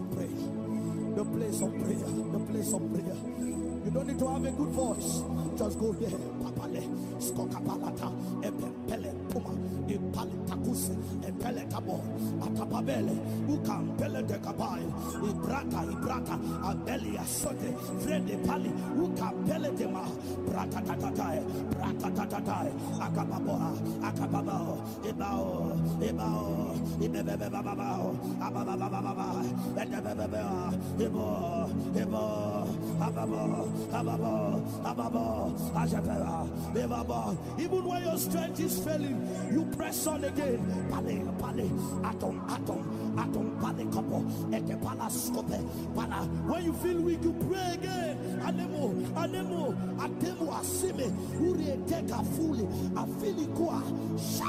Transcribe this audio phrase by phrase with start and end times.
[0.00, 1.14] of prayer.
[1.16, 3.16] The place of prayer, the place of prayer.
[3.84, 5.22] You don't need to have a good voice.
[5.58, 6.10] Just go there.
[6.10, 6.82] Papale,
[7.18, 8.08] skokapalata,
[9.30, 9.52] puma,
[9.88, 10.96] ipalitakuse,
[12.42, 13.16] atapabele,
[15.90, 18.70] ibrata, abeli asote, frede pali,
[19.76, 20.04] de ma,
[20.50, 21.42] tatatai,
[22.14, 22.70] tatatai,
[25.08, 26.76] ibao, ibao,
[28.40, 29.28] abababababa,
[30.98, 31.70] ibo,
[32.00, 32.24] ibo,
[33.00, 35.52] ababo, ababo, ababo,
[36.74, 37.36] ibabo.
[37.58, 39.18] Even when your strength is failing,
[39.52, 40.60] you press on again.
[41.32, 41.70] Pale,
[42.04, 45.58] atom, atom, atom, pale, kopo, eke pala skope,
[45.94, 46.24] pala.
[46.46, 48.16] When you feel weak, you pray again.
[48.42, 53.82] Anemo, anemo, atemo, asime, uri eteka fuli, afili kwa,
[54.18, 54.44] sha,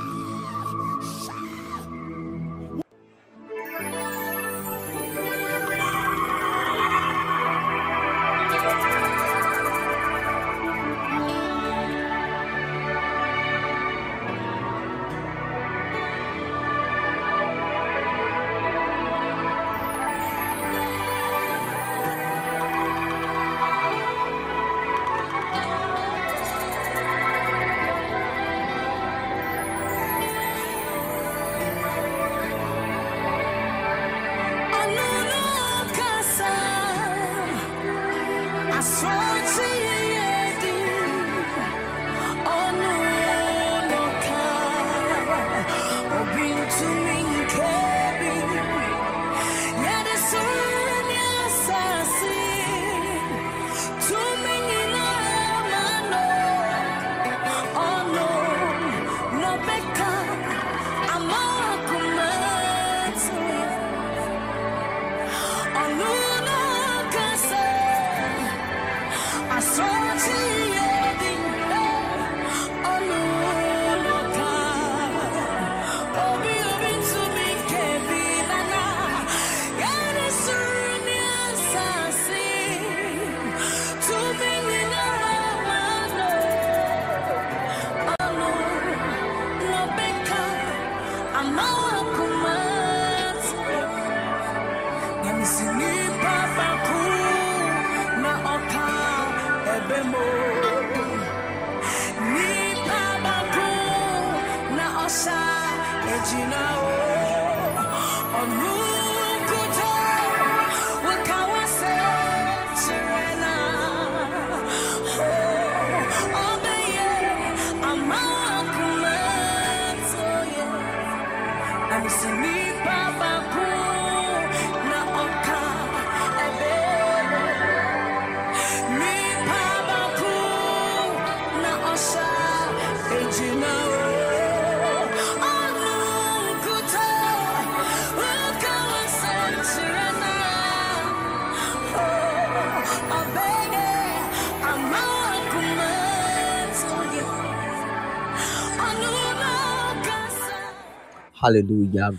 [151.41, 152.11] Hallelujah.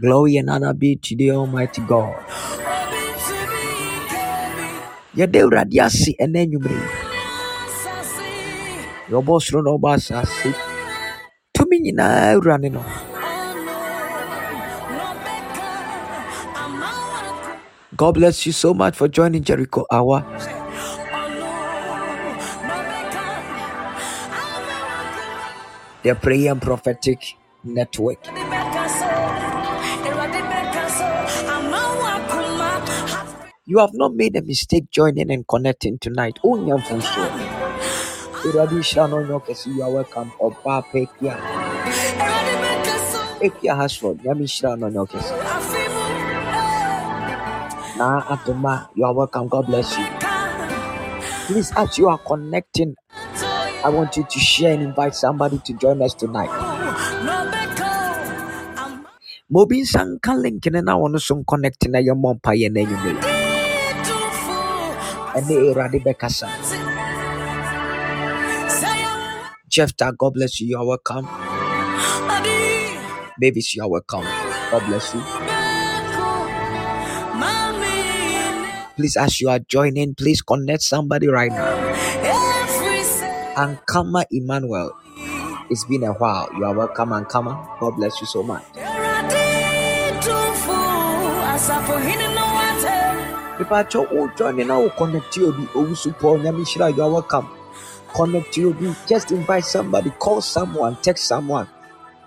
[0.00, 2.14] Glory and honor be to the Almighty God.
[5.16, 6.88] Yɛda Awurade ase ɛnɛ anwummere yi.
[9.08, 10.50] Deɛ ɔbɔ soro na ɔbɔ asase.
[11.54, 12.82] Tumi nyinaa awura ne no.
[17.96, 20.20] God bless you so much for joining Jericho Hour.
[26.06, 28.24] The Prayer and Prophetic Network.
[33.66, 36.38] You have not made a mistake joining and connecting tonight.
[36.44, 36.54] Oh,
[38.86, 40.30] hyira no ɔnyɛ you are welcome.
[40.40, 41.34] Ɔbaa pa Ekia
[43.42, 45.32] Ekia Hasford nyame hyira no ɔnyɛ ɔkɛse
[47.98, 49.48] na Atoma you are welcome.
[49.48, 50.06] God bless you.
[51.48, 52.94] Please as you are connecting
[53.86, 56.50] I want you to share and invite somebody to join us tonight
[59.50, 63.22] ma obi nsa nka link no na wɔno so connect na yɛmmɔ mpayɛ no anwummerɛ
[65.38, 66.48] ɛne awurade bɛkasa
[69.70, 70.68] Jefta, God bless you.
[70.68, 71.28] You are welcome.
[73.38, 74.24] Babies, you are welcome.
[74.70, 75.22] God bless you.
[78.96, 81.85] Please, as you are joining, please connect somebody right now.
[83.56, 84.92] Ankama Emmanuel.
[85.70, 86.48] It's been a while.
[86.56, 87.80] You are welcome, Ankama.
[87.80, 88.62] God bless you so much.
[93.58, 97.48] Mepacho wo join na wo connect you obi owusu Paul nyame hyira you are welcome
[98.14, 101.66] connect you obi just invite somebody call someone text someone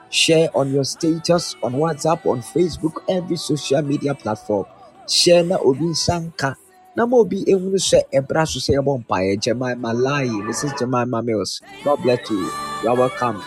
[0.10, 4.66] share on your status on WhatsApp on Facebook every social media platform
[5.08, 6.56] share na obi nsanka
[6.95, 11.62] na ma obi ehunu sɛ ɛbra so sɛ ɛbɔ mpaeɛ Jemima Lai Mrs Jemima Mills
[11.83, 12.50] God bless you.
[12.83, 13.38] You are welcome.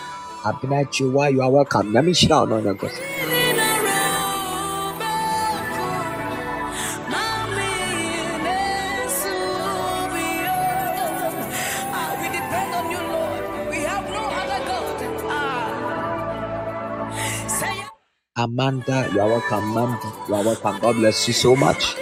[0.43, 1.41] Abina Chiwa you.
[1.41, 1.91] Are welcome.
[1.93, 3.01] Nyame hyira wo na ɔnyɛ nkɔsɛ
[18.35, 19.73] Amanda, you are welcome.
[19.75, 20.79] Mandy, you are welcome.
[20.81, 21.95] God bless you so much.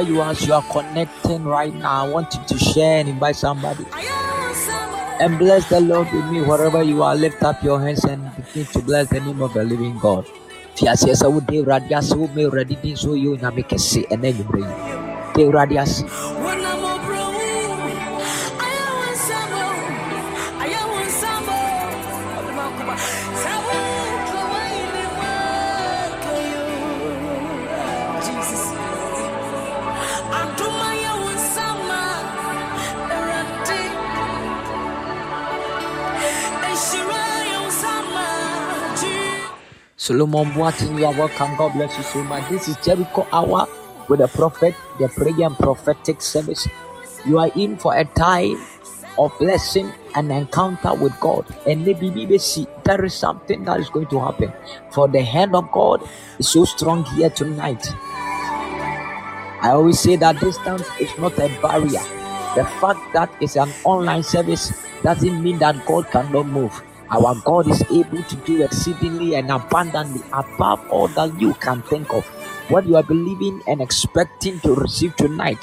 [0.00, 3.08] Wherever you are, as you are connecting right now, I want you to share and
[3.10, 3.84] invite somebody.
[5.20, 7.14] And bless the Lord with me wherever you are.
[7.14, 10.24] Lift up your hands and begin to bless the name of the living God.
[10.74, 11.14] Fiase
[40.00, 41.54] Solomon Boatin, you are welcome.
[41.56, 42.48] God bless you so much.
[42.48, 43.68] This is Jericho Hour
[44.08, 46.66] with the prophet, the prayer and prophetic service.
[47.26, 48.56] You are in for a time
[49.18, 51.44] of blessing and encounter with God.
[51.66, 54.54] And maybe see there is something that is going to happen.
[54.90, 57.86] For the hand of God is so strong here tonight.
[59.60, 62.00] I always say that distance is not a barrier.
[62.56, 66.82] The fact that it's an online service doesn't mean that God cannot move.
[67.10, 72.14] Our God is able to do exceedingly and abundantly above all that you can think
[72.14, 72.22] of.
[72.70, 75.58] What you are believing and expecting to receive tonight.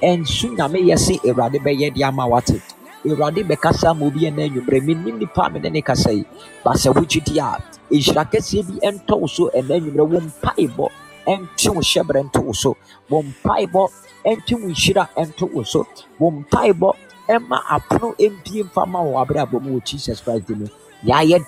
[0.00, 2.62] And soon I may say, Erade beye di ama wate.
[3.04, 6.24] Erade bekasa mu bi na nwumre mi nim nipa me ne kasa yi.
[6.62, 7.58] Ba sɛ wogye di a,
[7.90, 10.86] nhyira kɛseɛ bi ɛntɔ wo so ɛna nwumre wo mpaebɔ
[11.26, 12.76] ɛntwe wo hyɛbrɛ nto wo so.
[13.08, 13.90] Wo mpaebɔ
[14.24, 15.84] ɛntwe wo nhyira ɛnto wo so.
[16.20, 16.94] Wo mpaebɔ
[17.28, 20.68] ɛma apono ɛmpie mfa ma wɔ wɔ Jesus Christ mu
[21.04, 21.38] yɛayɛ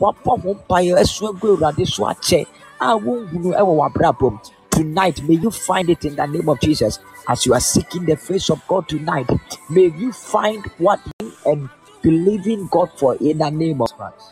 [0.00, 2.46] wɔabɔ ho mpaeɛ asu agu awurade so akyɛ
[2.80, 4.28] a wonhunu ɛwɔ w'abrabɔ
[4.70, 8.16] tonight may you find it in the name of jesus as you are seeking the
[8.16, 9.28] face of god tonight
[9.70, 11.68] may you find what you and
[12.02, 14.26] believing god for in the name of christ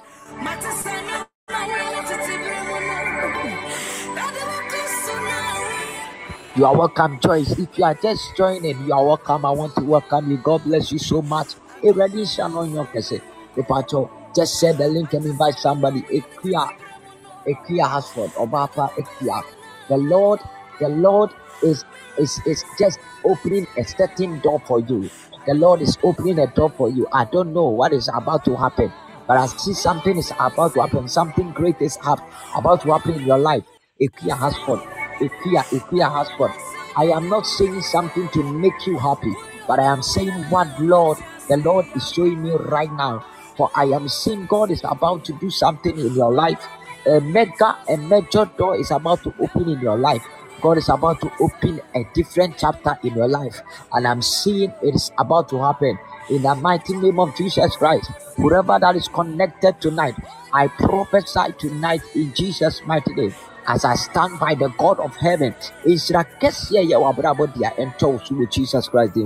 [6.55, 7.59] You are welcome, Joyce.
[7.59, 9.47] If you are just joining, you are welcome.
[9.47, 10.37] I want to welcome you.
[10.37, 11.55] God bless you so much.
[11.83, 13.23] Already, Shannon Yonkese.
[13.57, 16.03] Depacho, just share the link and invite somebody.
[16.05, 16.69] Ekia,
[17.49, 19.43] Ekia Hasford, Obapa Ekia.
[19.89, 20.41] The Lord,
[20.81, 21.31] the Lord
[21.63, 21.85] is
[22.19, 25.11] is is just opening a certain door for you.
[25.47, 27.09] The Lord is opening a door for you.
[27.13, 28.93] I don't know what is about to happen,
[29.29, 31.09] but I see something is about to happen.
[31.09, 32.23] Something great is hap-
[32.57, 33.65] about to happen in your life.
[34.01, 34.83] Ekia Hasford,
[35.21, 36.55] Ekia, Ekia Hasford.
[36.97, 39.35] I am not saying something to make you happy,
[39.69, 41.19] but I am saying what Lord,
[41.49, 43.25] the Lord is showing me right now.
[43.61, 46.67] For I am seeing God is about to do something in your life.
[47.07, 50.23] A mega, a major door is about to open in your life.
[50.63, 53.61] God is about to open a different chapter in your life,
[53.93, 55.99] and I'm seeing it is about to happen
[56.31, 58.11] in the mighty name of Jesus Christ.
[58.37, 60.15] Whoever that is connected tonight,
[60.55, 63.35] I prophesy tonight in Jesus' mighty name.
[63.67, 65.55] As I stand by the God of heaven,
[68.31, 69.17] you with Jesus Christ.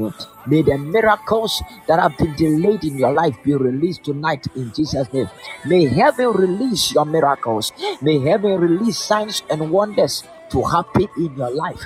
[0.46, 5.12] May the miracles that have been delayed in your life be released tonight in Jesus'
[5.12, 5.30] name.
[5.66, 7.72] May heaven release your miracles.
[8.02, 11.80] May heaven release signs and wonders to happen in your life.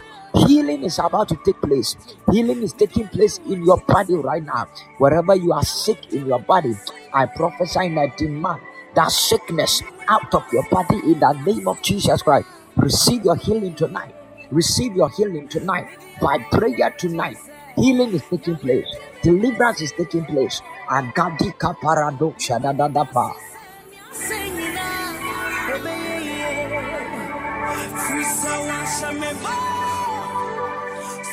[0.47, 1.97] Healing is about to take place.
[2.31, 4.69] Healing is taking place in your body right now.
[4.99, 6.75] Wherever you are sick in your body,
[7.13, 8.61] I prophesy and I demand
[8.95, 12.49] that sickness out of your body in the name of Jesus Christ.
[12.77, 14.15] Receive your healing tonight.
[14.51, 15.89] Receive your healing tonight
[16.21, 17.37] by prayer tonight.
[17.77, 18.87] Healing is taking place.
[19.23, 20.63] Deliverance is taking place.
[20.89, 23.33] Agadika parado shadadadapa.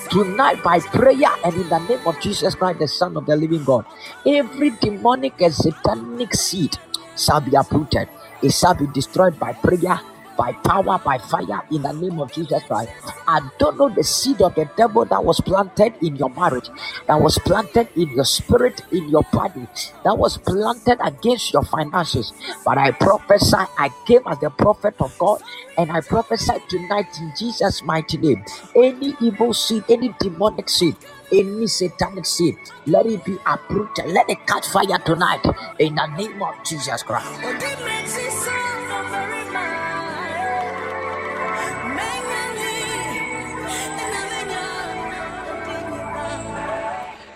[0.09, 3.63] Tonight, by prayer and in the name of Jesus Christ, the Son of the Living
[3.63, 3.85] God,
[4.25, 6.77] every demonic and satanic seed
[7.17, 8.07] shall be uprooted.
[8.45, 9.99] It shall be destroyed by prayer
[10.37, 12.91] by power, by fire, in the name of Jesus Christ.
[13.27, 16.69] I don't know the seed of the devil that was planted in your marriage,
[17.07, 19.67] that was planted in your spirit, in your body,
[20.03, 22.33] that was planted against your finances.
[22.65, 25.41] But I prophesy, I came as the prophet of God,
[25.77, 28.43] and I prophesy tonight in Jesus' mighty name.
[28.75, 30.95] Any evil seed, any demonic seed,
[31.31, 32.55] any satanic seed,
[32.85, 35.43] let it be uprooted, let it catch fire tonight
[35.79, 37.31] in the name of Jesus Christ.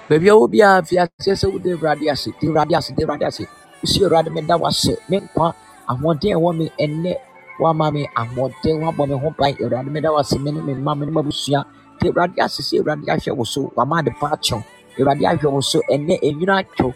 [0.10, 3.26] baabi a wɔ biara fi aseɛ sɛ wode awurade ase de awurade ase de awurade
[3.30, 3.44] ase
[3.82, 5.54] wosi awurade meda wase me nkwa
[5.88, 7.14] ahoɔden ɛwɔ me ɛnnɛ
[7.62, 11.06] wama me ahoɔden wabɔ me ho ban awurade meda wase me ne me mma me
[11.06, 11.62] ne m'abusua
[12.00, 14.64] de awurade ase sɛ awurade ahwɛ wo so wama ade pa akyɛw
[15.00, 16.94] awurade ahwɛ wo so ɛnnɛ enwina atwɛw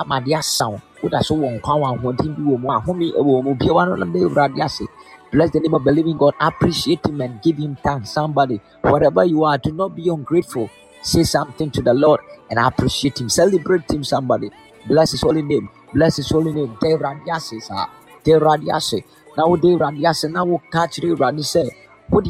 [0.00, 3.44] ama ade asa wo woda so wɔ nkwa wɔ ahoɔden bi wɔ mu ahome wɔ
[3.44, 4.84] mu biawa no nam de awurade ase
[5.32, 6.34] Bless the name of the living God.
[6.40, 8.10] Appreciate Him and give Him thanks.
[8.12, 10.70] Somebody, wherever you are, do not be ungrateful.
[11.02, 13.28] Say something to the Lord and appreciate Him.
[13.28, 14.50] Celebrate Him, somebody.
[14.86, 15.68] Bless His holy name.
[15.92, 16.76] Bless His holy name.
[16.80, 17.88] De radiase sa.
[18.24, 19.02] De radiase.
[19.36, 21.68] Na wo de radiase na wo ka kyerɛ Awurade sɛ
[22.08, 22.20] wo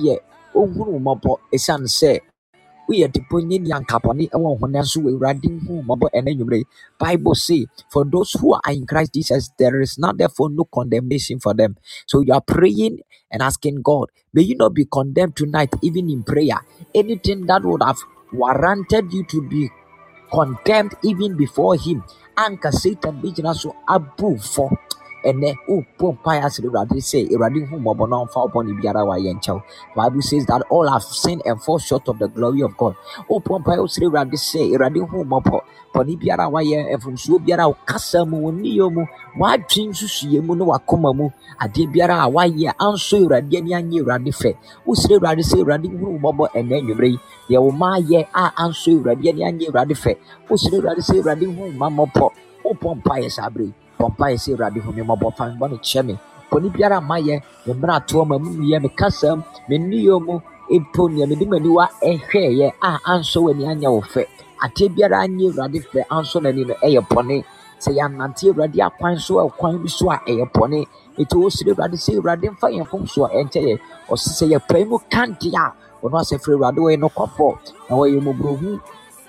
[0.57, 2.13] deɛ ɔhunu mmɔbɔ ɛsiane sɛ
[2.89, 6.65] woyɛ deponyɛ ni ankapɔne ɛwɔ ɔhone so wɔ awurade hu mmɔbɔ ɛna nwumere
[7.01, 11.41] bible say for those who are in christ jesus there is now therefore no condemnation
[11.41, 11.77] for them.
[12.07, 16.23] So you are praying and asking god may you not be condemned tonight even in
[16.25, 16.61] prayer.
[16.95, 17.99] Anything that would have
[18.33, 19.71] warranted you to be
[20.33, 22.05] condemned even before him.
[22.37, 24.71] Anka Satan bi gyina so abu fɔ
[25.29, 29.31] ɛnɛ wopɔ mpaeɛ asere awurade sɛ awurade hu mmɔbɔ na ɔmfa wo bɔne biara wayɛ
[29.37, 29.61] nkyɛw
[29.97, 32.95] bible says that all have sinned and fall short of the glory of god.
[33.29, 35.61] Wopɔ mpaeɛ wosere awurade sɛ awurade hu mmɔbɔ
[35.95, 39.03] bɔne biara wayɛ mfomsuo biara a wokasa mu wo nniyɛ mu
[39.41, 41.31] wadwe nsusuyɛ mu ne wakoma mu
[41.61, 44.51] adeɛ biara a wayɛ ansɔ awurade ani anyɛ awurade fɛ
[44.87, 47.19] wosere awurade sɛ awurade hu mmɔbɔ ɛnɛ anwummerɛ yi
[47.49, 50.17] deɛ wo ma ayɛ a ansɔ awurade ani anyɛ awurade fɛ
[50.49, 52.31] wosere awurade sɛ awurade hu mma mmɔbɔ
[52.65, 56.03] wopɔ mpaeɛ saa berɛ yi bɔ mpaeɛ sɛ awurade hu me mmɔbɔ fa me kyɛ
[56.07, 56.15] me.
[56.51, 60.41] Bɔne biara mayɛ me mmerɛ atoɔ ma mu meyɛ me kasam me nniyɛ mu.
[60.71, 64.25] Mpo nea mede m'aniwa ɛhwɛɛyɛ a ansɔ w'ani anyɛ wo fɛ.
[64.65, 67.45] Adeɛ biara anyɛ awurade fɛ ansɔ n'ani no ɛyɛ bɔne.
[67.79, 70.87] Sɛ yɛanante awurade akwan so ɛkwan bi so a ɛyɛ bɔne.
[71.19, 73.79] Ɛti wɔsrɛ awurade sɛ awurade mfa yɛn fom so a ɛnkyɛ yɛ.
[74.09, 75.73] Ɔse sɛ yɛpae mu kante a
[76.03, 77.59] ɔno asɛ awurade wɔyɛ nokɔfɔ
[77.91, 78.81] na wɔyɛ mmɔborɔhu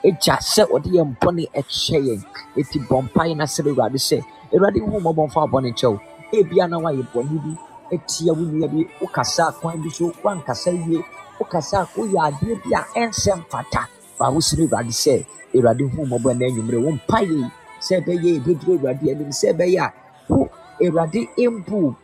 [0.04, 2.22] agya sɛ ɔde yɛn bɔne ɛkyɛ yɛn.
[2.58, 4.18] Ɛti bɔ mpaeɛ na srɛ awurade sɛ
[4.54, 6.00] awurade hu mmɔbɔ mfa abɔne kyɛw
[6.34, 7.52] ebia na wayɛ bɔne bi
[7.96, 11.00] atia wo nua bi wokasa kwan bi so wankasa yie
[11.40, 13.88] wokasa woyɛ adeɛ bi a ɛnsɛ mfata.
[14.18, 17.46] Fa wosere awurade sɛ awurade hu mmɔbɔ na anwummerɛ wo mpaeɛ yi
[17.80, 19.94] sɛ ɛbɛyɛ ɛbɛduru awurade anim sɛ ɛbɛyɛ a
[20.30, 20.50] wo
[20.82, 21.96] awurade mbu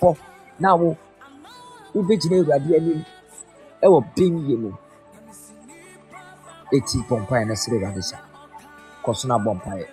[0.00, 0.16] fɔ.
[0.58, 0.96] Na wo
[1.94, 3.04] wobɛgyina awurade anim
[3.82, 4.70] ɛwɔ bɛn yie mu
[6.76, 8.16] ɛti bɔ mpaeɛ na sere awurade sa
[9.04, 9.86] kɔ so no abɔ mpaeɛ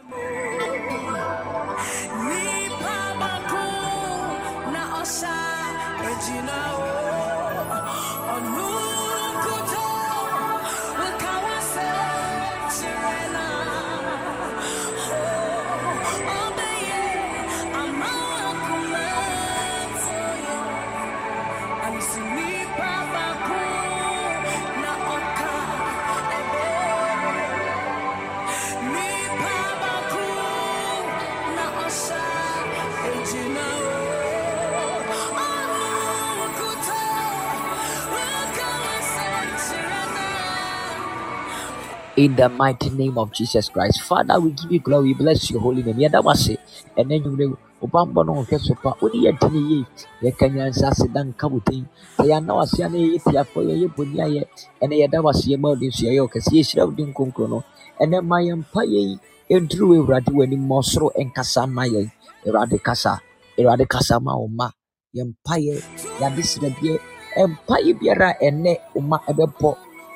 [42.20, 44.04] in the mighty name of Jesus Christ.
[44.04, 46.00] Father, we give you glory, we bless your holy name.
[46.00, 46.58] Yada wase,
[46.98, 49.80] and then you will Obamba no nke so pa wodi yɛ tene yie
[50.24, 51.84] yɛka nyansa ase da nka wo din
[52.18, 54.42] sɛ yɛana wase a na yɛyɛ tiafoɔ yɛyɛ bɔni ayɛ
[54.84, 57.60] ɛnɛ yɛda wase yɛma wode nso yɛyɛ ɔkɛse yɛhyira wo din kronkron no
[58.04, 59.14] ɛnɛ ma yɛmpa yɛyi
[59.56, 62.08] ɛnturu wɔ awurade w'anim ma ɔsoro nkasa ma yɛn
[62.46, 63.14] awurade kasa
[63.58, 64.68] awurade kasa ma wo ma
[65.16, 65.76] yɛmpa yɛ
[66.20, 67.00] yɛade sradeɛ
[67.42, 69.70] ɛmpa yɛ biara ɛnɛ wo ma ɛbɛbɔ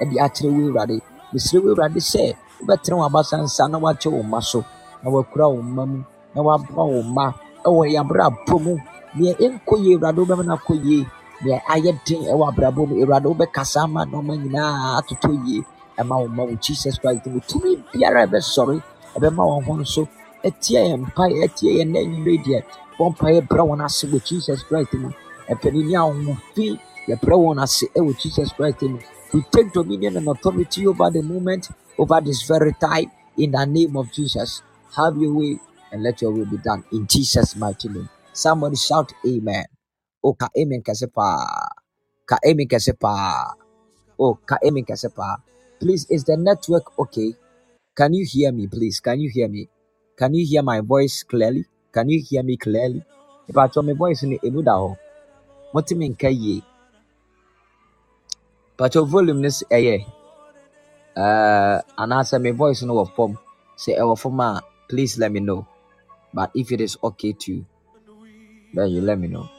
[0.04, 1.00] ɛde akyerɛ wo awurade
[1.34, 2.24] mesrɛ wo awurade sɛ
[2.60, 4.60] wobɛtene w'abasa nsa na woakyɛ wo mma so
[5.04, 6.00] na wakura wo mma mu
[6.36, 7.26] na waboa wo mma
[7.66, 8.74] ɛwɔ yɛn abrabɔ mu.
[9.16, 11.06] Nea ɛnkɔ yie awurade wobɛma no akɔ yie.
[11.44, 15.64] Nea ayɛ den ɛwɔ abrabɔ mu awurade wobɛkasa ama nɔɔma nyinaa atotɔ yie
[16.00, 16.56] ɛma wo ma wo.
[16.66, 18.82] Jesus christ mu tumi biara ɛbɛsɔre
[19.16, 20.08] ɛbɛma wɔn ho nso
[20.44, 22.60] ɛtia yɛn mpa ɛtia yɛn na enyimire deɛ
[23.00, 25.10] wɔn mpa yɛ brɛ wɔn ase wɔ jesus christ mu.
[25.52, 28.98] Ɛpɛnini ahoɔfin yɛbrɛ wɔn ase ɛwɔ jesus christ mu
[29.34, 33.98] we take dominion and authority over the moment, over this very time, in the name
[33.98, 34.62] of Jesus.
[34.96, 35.60] Have your way
[35.92, 38.10] and let your will be done in Jesus' mighty name.
[38.34, 39.66] Somebody shout Amen.
[40.24, 41.46] Oh, ka Amen kasepa.
[42.26, 43.54] Ka Amen kasepa.
[44.20, 45.38] Oh, ka Amen kasepa.
[45.80, 47.34] Please, is the network okay?
[47.96, 49.00] Can you hear me, please?
[49.00, 49.70] Can you hear me?
[50.18, 51.66] Can you hear my voice clearly?
[51.94, 53.04] Can you hear me clearly?
[53.48, 54.98] If I turn my voice in the emuda,
[55.72, 56.18] what do you mean?
[58.78, 60.06] But your volume is ɛyɛ
[61.18, 63.38] uh anaasɛ my voice no wɔ fam
[63.78, 65.68] sɛ ɛwɔ fam please let me know.
[66.34, 67.66] But if it is okay to you
[68.74, 69.50] then you let me know.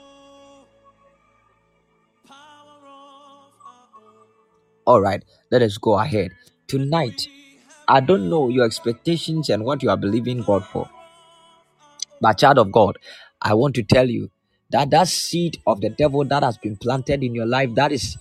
[4.87, 6.33] All right let us go ahead.
[6.69, 7.29] Tonight
[7.89, 10.89] i don't know your expectations and what you are believing god for.
[12.21, 12.99] But child of god
[13.43, 14.31] i want to tell you
[14.71, 18.17] that that seed of the devil that has been planted in your life that is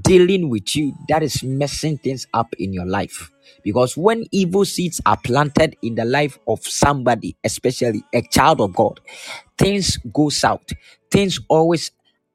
[0.00, 3.30] dealing with you that is messing things up in your life.
[3.64, 8.74] Because when evil seeds are planted in the life of somebody, especially a child of
[8.74, 9.00] God,
[9.58, 10.66] things go south.
[11.10, 11.90] Things always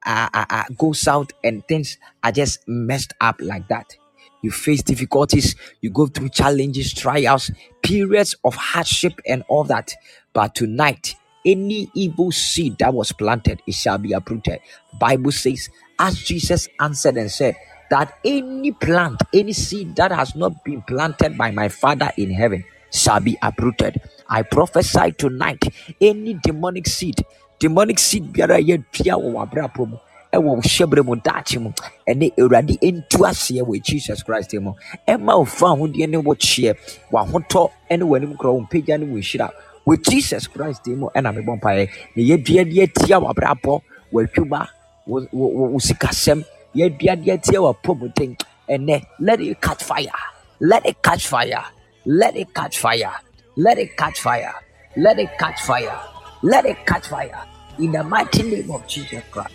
[0.06, 3.96] uh, uh, uh, go south and things are just messed up like that.
[4.42, 7.52] You face difficulties, you go through challenges, trials,
[7.84, 9.94] periods of hardship, and all that.
[10.34, 11.16] But tonight,
[11.46, 14.60] any evil seed that was planted, it shall be uprooted.
[15.00, 17.56] Bible says, as Jesus answered and said,
[17.90, 22.64] that any plant, any seed that has not been planted by my Father in heaven
[22.92, 24.02] shall be uprooted.
[24.30, 25.64] I prophesy tonight,
[26.02, 27.24] any demonic seed,
[27.60, 29.98] demonic seed biara yɛ dua wɔ w'abrabɔ mu
[30.34, 31.72] ɛwɔ hyɛbrɛ mu daakye mu
[32.08, 34.74] ɛne awurade ɛntu aseɛ wɔ jesus christ mu
[35.08, 36.76] ɛma wo fa ahodeɛ ne wo kyeɛ
[37.12, 39.50] w'ahotɔ ne w'anim korɔ wo mpagya ne wo nhyira
[39.88, 43.82] wɔ jesus christ mu ɛna mebɔ mpaeɛ na yɛdua de atia w'abrabɔ
[44.14, 44.68] w'adwuma
[45.08, 46.44] wo sikasɛm.
[46.76, 48.38] Yɛdua de atia w'apɔmuden
[48.70, 50.12] ɛnɛ let it catch fire.
[50.60, 51.64] Let it catch fire.
[52.06, 53.14] Let it catch fire.
[53.56, 54.54] Let it catch fire.
[54.96, 56.00] Let it catch fire.
[56.44, 57.44] Let it catch fire.
[57.80, 59.54] In the mighty name of jesus christ.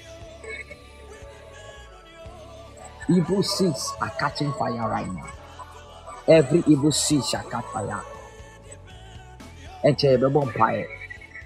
[3.10, 5.28] Evil seeds are catching fire right now.
[6.28, 8.00] Every evil seed shall catch fire.
[9.84, 10.86] Ɛnkyɛ yɛbɛbɔ mpaeɛ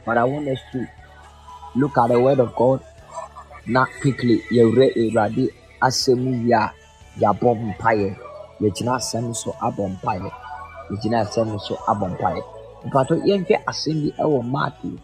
[0.06, 0.86] but i want us to
[1.74, 2.80] look at the word of god
[3.66, 4.36] na quickly.
[4.50, 5.44] Yɛwerɛ awurade
[5.86, 6.72] asɛm yi a
[7.20, 8.08] yɛabɔ mpaeɛ
[8.60, 10.30] yɛgyina asɛm so abɔ mpaeɛ
[10.90, 12.42] yɛgyina asɛm so abɔ mpaeɛ
[12.86, 14.98] mpatɔ yɛnhwɛ asɛm bi ɛwɔ matthew.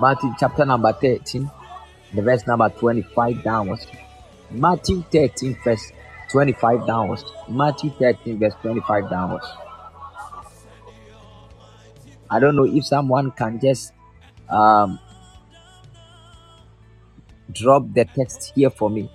[0.00, 1.50] Matthew chapter number 13
[2.14, 3.86] the verse number 25 downwards.
[4.50, 5.92] Matthew 13 verse
[6.30, 7.24] 25 downwards.
[7.48, 9.46] Matthew 13 verse 25 downwards.
[12.30, 13.92] I don't know if someone can just
[14.48, 14.98] um
[17.52, 19.10] drop the text here for me.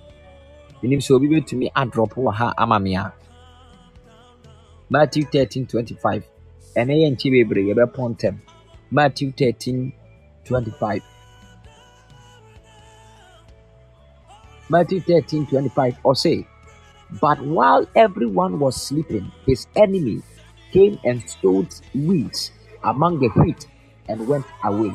[0.82, 3.12] Menim sɛ obi bɛtumi adrɔp wɔ ha ama me a
[4.90, 6.24] matthew 13 25
[6.80, 8.36] ɛnɛ yɛ nkyi bebree yɛbɛpɔ ntɛm
[8.90, 9.92] matthew 13
[10.44, 11.02] 25
[14.68, 16.46] matthew 13 25 say
[17.20, 20.22] but while everyone was sleeping his enemy
[20.72, 22.50] came and sowed weeds
[22.82, 23.68] among the wheat
[24.08, 24.92] and went away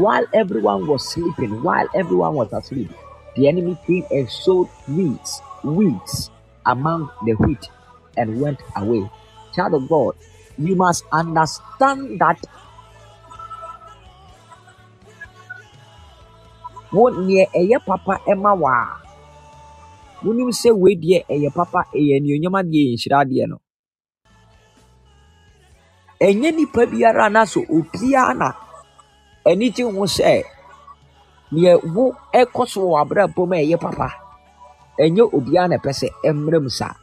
[0.00, 2.90] while everyone was sleeping, while everyone was asleep,
[3.36, 6.30] the enemy came and sowed weeds, weeds
[6.66, 7.68] among the wheat
[8.16, 9.08] and went away.
[9.54, 10.14] Child of God,
[10.58, 12.38] you must understand that
[17.86, 18.18] papa
[21.54, 21.84] papa
[29.48, 30.42] ani gye ho sɛ
[31.52, 34.08] neɛ wo eh, ɛkɔ so wɔ w'abrabɔ mu ɛyɛ papa.
[34.98, 36.94] Ɛnyɛ obiara na ɛpɛ sɛ ɛmmerɛ mu saa.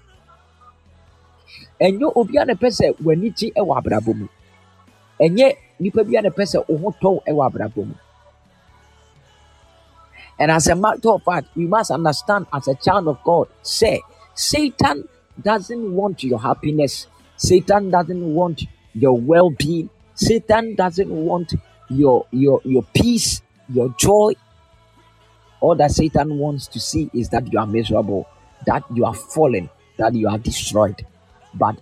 [1.86, 4.28] Ɛnyɛ obiara na ɛpɛ sɛ w'ani gye ɛwɔ abrabɔ mu.
[5.20, 5.48] Ɛnyɛ
[5.80, 7.84] nipa biara na ɛpɛ sɛ wo tɔw ɛwɔ abrabɔ
[10.40, 14.02] and as a matter of fact we must understand as a child of god say
[14.34, 15.08] satan
[15.42, 17.08] doesn't want your happiness.
[17.38, 19.90] Satan doesn't want your well-being.
[20.16, 21.54] Satan doesn't want
[21.92, 24.34] your your your peace your joy
[25.62, 28.28] all that Satan wants to see is that you are miserable,
[28.66, 31.06] that you are fallen, that you are destroyed.
[31.54, 31.78] But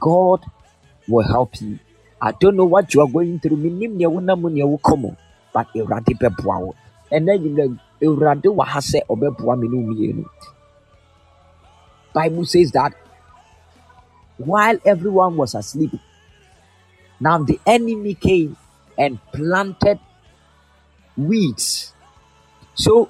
[0.00, 0.42] God
[1.06, 1.78] will help you.
[2.20, 3.56] I don't know what you are going through.
[5.52, 6.74] But Awurade bɛboa wo.
[9.52, 10.24] Mmienu.
[12.14, 12.92] Bible says that
[14.38, 15.92] while everyone was asleep,
[17.20, 18.56] now the enemy came
[18.98, 19.98] and planted
[21.16, 21.94] weeds
[22.74, 23.08] so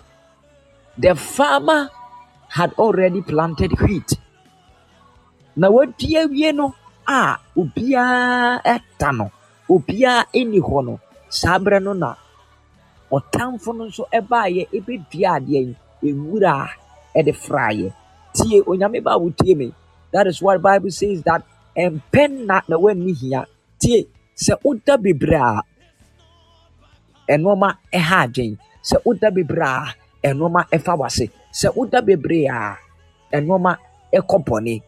[0.98, 1.90] the farmer
[2.48, 4.14] had already planted wheat.
[5.56, 6.74] Na wadua wie no
[7.06, 9.30] a obiara ɛta no,
[9.68, 12.14] obiara ɛni hɔ no, saa berɛ no na
[13.10, 15.60] ɔtamfo no nso ɛbaeɛ ɛbɛdua adeɛ
[16.02, 16.68] yi, nwura
[17.16, 17.92] ɛde fraeɛ.
[18.34, 19.72] Tie, onyame ba a wotie me.
[20.12, 21.42] That is what Bible says that
[21.76, 23.46] mpɛn na na wanni hia.
[23.80, 25.60] Tie, sɛ woda bebree
[27.28, 28.58] ɛnɔɔma ɛha adwen.
[28.88, 29.94] sɛ woda bebree a
[30.28, 31.30] ɛnɔɔma ɛfa wase.
[31.52, 32.76] Sɛ woda bebree a
[33.32, 33.72] ɛnɔɔma
[34.12, 34.82] ɛkɔ bɔne.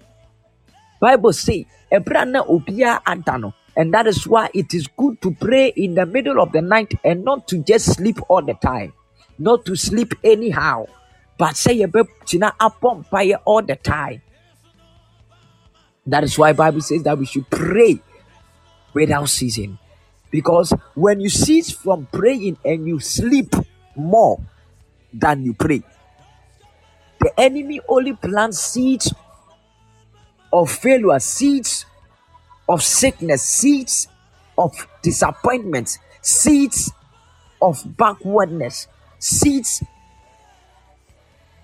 [1.00, 5.30] Bible say ɛberɛ na obiara ada no and that is why it is good to
[5.32, 8.92] pray in the middle of the night and not to just sleep all the time.
[9.38, 10.86] Not to sleep anyhow.
[11.38, 14.22] But sɛ yɛbɛgyina apɔ mpaeɛ all the time.
[16.06, 17.98] That is why bible says that we should pray
[18.94, 19.78] without ceasing
[20.36, 23.54] because when you cease from praying and you sleep
[23.96, 24.38] more
[25.10, 25.82] than you pray.
[27.20, 29.14] The enemy only plants seeds
[30.52, 31.86] of failure, seeds
[32.68, 34.08] of sickness, seeds
[34.58, 36.92] of disappointment, seeds
[37.62, 39.82] of backwardness, seeds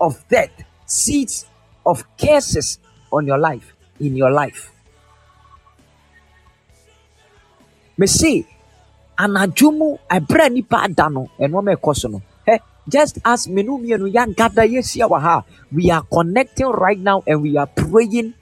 [0.01, 0.49] of death,
[0.87, 1.45] seeds
[1.85, 2.79] of curses
[3.11, 4.71] on your life, in your life.
[7.99, 8.07] Me
[9.17, 12.21] anadwo mu ɛberɛ a nipa ada no ɛnoɔma ɛkɔ so no.
[12.47, 15.43] Ɛ just as menu mmienu yɛagada yɛahyia wɔ ha.
[15.71, 18.33] We are connecting right now and we are praying.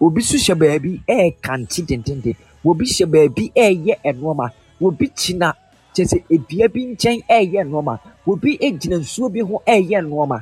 [0.00, 4.50] Obi so hyɛ baabi ɛɛkante dendenden obi hyɛ baabi ɛɛyɛ ɛnoɔma.
[4.80, 5.54] Obi gyina
[5.94, 7.94] kyɛ sɛ edua bi nkyɛn ɛɛyɛ nneɛma
[8.30, 8.50] obi
[8.80, 10.38] gyina nsuo bi ho ɛɛyɛ nneɛma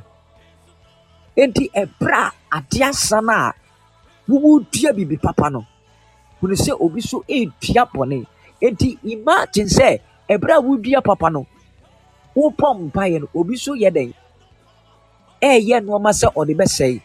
[1.42, 3.52] enti ɛberɛ a adeɛ asa no a
[4.28, 5.64] wowu dua biribi papa no.
[6.40, 8.26] Hunu sɛ obi so ɛredua bɔne
[8.66, 9.90] Enti imagine sɛ
[10.32, 11.46] ɛberɛ a wodua papa no
[12.36, 14.12] wopɔ mpaeɛ no obi so yɛ dɛn?
[15.42, 17.00] Ɛɛyɛ nneɛma sɛ ɔde bɛsɛe.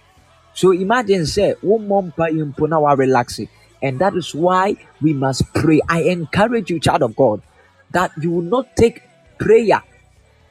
[0.54, 3.48] So imagine sɛ wommɔ mpaeɛ mpo na warelaxe
[3.82, 5.80] and that is why we must pray.
[5.88, 7.42] I encourage you child of god
[7.92, 9.02] that you will not take
[9.38, 9.82] prayer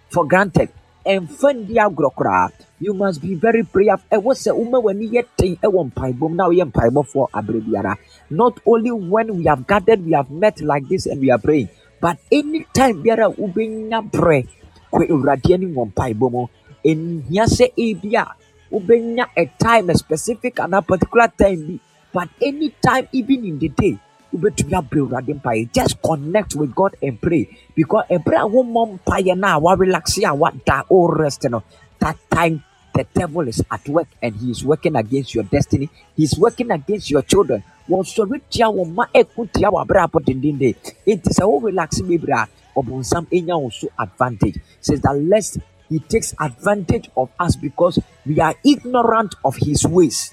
[0.08, 0.68] for granted.
[1.04, 2.50] Ɛmfa ndi agorɔ koraa.
[2.80, 4.08] You must be very prayerful.
[4.10, 7.94] Ɛwɔ sɛ woma w'ani yɛ ten ɛwɔ mpaebom na woyɛ mpaebɔfoɔ aberɛ biara
[8.30, 11.68] not only when we have gathered we have met like this and we are praying
[12.00, 14.44] but anytime biara wobɛnya berɛ
[14.92, 16.42] kɔ awurade anim wɔ mpaebɔ mu
[16.84, 18.24] ɛnhia sɛ ebia
[18.72, 21.78] wobɛnya a time a specific and a particular time bi
[22.12, 23.98] but anytime even in the day
[24.32, 29.48] wobɛtumi abrɛ awurade mpaeɛ just connect with god and pray because a wommɔ mpaeɛ no
[29.48, 31.62] a warelaxe a wada o rest no
[32.00, 32.62] that time
[32.94, 35.90] the devil is at work and he is working against your destiny.
[36.16, 37.62] He is working against your children.
[37.88, 40.74] Wɔsɔre tia wɔn ma ɛko tia wɔ abere abɔ dendenden
[41.06, 44.58] eti sɛ wo relax bebree a ɔbɔnsam enya wɔn so advantage.
[44.80, 45.58] Says that lest
[45.90, 50.32] he takes advantage of us because we are ignorant of his ways.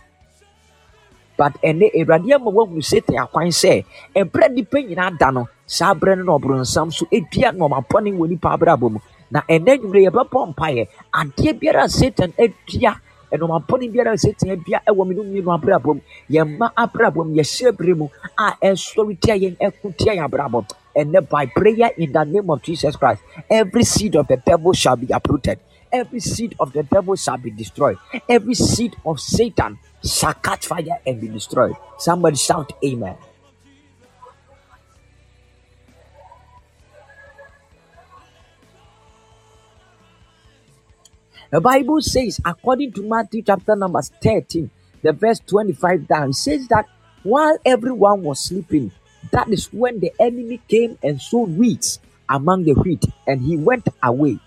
[1.36, 3.84] But ɛnɛ awurade ama wahunu satan akwan sɛ
[4.16, 5.50] ɛberɛ nipa nyinaa da no.
[5.66, 9.00] Saa berɛ no na ɔborɔnsam so ɛdua na ɔmapɔne wɔ nipa abrabɔ mu
[9.32, 10.84] na ɛnɛ nwummerɛ yɛbɛbɔ mpaeɛ
[11.20, 12.94] adeɛ biara a satan adua
[13.34, 17.78] ɛnɔmapɔne biara a satan adua ɛwɔ me no mmienu abrabɔ mu yɛmma abrabɔ mu yɛhyɛ
[17.78, 20.66] bere mu a ɛsɔre tia yɛn ɛko tia yɛn abrabɔ
[20.98, 24.98] ɛnɛ by prayer in the name of jesus christ every seed of the devil shall
[24.98, 25.60] be uprooted
[25.92, 27.98] every seed of the devil shall be destroyed
[28.30, 31.76] every seed of satan shall catch fire and be destroyed.
[31.98, 33.16] Somebody shout amen.
[41.52, 44.70] The Bible says, according to Matthew chapter number 13,
[45.04, 46.86] the verse 25 down, says that
[47.24, 48.92] while everyone was sleeping,
[49.32, 53.86] that is when the enemy came and sowed weeds among the wheat, and he went
[54.02, 54.40] away.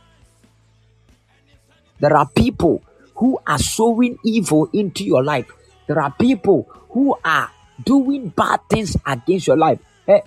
[2.01, 2.83] There are people
[3.17, 5.47] who are sowing evil into your life.
[5.87, 7.51] There are people who are
[7.85, 9.79] doing bad things against your life.
[10.09, 10.21] Eh,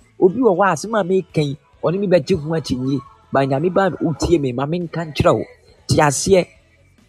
[5.88, 6.57] te aseɛ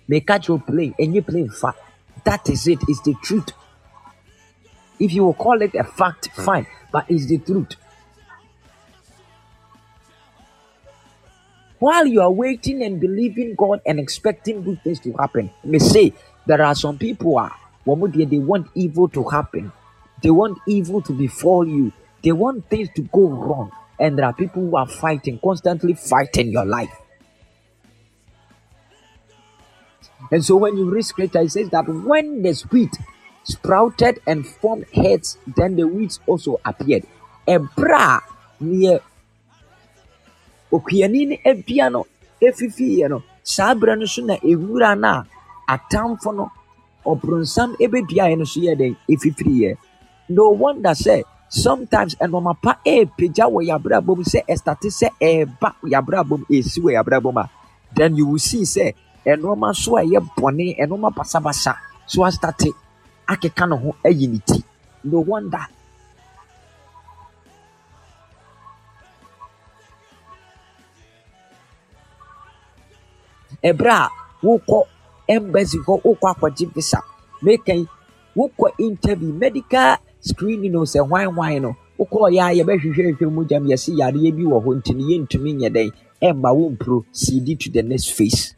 [0.08, 1.74] meka kyerɛ wo play ɛnyɛ play fa
[2.24, 3.52] that is it is the truth.
[4.98, 6.42] If you will call it a fact hmm.
[6.42, 7.76] fine but it's the truth.
[11.78, 16.12] While you are waiting and believing God and expecting good things to happen, may say
[16.44, 17.54] there are some people are
[17.86, 19.70] they want evil to happen,
[20.22, 21.92] they want evil to befall you,
[22.24, 26.50] they want things to go wrong, and there are people who are fighting, constantly fighting
[26.50, 26.90] your life.
[30.30, 32.96] And so when you read scripture, it says that when the wheat
[33.44, 37.04] sprouted and formed heads, then the weeds also appeared.
[37.46, 38.20] Ebra
[38.60, 39.00] near
[40.70, 42.06] okuani no adua no
[42.42, 43.22] efifiiɛ no.
[43.42, 46.50] Saa berɛ no so na ewura no a atamfo no
[47.06, 48.96] ɔbronsam ebeduaeɛ no so yɛ dɛn?
[49.08, 49.76] Efifiriiɛ
[50.28, 56.38] no wonder sɛ sometimes ɛnɔɔma pa ɛɛpagya wɔ yabrabɔ mu sɛ ɛstate sɛ ɛɛba yabrabɔ
[56.38, 57.50] mu ɛɛsi wɔ yabrabɔ mu a.
[57.96, 58.92] Then you will see sɛ
[59.32, 61.72] ɛnɔɔma so a ɛyɛ bɔne ɛnɔɔma basabasa
[62.06, 62.70] so astate
[63.32, 64.64] akeka ne ho ayi ne ti.
[65.04, 65.66] No wonder.
[73.62, 74.08] Ɛberɛ a
[74.42, 74.78] wokɔ
[75.28, 76.98] embassy hɔ wokɔ akɔgye visa
[77.42, 77.86] mekan
[78.36, 83.90] wokɔ interview medical screening no sɛ hwan hwan no wokɔɔyɛ a yɛbɛhwehwɛhwɛ mu gyam yɛse
[83.98, 85.90] yareɛ bi wɔ hɔ nti yɛntumi nyɛ dɛn
[86.22, 88.54] ɛmma wo mpro cd to the next phase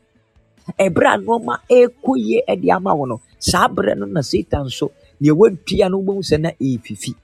[0.79, 3.21] ɛberɛ a nneɛma ɛrekɔ yie de ama wo no.
[3.39, 4.91] Saa berɛ no na satan nso
[5.23, 7.15] deɛ watua no wobɛhu sɛ na ɛrefifi.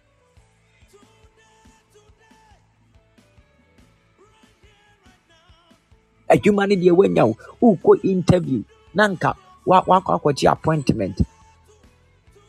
[6.32, 7.36] Adwuma no deɛ woanya wo
[7.76, 8.62] wokɔ interview
[8.94, 9.30] na nka
[9.66, 11.16] wakɔ akɔgye appointment.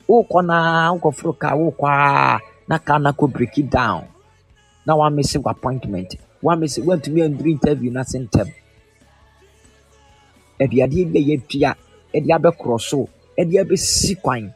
[0.08, 4.04] Wokɔ naa wokɔforo kaa wokɔ a na kaa na kɔ break it down.
[4.86, 8.04] Na wamese appointment wamese wantumi anduru interview no
[10.60, 11.72] aduadeɛ bi a yɛatua
[12.16, 13.08] ɛde abɛkorɔ so
[13.40, 14.52] ɛde abɛsi kwan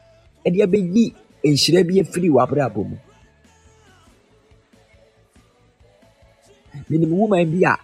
[0.46, 1.04] ɛde abɛyi
[1.44, 2.96] nhyira bi afiri w'abrabɔ mu.
[6.90, 7.76] Menim woman bi a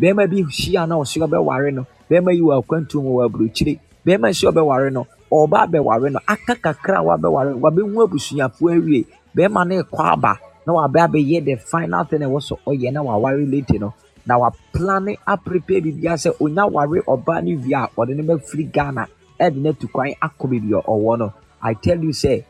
[0.00, 4.28] bɛrima bi hyia na ɔsɛ ɔbɛware no bɛrima yi wɔ akwantuo mu wɔ aburokyire bɛrima
[4.38, 9.06] sɛ ɔbɛware no ɔba abɛware no aka kakra a wabɛware no wabɛhu abusuafoɔ awie.
[9.36, 13.44] Bɛrima no rekɔ aba na wabɛ abɛyɛ the final thing ɛwɔ so ɔyɛ na waware
[13.50, 13.92] late no.
[14.26, 19.02] Na waplane aprepare biribiara sɛ onya ware ɔbaa no wie a ɔde no bɛfiri ghana
[19.40, 21.32] ɛde no atu kwan akɔ baabi a ɔwɔ no.
[21.62, 22.44] I tell you sɛ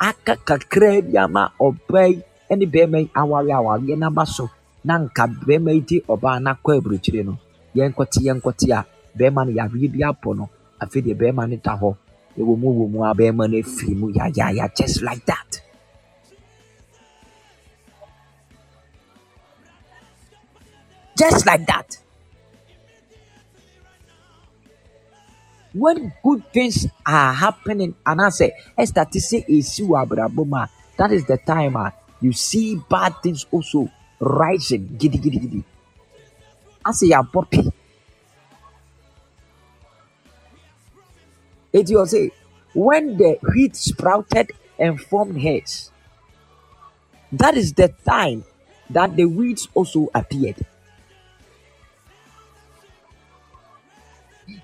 [0.00, 2.22] aka kakra bi ama ɔbaa yi
[2.56, 4.50] ne bɛrima yi aware awareɛ no so
[4.84, 7.38] na nka barima yi de ɔbaa no akɔ aburokyire no
[7.74, 8.84] yɛnkɔte yɛnkɔte a
[9.18, 10.48] barima no yareɛ bi abɔ no.
[10.80, 11.96] Afei deɛ barima no da hɔ
[12.38, 15.60] ɛwɔ mu wɔ mu a barima no afiri mu yayaya just like that.
[21.16, 21.96] Just like that.
[25.72, 32.32] When good things are happening and I say abrabɔ that is the time a you
[32.32, 34.88] see bad things also rising.
[34.96, 35.62] Gidigidigidi
[36.88, 37.60] asɛ yɛabɔ pi
[41.72, 42.30] eti say,
[42.72, 45.90] when the wheat sprouted and formed heads
[47.32, 48.44] that is the time
[48.88, 50.56] that the weeds also appeared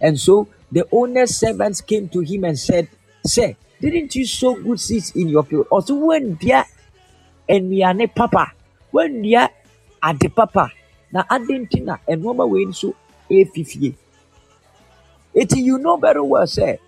[0.01, 2.89] and so the owner's servants came to him and said
[3.27, 5.67] sir didn't you sow good seeds in your field?
[5.69, 6.65] Ɔsɛ wɔn dua
[7.49, 8.53] nnuane papa
[8.93, 9.49] wɔannua
[10.21, 10.71] the papa
[11.13, 12.95] na ade nti na nneɛma wei nso
[13.31, 13.95] efifie
[15.35, 16.79] eti you know very well sɛ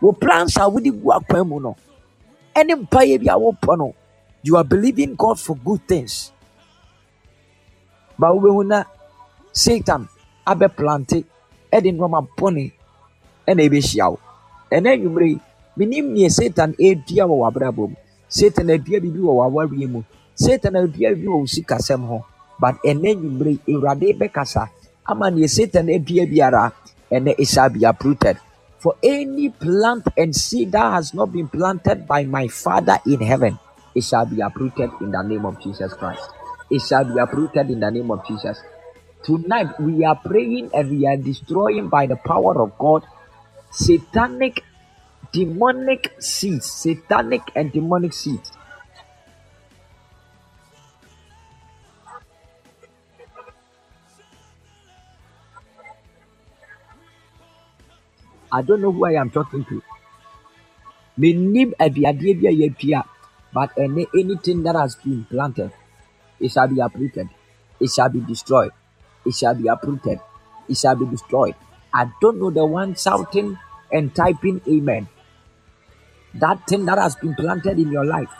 [0.00, 1.76] wo plans a wode gu akwan mu no.
[2.54, 3.94] Ɛne mpaeɛ bi a wopɔ no.
[4.42, 6.32] You are believing God for good things.
[8.18, 8.84] Ba wobɛhu na
[9.52, 10.08] satan
[10.46, 11.24] abɛplante
[11.72, 12.72] ɛde nneɛma bɔne
[13.48, 14.18] ɛna ɛbɛhyia wo
[14.70, 15.40] ɛnɛ nnwummerɛ yi
[15.76, 17.96] menim neɛ satan ɛredua wɔ w'abrabɔ mu
[18.28, 20.02] satan adua biribi wɔ w'awareɛ mu
[20.34, 22.24] satan adua biribi wɔ wo sikasɛm ho.
[22.60, 24.68] But ɛnɛ nwummere awurade bɛkasa
[25.06, 26.72] ama neɛ satan adua biara
[27.10, 28.36] ɛnɛ it shall be uprooted.
[28.78, 33.58] For any plant and seed that has not been planted by my father in heaven
[33.94, 36.30] it shall be uprooted in the name of jesus christ.
[36.70, 38.60] It shall be uprooted in the name of jesus
[39.24, 43.04] tonight we are praying and we are destroying by the power of god
[43.70, 44.64] satanic
[45.32, 48.52] demonic seeds, satanic and demonic seeds.
[58.50, 59.82] I don't know who I am talking to.
[61.18, 63.04] Menim aduadeɛ bi a yɛapia,
[63.52, 65.72] but any anything that has been planted,
[66.40, 67.28] it shall be uprooted.
[67.80, 68.70] It shall be destroyed.
[69.28, 70.20] It shall be uprooted.
[70.68, 71.54] It shall be destroyed.
[71.92, 73.58] I don't know the one shouting
[73.92, 75.08] and typing amen.
[76.34, 78.30] That thing that has been planted in your life,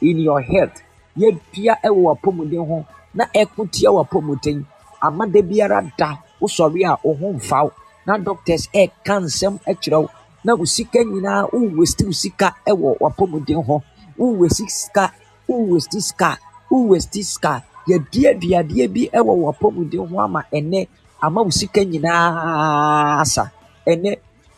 [0.00, 0.76] in your health,
[1.20, 2.78] yɛpia ɛwɔ w'apɔmuden ho
[3.14, 4.58] na ɛko tia w'apɔmuden
[5.06, 6.08] ama da biara da
[6.40, 7.70] wosɔre a wo ho
[8.06, 10.08] na doctors ɛka nsɛm kyerɛ wo
[10.44, 13.76] na wo sika nyinaa wowesti wo sika ɛwɔ w'apɔmuden ho
[14.18, 15.04] wowesti sika
[15.48, 16.30] wowesti sika
[16.70, 17.52] wowesti sika
[17.88, 20.80] yɛde aduadeɛ bi ɛwɔ w'apɔmuden ho ama ɛnɛ
[21.24, 23.44] ama wo sika nyinaa asa
[23.86, 24.10] ɛnɛ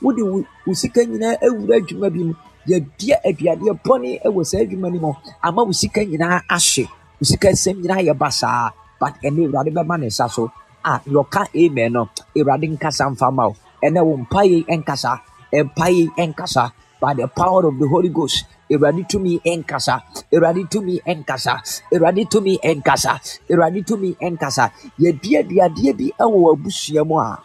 [0.03, 0.23] wode
[0.67, 2.35] wo sika nyinaa awura adwuma bi mu.
[2.69, 5.13] Yɛdeɛ aduadeɛ bɔne wɔ saa adwuma no mu
[5.43, 6.85] ama wo sika nyinaa ahye.
[7.19, 10.51] Wo sika nsɛm nyinaa yɛ basaa but ɛnɛ awurade bɛma ne nsa so.
[10.85, 12.09] A yɛka amen no.
[12.37, 13.57] Awurade nkasa mfa ma wo.
[13.83, 15.21] Ɛnɛ wo mpaeɛ nkasa
[15.53, 19.95] mpaeɛ nkasa by the power of the holy ghost awurade tumi nkasa
[20.33, 21.55] awurade tumi nkasa
[21.93, 23.13] awurade tumi nkasa
[23.51, 24.65] awurade tumi nkasa
[25.03, 27.39] yɛde aduadeɛ bi wɔ abusua mu a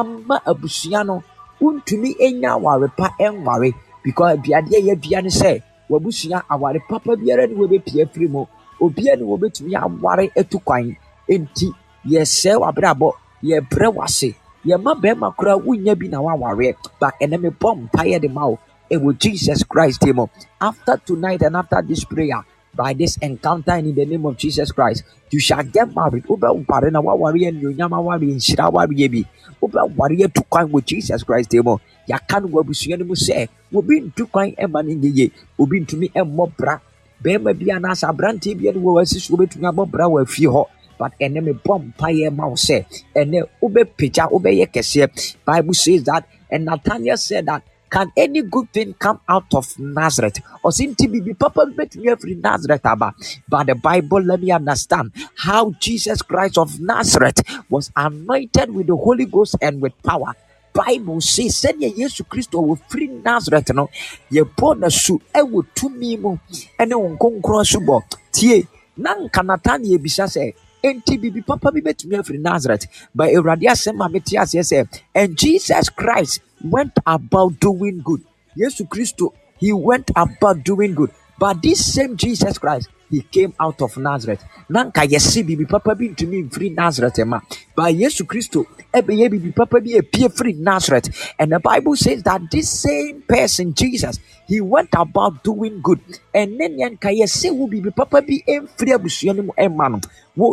[0.00, 1.16] ama abusua no
[1.60, 2.10] wontumi
[2.40, 3.70] nya aware pa nware
[4.04, 8.42] because aduadeɛ yɛ dua ne sɛ wabusua aware papa biara ne wɔbɛpie afiri mu.
[8.80, 10.96] Obiara ne wɔbɛtumi aware atu kwan.
[11.28, 11.66] Nti
[12.06, 13.08] yɛsɛe w'abrabɔ
[13.42, 14.34] yɛbrɛ w'ase.
[14.66, 18.58] Yɛma bɛrima koraa wonya bi na wawareɛ but ɛnɛ mebɔ mpaeɛ de ma wo
[18.90, 20.26] ɛwɔ jesus christ mu
[20.60, 22.44] after tonight and after this prayer
[22.78, 26.24] by this encounter in the name of Jesus Christ, you shall get married.
[26.30, 29.24] Oba ware na waware anuonyam aware nhyira awareɛ bi.
[29.60, 31.76] Oba ware atu kwan wɔ Jesus Christ mu.
[32.08, 35.32] Yɛaka no wɔ abusua no mu sɛ, obi ntu kwan ɛma no nyɛ yie.
[35.58, 36.78] Obi ntumi ɛmmɔ bra.
[37.22, 40.64] Bɛrima bi anaasɛ aberanteɛ bi ne wɔ wasi so wobɛtumi abɔ bra wɔ afie hɔ.
[40.98, 45.36] But ɛnɛ mebɔ mpaeɛ ma wo sɛ, ɛnɛ wobɛpagya, wobɛyɛ kɛseɛ.
[45.44, 50.38] Bible says that, and Nathanael said that can any good thing come out of Nazareth?
[50.62, 53.14] Or to be papa bet me every Nazareth aba.
[53.48, 58.96] But the Bible let me understand how Jesus Christ of Nazareth was anointed with the
[58.96, 60.34] Holy Ghost and with power.
[60.72, 63.88] Bible says sɛnea Yesu Kristo wɔ firi Nazareth no
[64.30, 66.38] yɛbɔ no su ɛwɔ tumi mu
[66.78, 68.62] ɛne wo nkonkron so bɔ tie
[68.96, 74.04] na nka Nathanael ebisa sɛ enti bibi papa bi betumi afiri Nazareth but Awurade asɛm
[74.04, 78.22] a mete aseɛ sɛ and Jesus Christ went about doing good.
[78.56, 81.10] Yesu Christo, he went about doing good.
[81.38, 84.44] But this same Jesus Christ, he came out of Nazareth.
[84.68, 87.40] Nanka yesi bibi papa bi ntumi free Nazareth ma.
[87.74, 91.08] But Yesu Christo, ebe ye bibi papa bi appear free Nazareth.
[91.38, 96.00] And the Bible says that this same person, Jesus, he went about doing good.
[96.34, 98.42] And then yanka yesi will bibi papa bi
[98.76, 100.00] free abusua mu emma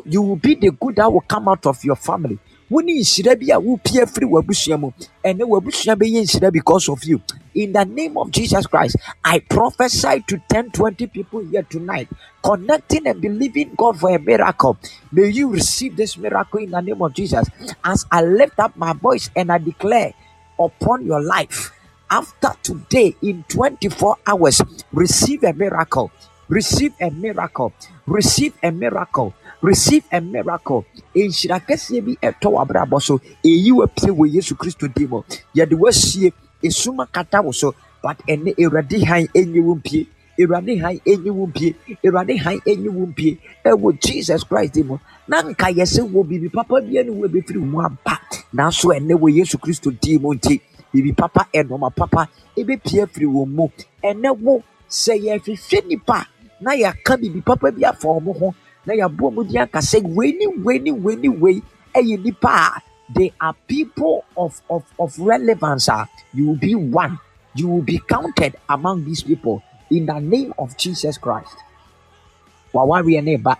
[0.05, 2.39] You will be the good that will come out of your family
[2.69, 4.91] wone nhyira bi a wopie afiri w'abusua mu.
[5.25, 7.21] Ɛnɛ w'abusua bɛyɛ nhyira because of you.
[7.55, 12.09] In the name of jesus christ i prophesy to 10 20 people here tonight
[12.43, 14.77] connecting and believing god for a miracle.
[15.11, 17.47] May you receive this miracle in the name of jesus.
[17.83, 20.13] As i lift up my voice and i declare
[20.59, 21.71] upon your life
[22.11, 24.61] after today in 24 hours
[24.93, 26.11] receive a miracle
[26.49, 27.73] receive a miracle.
[28.05, 29.33] Receive a miracle.
[29.61, 30.85] Receive a miracle.
[31.15, 33.19] Nhyira kɛseɛ bi ɛtɔ w'abrabɔ so.
[33.43, 35.09] Ɛyi w'apie wɔ yesu kristo dim
[35.55, 36.31] yɛde w'asie
[36.63, 37.73] esuma kata wo so
[38.03, 40.07] but ɛnɛ awurade han ɛnyɛ wo mpie.
[40.39, 41.75] Awurade han ɛnyɛ wo mpie.
[42.03, 43.37] Awurade han ɛnyɛ wo mpie.
[43.65, 44.97] Ɛwɔ jesus christ mu.
[45.27, 48.19] Na nka yɛsɛ wɔ biribi papa bi ɛne wo ɛbɛfiri mu aba
[48.53, 50.61] nanso ɛnɛ wɔ yesu kristo dim nti
[50.93, 53.67] biribi papa ɛnɔma papa ɛbɛpie afiri wɔn mu.
[54.03, 56.27] Ɛnɛ wo sɛ yɛhwehwɛ nipa
[56.65, 58.47] na yɛaka biribi papa bi afa wɔn ho
[58.85, 61.57] na yɛaboa mu di aka sɛ wei ni wei ni wei ni wei
[61.93, 62.81] ɛyɛ nipa a
[63.15, 67.19] they are people of of of relevance a you will be one.
[67.55, 69.61] You will be counted among these people
[69.91, 71.55] in the name of jesus christ.
[72.73, 73.55] Wawareɛ ne ba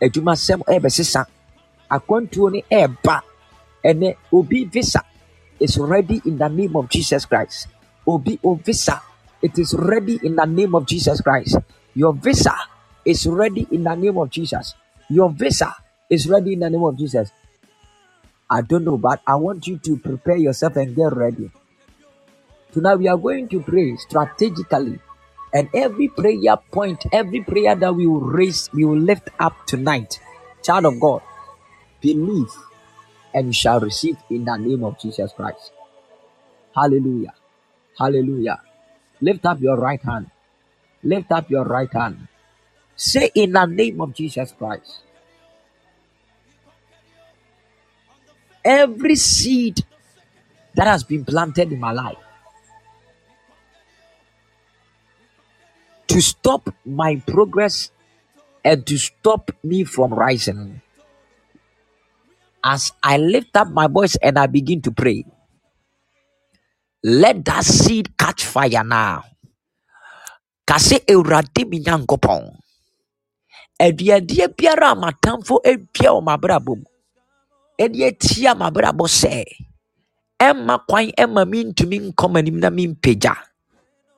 [0.00, 1.26] adwumasɛm ɛbɛsesa.
[1.90, 3.20] Akwantuo ne ɛɛba
[3.84, 5.02] ɛnɛ obi visa
[5.60, 7.66] is ready in the name of jesus christ.
[8.06, 9.02] Obi o visa
[9.42, 11.58] it is ready in the name of jesus christ
[11.94, 12.54] your visa
[13.04, 14.74] is ready in the name of Jesus.
[15.10, 15.74] Your visa
[16.10, 17.30] is ready in the name of Jesus.
[18.50, 21.50] I don't know, but I want you to prepare yourself and get ready.
[22.72, 24.98] Tonight we are going to pray strategically.
[25.54, 30.18] And every prayer point, every prayer that we will raise, we will lift up tonight.
[30.62, 31.22] Child of God,
[32.00, 32.48] believe
[33.34, 35.72] and you shall receive in the name of Jesus Christ.
[36.74, 37.34] Hallelujah.
[37.98, 38.60] Hallelujah.
[39.20, 40.30] Lift up your right hand.
[41.02, 42.28] Lift up your right hand.
[42.96, 45.02] Say in the name of Jesus Christ.
[48.64, 49.84] Every seed
[50.74, 52.18] that has been planted in my life
[56.08, 57.90] to stop my progress
[58.64, 60.80] and to stop me from rising.
[62.64, 65.24] As I lift up my voice and I begin to pray,
[67.04, 69.24] let that seed catch fire now.
[70.68, 72.42] Kase Eurade mi nyankopɔn.
[73.80, 76.86] Aduadeɛ biara a m'atamfo apia wɔ m'abrabɔ mu,
[77.82, 79.44] ɛde atia m'abrabɔ sɛ,
[80.40, 83.34] ɛmma kwan ɛma mentumi nkɔ m'anim na mempagya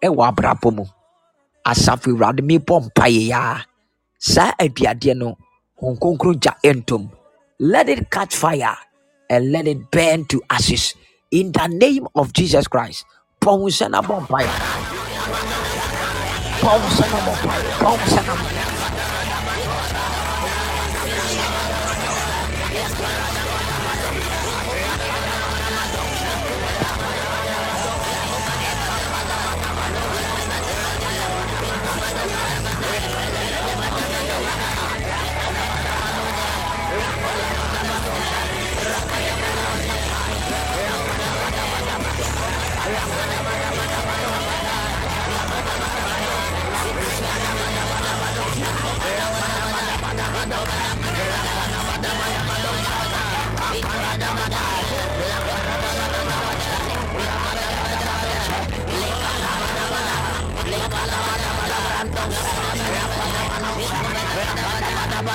[0.07, 0.85] ɛwɔ abrabɔ mu.
[1.71, 3.65] Asafo Awurade mebɔ mpaeɛ yaa.
[4.19, 5.37] Saa aduadeɛ no,
[5.81, 7.11] Honhom Kronkron gya ɛntom.
[7.61, 8.77] Let it catch fire
[9.31, 10.95] and let it burn to ashes.
[11.31, 13.05] In the name of Jesus Christ.
[13.41, 15.04] Pɔn nsa na bɔ.
[16.65, 18.64] Pɔn wo nsa na bɔ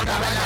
[0.05, 0.39] mpaeɛ.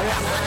[0.07, 0.47] nsa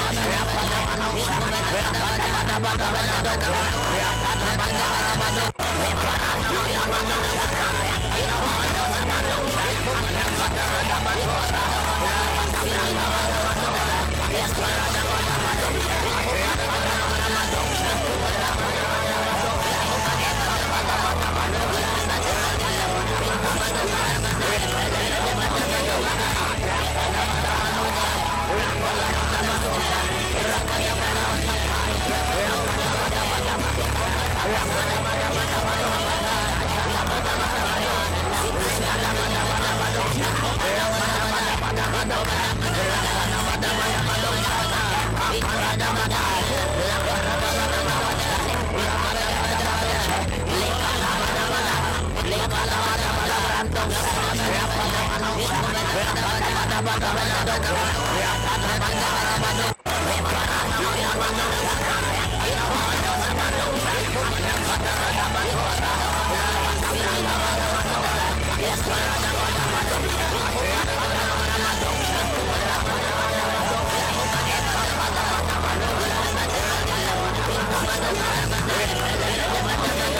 [1.21, 1.51] bɔ
[59.43, 59.80] Bye.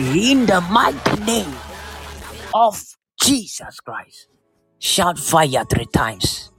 [0.00, 1.54] In the mighty name
[2.54, 2.76] of
[3.20, 4.28] Jesus Christ,
[4.78, 6.50] shout fire three times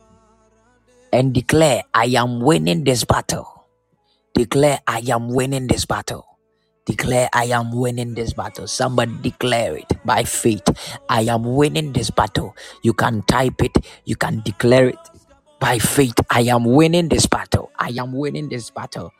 [1.13, 3.67] and declare, I am winning this battle.
[4.33, 6.30] Declare, I am winning this battle.
[6.85, 8.67] Declare, I am winning this battle.
[8.67, 10.67] Somebody declare it by faith.
[11.09, 12.55] I am winning this battle.
[12.83, 14.99] You can type it, you can declare it
[15.59, 16.15] by faith.
[16.29, 17.71] I am winning this battle.
[17.79, 19.13] I am winning this battle.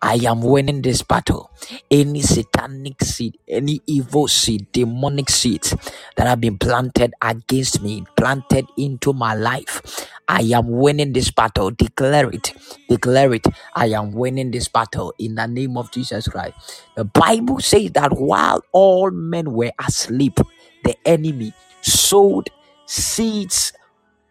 [0.00, 1.50] I am winning this battle.
[1.90, 5.74] Any satanic seed, any evil seed, demonic seeds
[6.16, 11.70] that have been planted against me, planted into my life, I am winning this battle.
[11.72, 12.54] Declare it.
[12.88, 13.46] Declare it.
[13.74, 16.84] I am winning this battle in the name of Jesus Christ.
[16.96, 20.38] The Bible says that while all men were asleep,
[20.84, 22.50] the enemy sowed
[22.86, 23.72] seeds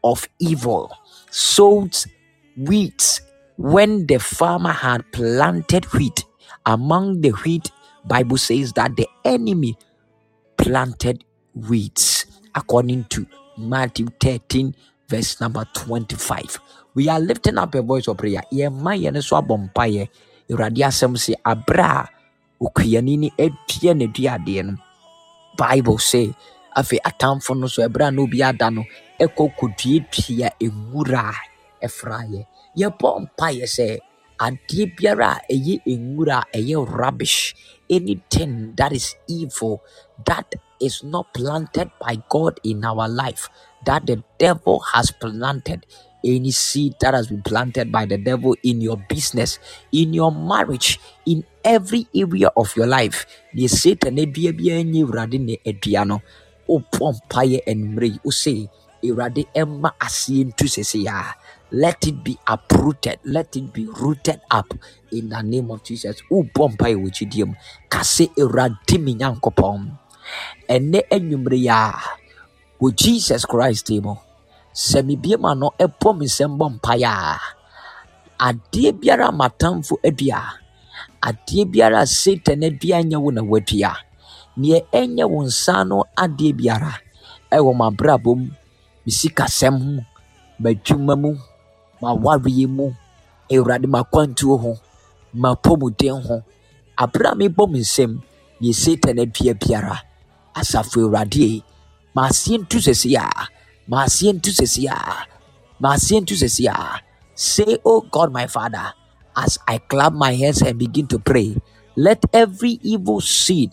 [0.04, 0.92] of evil,
[1.32, 1.98] sowed
[2.58, 3.22] wheat
[3.58, 6.26] when the farmer had planted wheat.
[6.66, 7.72] Among the wheat,
[8.06, 9.78] Bible says that the enemy
[10.58, 11.26] planted
[11.56, 13.28] weeds according to
[13.58, 14.76] Matthew 13
[15.10, 16.60] verse number 25
[16.98, 18.42] we are lifting up a voice of prayer.
[18.52, 20.10] Yɛma yɛne so abɔ mpaeɛ.
[20.50, 22.10] Awurade asɛm se aberɛ a
[22.66, 24.74] okuani ne n'aduadeɛ no.
[25.56, 26.34] Bible say
[26.76, 28.84] afei atamfo no so ɛberɛ a na ada no
[29.20, 32.46] ɛkɔ kɔduadua nwura a ɛfraeɛ
[32.76, 34.00] yɛbɔ mpaeɛ sɛ
[34.42, 36.44] adeɛ biara a ɛyɛ nwura
[36.98, 37.54] rubbish.
[37.90, 39.82] Anything that is evil
[40.26, 43.50] that is not planted by God in our life
[43.86, 45.86] that the devil has planted
[46.24, 49.60] any seed that has been planted by the devil in your business,
[49.92, 53.26] in your marriage, in every area of your life.
[53.54, 56.22] The Satan edua biara nye awurade ne adua no.
[56.68, 58.70] Wopɔ mpaeɛ anwummerɛ yi, wose,
[59.04, 61.36] awurade ɛmma aseɛ ntu sese a.
[61.72, 63.20] Let it be uprooted.
[63.26, 64.74] Let it be rooted up
[65.12, 66.22] in the name of Jesus.
[66.32, 67.56] Wobɔ mpaeɛ wɔ gyidie mu.
[70.74, 71.94] Ɛnnɛ anwummerɛ yi a
[72.82, 74.14] wɔ Jesus Christ mu
[74.86, 77.40] sɛ mebie ma no ɛbɔ me nsɛm bɔ mpaeɛ a
[78.48, 80.40] adeɛ biara m'atamfo adua
[81.28, 83.92] adeɛ biara satan adua nyɛ wo na wadua
[84.62, 86.94] neɛ ɛnyɛ wo nsa no adeɛ biara
[87.56, 88.48] ɛwɔ m'abrabɔ mu
[89.06, 89.92] me sikasɛm ho
[90.62, 91.32] m'adwuma mu
[92.02, 92.86] m'awareɛ mu
[93.54, 94.72] awurade m'akwantuo ho
[95.42, 96.36] m'apɔmuden ho
[97.04, 98.12] aberɛ a mebɔ me nsɛm
[98.62, 99.96] neɛ satan adua biara
[100.60, 101.64] asafo awurade
[102.16, 103.28] maaseɛ ntu sɛsi a
[103.92, 104.98] maaseɛ ntu sɛsi a
[105.84, 107.02] maaseɛ ntu sɛsi a
[107.36, 108.94] say oh god my father
[109.44, 111.56] as i clap my hands and begin to pray
[111.96, 113.72] let every evil seed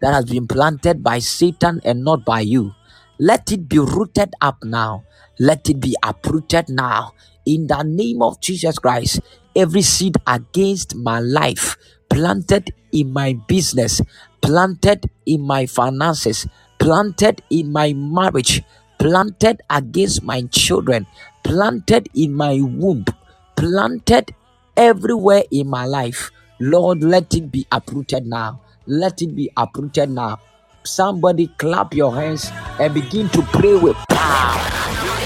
[0.00, 2.72] that has been planted by satan and not by you
[3.18, 5.04] let it be rooted up now.
[5.40, 7.12] Let it be uprooted now.
[7.46, 9.20] In the name of jesus christ
[9.54, 11.76] every seed against my life
[12.08, 14.00] planted in my business
[14.40, 16.46] planted in my finances
[16.78, 18.62] planted in my marriage,
[18.98, 21.06] planted against my children,
[21.42, 23.04] planted in my womb,
[23.56, 24.34] planted
[24.76, 26.30] everywhere in my life.
[26.60, 28.60] Lord, let it be uprooted now.
[28.86, 30.40] Let it be uprooted now.
[30.84, 35.25] Somebody clap your hands and begin to pray with power.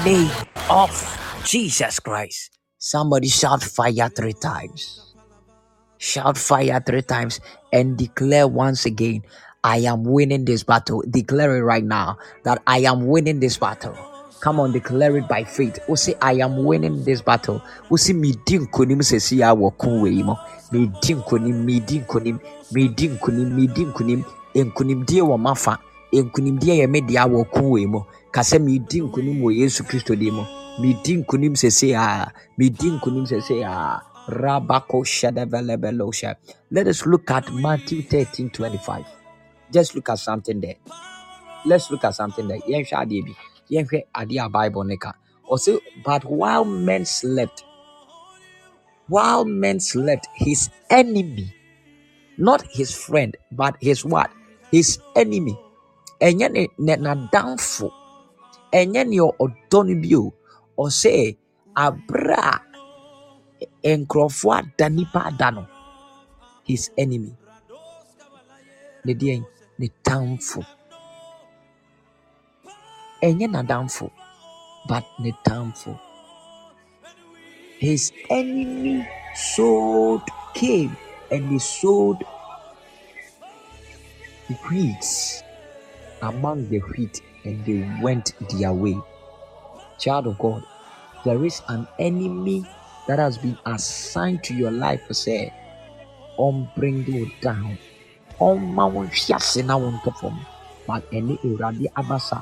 [0.00, 0.30] mighty name
[0.70, 0.90] of
[1.44, 2.58] Jesus Christ.
[2.78, 5.14] Somebody shout fire three times.
[5.98, 7.40] Shout fire three times
[7.72, 9.22] and declare once again,
[9.62, 11.02] I am winning this battle.
[11.08, 13.96] Declare it right now that I am winning this battle.
[14.40, 15.78] Come on, declare it by faith.
[15.86, 17.62] We say, I am winning this battle.
[17.90, 20.38] We say, me din kunim se si ya wakun we mo.
[20.72, 22.40] Me din kunim, me din kunim,
[22.72, 24.24] me din kunim, me din kunim.
[24.54, 25.78] Enkunim die wa mafa.
[26.12, 28.06] Enkunim die ye me dia wakun we mo.
[28.32, 30.46] Kase me din kunim wo Yesu Kristo di mo.
[30.80, 32.26] Me din kunim se si ya.
[32.58, 34.00] Me din kunim se si ya.
[34.28, 35.04] Rabako.
[36.70, 39.04] Let us look at Matthew 13 25.
[39.72, 40.76] Just look at something there.
[41.64, 42.58] Let's look at something there.
[42.58, 43.34] Yɛnhwɛ adeɛ bi.
[43.70, 45.12] Yɛnhwɛ adeɛ a Bible ne ka.
[45.50, 47.64] Ɔsɛ, but while men slept,
[49.08, 51.54] while men slept, his enemy,
[52.38, 54.30] not his friend, but his what?
[54.70, 55.58] His enemy.
[56.26, 57.86] Ɛnyɛ ne ne n'adamfo.
[58.78, 60.22] Ɛnyɛ nea ɔdɔ no bio.
[60.82, 61.12] Ɔsɛ,
[61.84, 65.62] abere a nkurɔfoɔ ada nipa ada no,
[66.68, 67.32] his enemy.
[69.04, 69.42] Ne deɛn?
[69.78, 70.60] Ne tamfo.
[73.22, 74.06] Ɛnyɛ n'adamfo,
[74.88, 75.92] but ne tamfo.
[77.78, 80.22] His enemy sold
[80.54, 80.96] came
[81.30, 82.22] and he sold
[84.68, 85.04] wheat
[86.22, 88.96] among the wheat and they went their way.
[89.98, 90.62] Child of God,
[91.24, 92.64] there is an enemy
[93.06, 95.52] that has been assigned to your life to say,
[96.36, 97.76] on bring you down.
[98.40, 99.60] ɔmma wo nhwe ase
[100.86, 102.38] but ɛne awurade abasa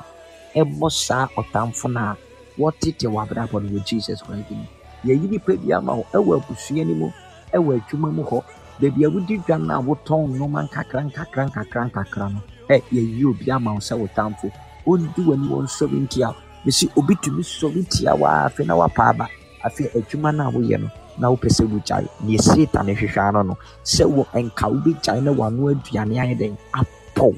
[0.55, 2.17] ɛmmɔ saa ɔtamfo no a
[2.57, 4.65] wɔtete w'abrabɔ no wɔ jesus christ mu
[5.05, 7.07] yɛyi nipa bi ama wo ɛwɔ abusua no mu
[7.53, 8.39] ɛwɔ adwuma mu hɔ
[8.79, 13.51] baabi a wodi dwa no a nnoma nkakra nkakra nkakra nkakra no ɛ yɛyi obi
[13.51, 14.47] ama wo sɛ wo tamfo
[14.87, 16.29] ɔndi w'ani wɔ nsɔre ntia
[16.65, 19.27] mesi obi tumi sɔre tia wo a afei na wapa aba
[19.65, 20.89] afei adwuma no a no
[21.19, 25.69] na wopɛ sɛ wogyae neɛ satan hwehwɛ ano no sɛ wɔ nka wobɛgyae na wano
[25.73, 26.53] aduane ayɛ dɛn?
[26.79, 27.33] Apɔw.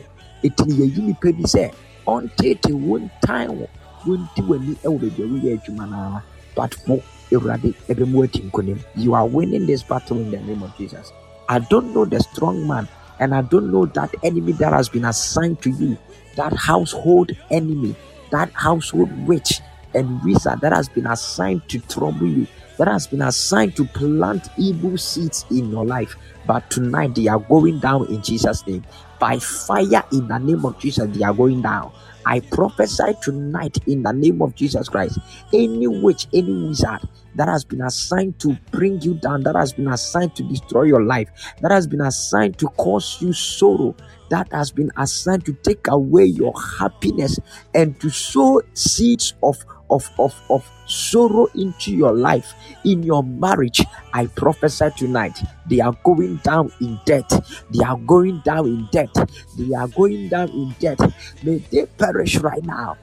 [0.45, 1.71] Ɛti ne yɛyi nnipa bi sɛ
[2.07, 3.67] ɔntete wontan wo
[4.05, 6.21] wonti w'ani wɔ baabi a woyɛ adwuma no
[6.55, 7.01] but wo
[7.31, 8.79] awurade ɛbɛmu ati nkonim.
[8.95, 11.11] You are winning this battle in the name of jesus.
[11.49, 12.87] I don't know the strong man
[13.21, 15.97] and i don't know that enemy that has been assigned to you
[16.37, 17.95] that household enemy
[18.31, 19.61] that household witch
[19.95, 22.47] and wizard that has been assigned to trouble you
[22.79, 26.15] that has been assigned to plant evil seeds in your life.
[26.47, 28.85] But tonight they are going down in Jesus' name.
[29.19, 31.93] By fire in the name of Jesus, they are going down.
[32.25, 35.19] I prophesy tonight in the name of Jesus Christ.
[35.53, 36.99] Any witch, any wizard
[37.35, 41.03] that has been assigned to bring you down, that has been assigned to destroy your
[41.03, 41.29] life,
[41.61, 43.95] that has been assigned to cause you sorrow,
[44.29, 47.39] that has been assigned to take away your happiness
[47.73, 52.53] and to sow seeds of of, of, of sorrow into your life,
[52.85, 53.81] in your marriage,
[54.13, 55.37] I prophesy tonight.
[55.69, 57.29] They are going down in debt.
[57.71, 59.13] They are going down in debt.
[59.57, 60.99] They are going down in debt.
[61.43, 62.97] May they perish right now.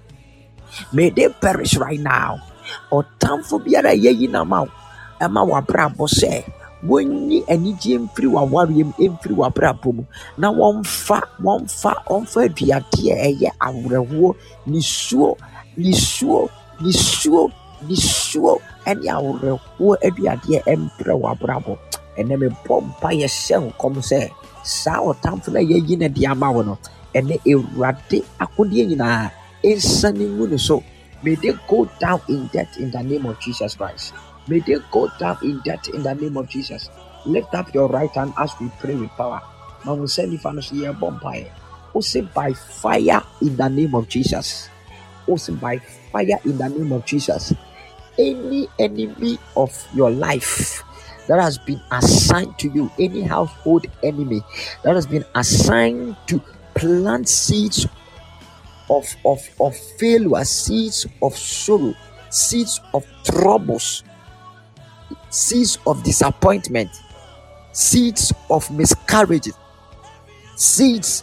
[0.92, 2.40] May they perish right now.
[2.92, 4.66] Ɔtamfo biara yɛyi nama
[5.20, 6.44] ɛma w'abrabɔ sɛ
[6.86, 10.04] wɔnyi anigye mfiri w'awareɛ mu mfiri w'abrabɔ mu
[10.38, 14.30] na wɔmfa wɔmfa wɔmfa aduadeɛ ɛyɛ awerɛhoɔ
[14.70, 15.30] nisuo
[15.76, 16.48] nisuo
[16.82, 17.50] nisuo
[17.88, 18.52] nisuo
[18.90, 21.72] ɛne awerɛhoɔ aduadeɛ ɛmprɛ w'abrabɔ
[22.18, 24.20] ɛnɛ mebɔ mpa yɛhyɛ nkɔm sɛ
[24.62, 26.74] saa ɔtamfo no a yɛayi no de ama wo no
[27.14, 29.30] ɛnɛ awurade akodeɛ nyinaa
[29.64, 30.82] ɛnsane ngu ne so.
[31.22, 34.14] May they go down in debt in the name of jesus christ.
[34.46, 36.90] May they go down in debt in the name of jesus.
[37.26, 39.42] Lift up your right hand as we pray with power.
[39.84, 41.46] Ma wo nsa nifa no so yɛbɔ mpaeɛ.
[41.92, 44.68] Wo se by fire in the name of jesus
[45.60, 45.78] by
[46.12, 47.52] fire in the name of jesus.
[48.18, 50.82] Any enemy of your life
[51.28, 54.42] that has been assigned to you, any household enemy
[54.82, 56.42] that has been assigned to
[56.74, 57.86] plant seeds
[58.90, 61.94] of, of, of failure, seeds of sorrow,
[62.30, 64.02] seeds of troubles,
[65.30, 66.90] seeds of disappointment,
[67.72, 69.54] seeds of miscarriages,
[70.56, 71.22] seeds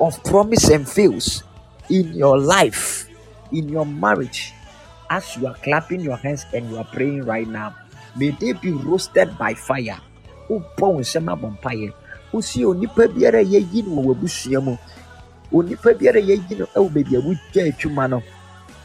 [0.00, 1.42] of promise and fails
[1.90, 3.08] in your life,
[3.52, 4.52] in your marriage,
[5.10, 7.74] as you are clapping your hands and you are praying right now,
[8.16, 10.00] may they be roasted by fire.
[10.52, 11.88] wobɔ wo nsɛm abɔ mpaeɛ
[12.32, 14.76] wosie onipa biara a yɛyi no wɔ w'abusua mu
[15.52, 18.22] onipa biara a yɛyi no wɔ baabi a wogya adwuma no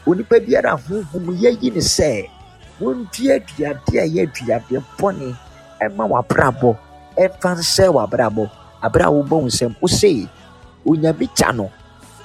[0.06, 2.28] onipa biara a honhom yɛyi no sɛ
[2.80, 5.36] wɔndua aduade a ɛyɛ aduade bɔne
[5.80, 6.70] ɛma w'abrabɔ
[7.18, 8.44] ɛmfa nsɛ w'abrabɔ
[8.82, 10.28] abrɛ a wobɔ wo nsɛm wo se
[10.86, 11.70] onyame gya no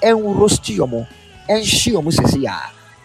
[0.02, 1.06] ɛnrosti ɔmo
[1.48, 2.56] ɛnhye ɔmo sɛsi a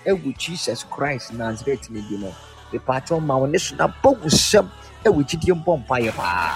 [0.09, 2.31] ɛwɔ jesus christ nazareth ne bi no
[2.71, 4.69] mipaatɛ ɔmo a wɔn ne so na bɔ wusam
[5.05, 6.55] ɛwɔ gyidie mbɔ mpa yɛ paa.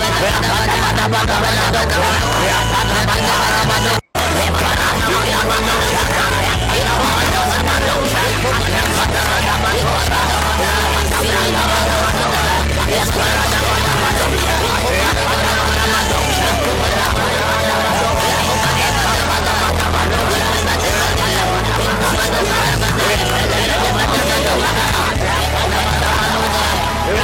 [27.06, 27.22] Pada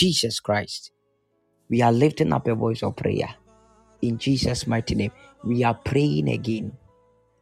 [0.04, 0.92] Jesus Christ,
[1.70, 3.30] we are lifting up a voice of prayer.
[4.02, 5.12] In Jesus' mighty name,
[5.44, 6.72] we are praying again.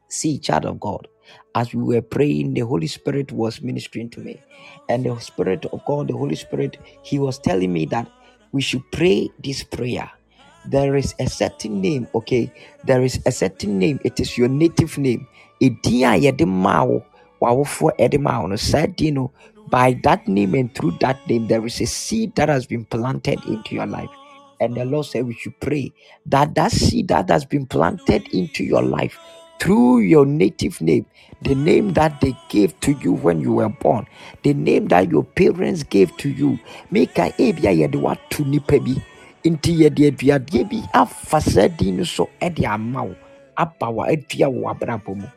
[0.08, 1.08] See, child of God,
[1.54, 4.40] as we were praying, the Holy Spirit was ministering to me.
[4.88, 8.10] And the Spirit of God, the Holy Spirit, He was telling me that
[8.52, 10.10] we should pray this prayer.
[10.66, 12.52] There is a certain name, okay?
[12.84, 14.00] There is a certain name.
[14.04, 15.28] It is your native name.
[17.42, 19.32] W'awofoɔ ɛde wo no, saa din no,
[19.70, 23.44] by that name and through that name, there is a seed that has been planted
[23.46, 24.10] into your life.
[24.60, 25.92] And the Lord said we should pray
[26.26, 29.18] that that seed that has been planted into your life
[29.60, 31.06] through your native name,
[31.42, 34.06] the name that they gave to you when you were born,
[34.44, 36.58] the name that your parents gave to you,
[36.90, 38.94] make a ebia yɛde wato nipa bi.
[39.44, 43.16] Nti yɛde aduadeɛ bi afa saa din no so de ama wo
[43.56, 45.28] aba wa adua wɔ w'abrabɔ mu.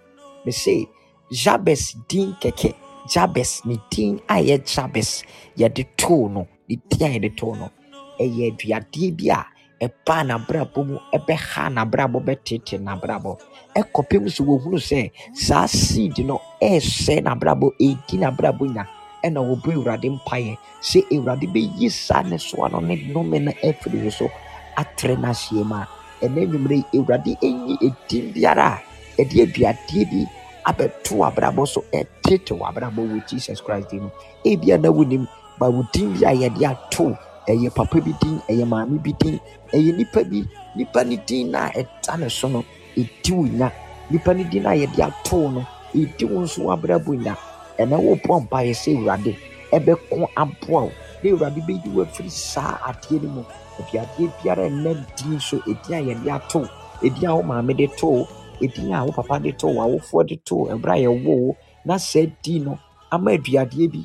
[0.46, 0.88] Me se
[1.32, 2.74] jabes din kɛkɛ.
[3.08, 5.24] Jabes ne din a ɛyɛ jabes
[5.58, 7.70] yɛde too no ne din a yɛde too no
[8.20, 9.46] ɛyɛ aduadeɛ bi a
[9.86, 13.38] ɛbaa n'abrabɔ mu ɛbɛha n'abrabɔ bɛtete n'abrabɔ.
[13.76, 18.86] Ɛkɔpem so wɔhunu sɛ saa seed no ɛresɛe n'abrabɔ ɛredi n'abrabɔ nya
[19.24, 20.58] ɛna wɔbɔ awurade mpaeɛ.
[20.82, 24.28] Sɛ awurade bɛyi saa ne soa no ne nnome no afiri ne so
[24.78, 25.88] atrɛ n'ahyeɛ mu a
[26.24, 28.82] ɛnɛ nwummerɛ yi awurade ɛnyi ɛdin biara a
[29.22, 30.26] ɛde aduadeɛ bi
[30.66, 34.10] abɛto w'abrabɔ so ɛtete w'abrabɔ wɔ jesus christ mu.
[34.46, 35.28] Ebia na wonim
[35.60, 37.16] ba wo din bi a yɛde ato
[37.48, 39.40] ɛyɛ papa bi din ɛyɛ maame bi din
[39.74, 40.44] ɛyɛ nipa bi
[40.76, 42.64] nipa ne din na ɛda ne so no
[42.98, 43.72] ɛdi wo nya.
[44.10, 47.36] Nipa ne din a yɛde ato no ɛdi wo nso w'abrabɔ nya.
[47.80, 49.36] Ɛna wobɔ mpaeɛ sɛ awurade
[49.72, 50.92] ɛbɛko aboa wo.
[51.24, 53.44] Na awurade bɛyi wo afiri saa adeɛ no mu.
[53.80, 56.68] Aduadeɛ biara ɛnam din so ɛdin a yɛde ato
[57.04, 58.26] ɛdin a wo maame de to
[58.62, 62.26] ɛdin a wo papa de to w'awofoɔ de to ɛberɛ a yɛwo wo na saa
[62.44, 62.80] din no
[63.12, 64.02] ama aduadeɛ bi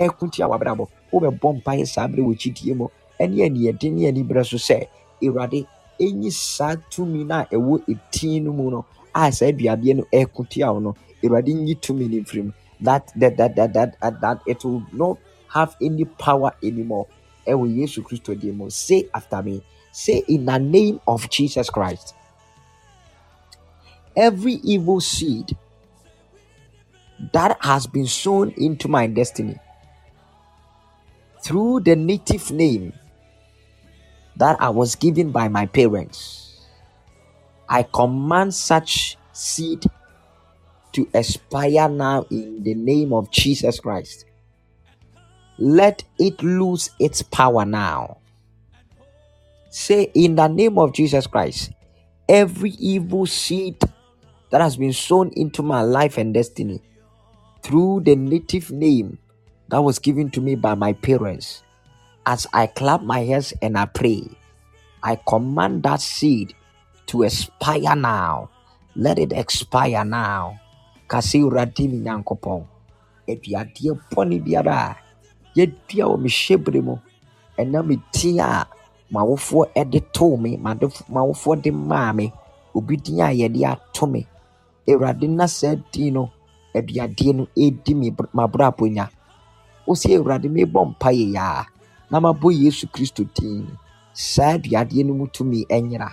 [0.00, 0.86] ɛko tia w'abrabɔ.
[1.12, 2.88] Wobɛbɔ mpaeɛ saa berɛ wɔ gyidie mu
[3.20, 4.88] ɛne aniɛden ne aniberɛ so sɛ
[5.22, 5.66] awurade
[6.00, 10.04] ɛnyi saa tumi no a ɛwɔ ɛtin no mu no a saa aduadeɛ no
[10.74, 12.52] wo no awurade nyi tumi no mfiri mu.
[12.80, 15.18] That that that that that, that, it will not
[15.48, 17.06] have any power anymore.
[17.46, 18.70] Ɛwɔ yesu kristo mu.
[18.70, 19.62] Say after me.
[19.92, 22.14] Say in the name of jesus christ
[24.16, 25.56] every evil seed
[27.32, 29.58] that has been sown into my destiny
[31.42, 32.92] through the native name
[34.36, 36.66] that I was given by my parents.
[37.68, 39.84] I command such seed
[40.92, 44.24] to expire now in the name of Jesus Christ.
[45.58, 48.18] Let it lose its power now.
[49.68, 51.70] Say, in the name of Jesus Christ,
[52.28, 53.76] every evil seed
[54.50, 56.80] that has been sown into my life and destiny
[57.62, 59.18] through the native name
[59.68, 61.62] that was given to me by my parents,
[62.26, 64.24] as I clap my hands and I pray,
[65.02, 66.54] I command that seed
[67.06, 68.50] to expire now.
[68.96, 70.58] Let it expire now.
[71.08, 72.66] Kasi Awurade me Nyankopɔn,
[73.28, 74.76] aduadeɛ bɔne biara.
[74.94, 74.96] A
[75.56, 76.96] yɛadua wɔ me hyɛbere mu
[77.58, 78.66] ɛnam me din a
[79.12, 82.32] m'awofoɔ de too me, m'adef- m'awofoɔ de maa me,
[82.74, 84.26] obi din a yɛde ato me.
[84.88, 86.30] Awurade na saa din no,
[86.74, 87.92] aduadeɛ no ɛredi
[88.34, 89.08] m'abrabɔ nya.
[89.86, 91.66] Wosi Awurade mebɔ mpaeɛ yaa
[92.10, 93.66] na mabɔ Yesu Kristo din.
[94.12, 96.12] Saa aduadeɛ no mu tumi nyera.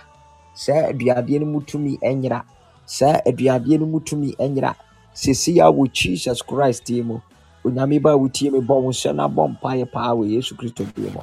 [0.54, 2.44] Saa aduadeɛ no mu tumi nyera.
[2.86, 4.74] Saa aduadeɛ no mu tumi nyera.
[5.14, 7.20] Sisi a wɔ Jesus Christ din mu.
[7.64, 10.84] Onyame ba a wotie me bɔ wo nsa na bɔ mpaeɛ paa wɔ Yesu Kristo
[10.94, 11.20] din mu.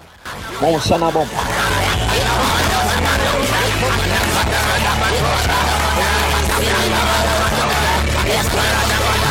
[0.60, 1.24] Bɔ wo nsa na bɔ
[6.58, 9.25] Las cuerdas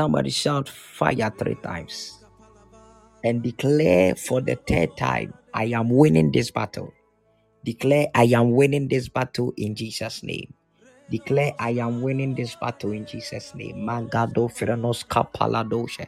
[0.00, 2.24] Somebody shout fire three times
[3.22, 6.94] and declare for the third time, I am winning this battle.
[7.66, 10.54] Declare, I am winning this battle in Jesus' name.
[11.10, 13.76] Declare, I am winning this battle in Jesus' name.
[13.76, 14.48] Mangado
[15.06, 16.06] Kapaladoshe.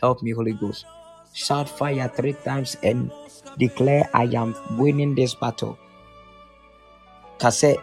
[0.00, 0.86] Help me, Holy Ghost.
[1.34, 3.10] Shout fire three times and
[3.58, 5.76] declare, I am winning this battle.
[7.40, 7.74] Kase,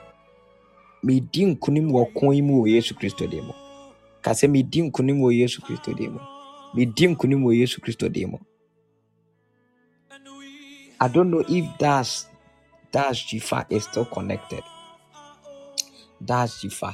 [1.03, 3.68] medi nkonim wɔ kɔn Yesu Kristo mu.
[4.23, 6.19] Wɔ Yesu Kristo mu.
[6.75, 8.37] Medi wɔ Yesu Kristo mu.
[10.99, 12.27] I don't know if that's
[12.91, 14.63] that's Jifa is still connected.
[16.21, 16.93] That's Jifa.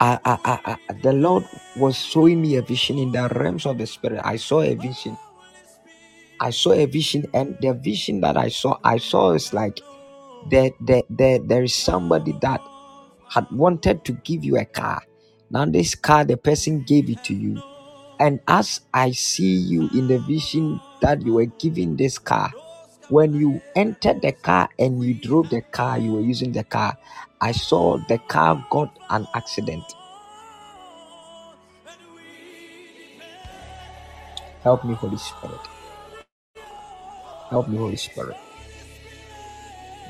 [0.00, 1.44] I, I, I, I, the Lord
[1.76, 4.20] was showing me a vision in the realms of the spirit.
[4.24, 5.16] I saw a vision.
[6.40, 9.80] I saw a vision, and the vision that I saw, I saw is like
[10.50, 12.60] there, there, there, there is somebody that
[13.30, 15.02] had wanted to give you a car.
[15.50, 17.62] Now, this car, the person gave it to you.
[18.20, 22.52] And as I see you in the vision that you were giving this car,
[23.08, 26.98] when you entered the car and you drove the car, you were using the car,
[27.40, 29.84] I saw the car got an accident.
[34.62, 35.60] Help me, Holy Spirit.
[37.50, 38.36] Help me, Holy Spirit.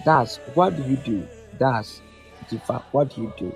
[0.04, 1.28] That's what do you do?
[1.58, 2.00] That's
[2.92, 3.54] what do you do?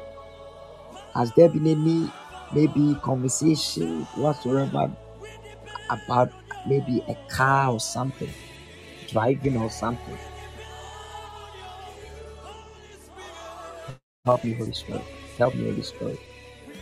[1.15, 2.13] Has there been any
[2.55, 4.91] maybe conversation whatsoever
[5.91, 6.33] about
[6.67, 8.31] maybe a car or something,
[9.11, 10.19] driving or something?
[14.25, 15.03] Help me, Holy Spirit.
[15.39, 16.19] Help me, Holy Spirit.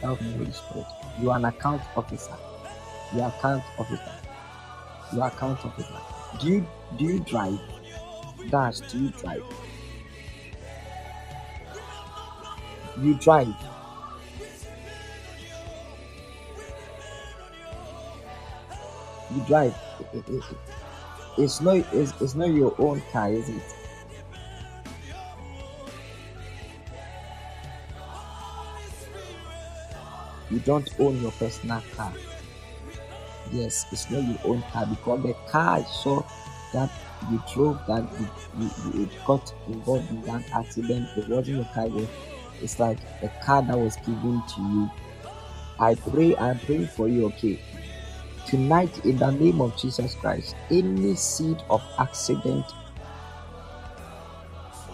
[0.02, 0.86] Help me, Holy Spirit.
[1.20, 2.36] You are an account officer.
[3.14, 4.12] You are account officer.
[5.14, 6.00] You are account officer.
[6.40, 6.66] Do you
[6.98, 7.60] do you drive?
[8.50, 9.44] Dash, do you drive?
[13.00, 13.54] You drive.
[19.34, 19.74] You drive.
[21.38, 23.62] It's not it's, it's not your own car, is it?
[30.50, 32.12] You don't own your personal car.
[33.52, 36.22] Yes, it's not your own car because the car I saw
[36.72, 36.90] that
[37.30, 38.08] you drove that
[38.58, 41.08] you, you, it got involved in that accident.
[41.16, 41.88] It wasn't your car.
[42.60, 44.90] It's like a car that was given to you.
[45.78, 47.58] I pray, I'm praying for you, okay?
[48.46, 52.66] Tonight, in the name of Jesus Christ, any seed of accident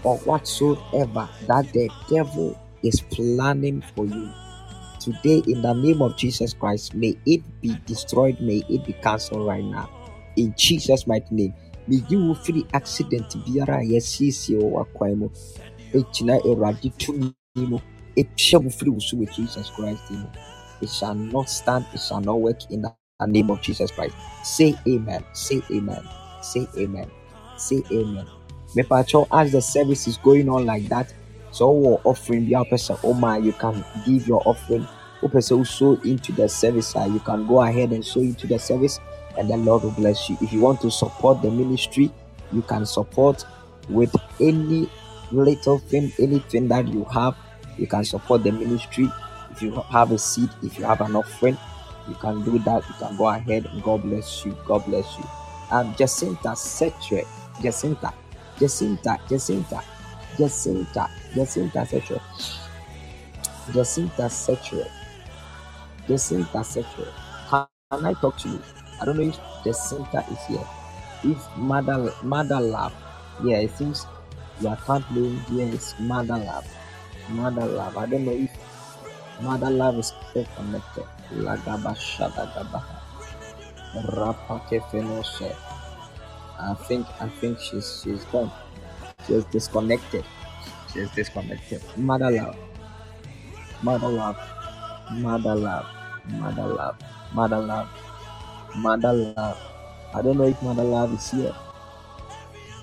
[0.04, 4.30] or whatsoever that the devil is planning for you
[5.00, 9.46] Today, in the name of Jesus Christ, may it be destroyed, may it be cancelled
[9.46, 9.90] right now.
[10.36, 11.54] In Jesus' mighty name.
[11.88, 15.28] May you free accident biara a yɛasiesie wɔ w'akwan mu
[15.94, 17.78] ɛgyina awurade tumi mu
[18.16, 20.02] ɛpia wo jesus christ
[20.82, 22.92] it shall not stand it shall not work in the
[23.24, 24.14] name of jesus christ.
[24.44, 25.24] Say amen.
[25.32, 26.06] Say amen.
[26.42, 27.10] Say amen.
[27.56, 28.26] Say amen.
[28.76, 31.12] Mepakyɛw as the service is going on like that
[31.50, 34.86] so ɔwɔ offering a wopɛ oh my you can give your offering.
[35.22, 38.58] Wopɛ sɛ sow into the service uh, you can go ahead and sow into the
[38.58, 39.00] service
[39.38, 40.36] and the lord will bless you.
[40.42, 42.12] If you want to support the ministry
[42.52, 43.44] you can support
[43.88, 44.90] with any
[45.32, 47.34] little thing anything that you have.
[47.78, 49.10] You can support the ministry.
[49.52, 51.56] If you have a seed if you have an offering
[52.08, 55.24] you can do that you can go ahead god bless you god bless you
[55.72, 57.24] um jacinta Setre,
[57.62, 58.12] jacinta
[58.60, 59.80] jacinta jacinta
[60.38, 62.20] jacinta jacinta Setre,
[63.74, 64.86] jacinta Setre.
[66.08, 67.08] Jacinta Setcher.
[67.50, 68.60] Can, can I talk to you?
[69.00, 70.66] I don't know if Jacinta is here.
[71.24, 72.92] If Mother Mother Lab,
[73.44, 74.06] yeah, it seems
[74.60, 76.64] your account name here is Mother Lab.
[77.30, 77.96] Mother Lab.
[77.98, 78.50] I don't know if
[79.42, 81.04] Mother Lab is still connected.
[81.34, 83.00] Lagaba Shadagabaha.
[84.16, 85.54] Rapake Fenoshe.
[86.60, 88.52] I think I think she's she's gone.
[89.26, 90.24] She's disconnected.
[90.92, 91.82] She's disconnected.
[91.96, 92.56] Mother Love.
[93.82, 94.38] Mother Love.
[95.12, 95.86] Mother Love.
[96.30, 96.96] Mother love,
[97.34, 97.88] mother love,
[98.76, 99.58] mother love.
[100.14, 101.54] I don't know if mother love is here.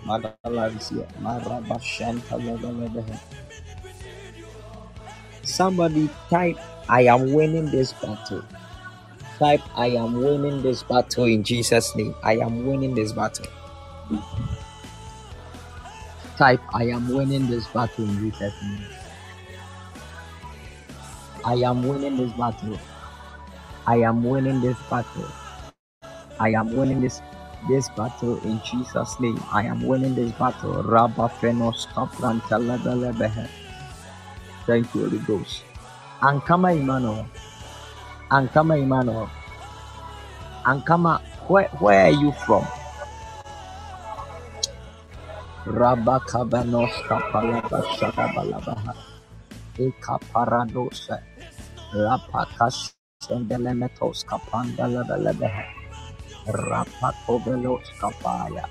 [0.06, 1.08] Mother love is here.
[5.44, 6.58] Somebody type,
[6.90, 8.44] I am winning this battle.
[9.40, 12.14] Type, I am winning this battle in Jesus' name.
[12.24, 13.46] I am winning this battle.
[16.38, 18.88] Type, I am winning this battle in Jesus' name.
[21.46, 22.80] I am winning this battle.
[23.88, 25.28] I am winning this battle.
[26.40, 27.22] I am winning this
[27.70, 29.42] this battle in Jesus' name.
[29.52, 30.84] I am winning this battle.
[30.84, 33.48] Rabba fenos lebelebehe.
[34.66, 35.64] Thank you, Holy Ghost.
[36.24, 37.28] Ankama Emmanuel.
[38.32, 39.30] Ankama Emmanuel.
[40.66, 42.66] Ankama, where, where are you from?
[45.68, 48.94] Rabakabanos kapalaba shadabalabaha.
[49.80, 51.24] Eka paradosa.
[51.94, 52.94] Rapakas
[53.24, 55.66] sendelemetos kapandalabalabaha.
[56.48, 58.66] Rapakobelos kapaya.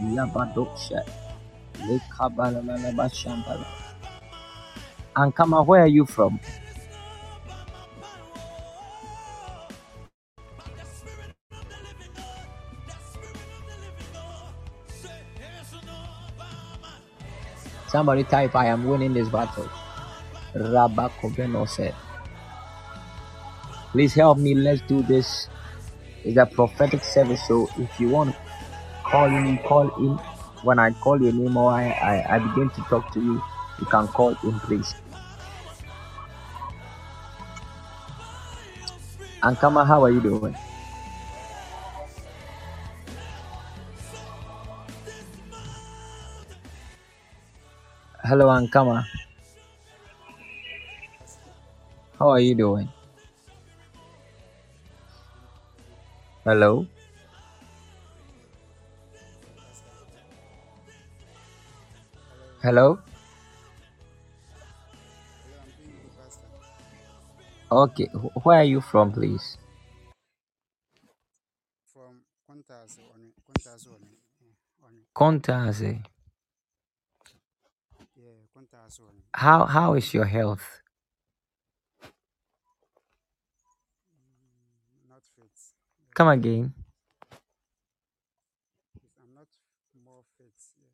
[0.00, 1.02] Yabadosha.
[1.86, 3.68] Lekabalabalabaha shandala.
[5.16, 6.40] Ankama, where are you from?
[17.94, 19.70] Somebody type, I am winning this battle.
[20.52, 21.94] Rabakobeno said.
[23.92, 24.52] Please help me.
[24.52, 25.46] Let's do this.
[26.24, 27.46] It's a prophetic service.
[27.46, 28.34] So if you want
[29.04, 30.18] call in, call in.
[30.64, 33.40] When I call your name or I, I, I begin to talk to you,
[33.78, 34.92] you can call in, please.
[39.40, 40.56] Ankama, how are you doing?
[48.24, 49.04] Hello, Ankama.
[52.18, 52.88] How are you doing?
[56.44, 56.86] Hello?
[62.62, 62.98] Hello?
[67.70, 68.06] Okay,
[68.42, 69.58] where are you from, please?
[71.92, 74.00] from Quantas on Quantas on
[75.14, 76.02] Kontaze.
[78.14, 80.80] yeah Quantas on How how is your health?
[85.08, 85.52] not fit.
[86.14, 86.74] Come again.
[89.20, 89.48] I'm not
[90.04, 90.52] more fit.
[90.78, 90.86] Yeah.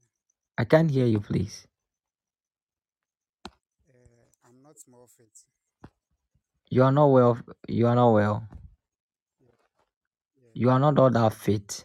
[0.59, 1.67] I can't hear you, please.
[3.89, 3.93] Uh,
[4.47, 5.45] I'm not more fit.
[6.71, 7.39] You are not well.
[7.69, 8.49] You are not well.
[10.55, 11.85] You are not all that fit.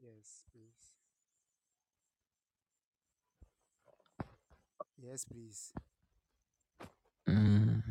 [0.00, 0.94] Yes, please.
[4.98, 5.72] Yes, please.
[7.32, 7.82] Mm.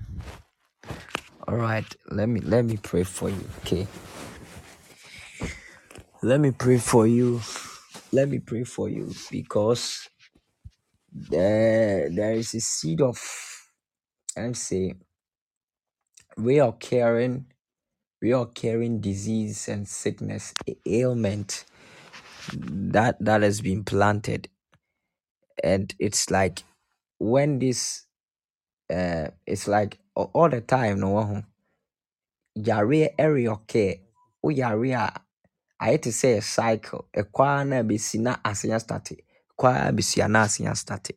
[1.48, 1.86] All right.
[2.12, 3.44] Let me let me pray for you.
[3.60, 3.88] Okay.
[6.22, 7.42] Let me pray for you.
[8.12, 10.08] Let me pray for you because
[11.14, 13.20] there there is a seed of
[14.38, 14.96] I'm say
[16.38, 17.46] reoccurring
[18.24, 20.54] reoccurring disease and sickness
[20.86, 21.66] ailment
[22.54, 24.50] that that has been planted
[25.64, 26.64] and it's like
[27.20, 28.06] when this
[28.92, 31.46] uh it's like a- all the time no one
[32.56, 34.02] yare area okay.
[34.44, 35.14] O yare a
[35.82, 37.06] ayɛ te sɛ cycle.
[37.18, 39.18] Ɛkwa na bɛsi na asenya starte
[39.58, 41.14] ɛkwa bɛsi a na asenya starte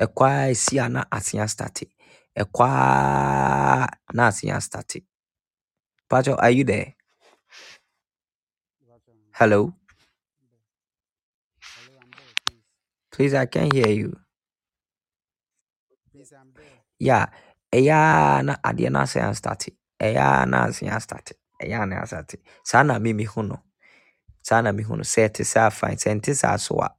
[0.00, 1.86] ɛkwa esi a na asenya starte
[2.38, 2.68] ɛkwa
[4.14, 5.00] na asenya starte
[6.08, 6.94] Pacho, are you there?
[9.34, 9.74] Hello?
[13.12, 13.34] Please.
[13.34, 14.16] i can't hear you.
[16.98, 17.08] There.
[17.08, 17.26] yeah
[17.72, 17.94] ɛyɛ
[18.40, 19.70] a na adeɛ no asenya starte
[20.00, 21.32] ɛyɛ a na asenya starte
[21.62, 23.56] ɛyɛ a na asate saa na mimi hu no
[24.42, 26.90] saa na mehu no sɛ ɛte sɛ afine sɛ ɛnte saa so a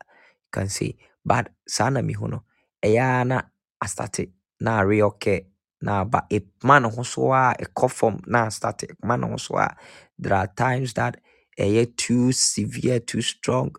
[0.51, 0.95] can say
[1.25, 2.43] but saa na mehu no
[2.83, 3.41] ɛyɛ ara na
[3.83, 4.29] astate
[4.59, 5.45] na areɔkɛ
[5.81, 9.55] na aba ɛma ne ho so a ɛkɔ fam na astate ɛma ne ho so
[9.57, 9.75] a
[10.19, 11.17] there are times that
[11.59, 13.71] ɛyɛ too severe too strong.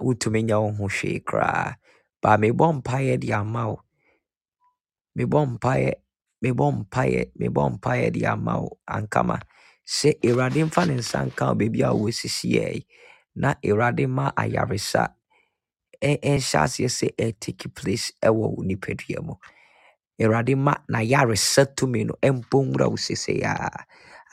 [0.00, 1.76] Wotumi nya wo ho hwee koraa
[2.22, 3.80] but mebɔ mpaeɛ de ama wo
[5.18, 5.92] mebɔ mpaeɛ
[6.44, 9.36] mebɔ mpaeɛ mebɔ mpaeɛ de ama wo ankama
[9.96, 11.80] sɛ awurade mfa ne nsa nka wo baabi
[12.64, 12.82] a yi
[13.42, 15.02] na awurade ma ayaresa
[16.10, 19.34] ɛ- ɛnhyɛ aseɛ sɛ ɛtake place ɛwɔ wo nipadua mu
[20.20, 23.44] Awurade ma n'ayaresa tumi no ɛmpɔ nwura wo seesei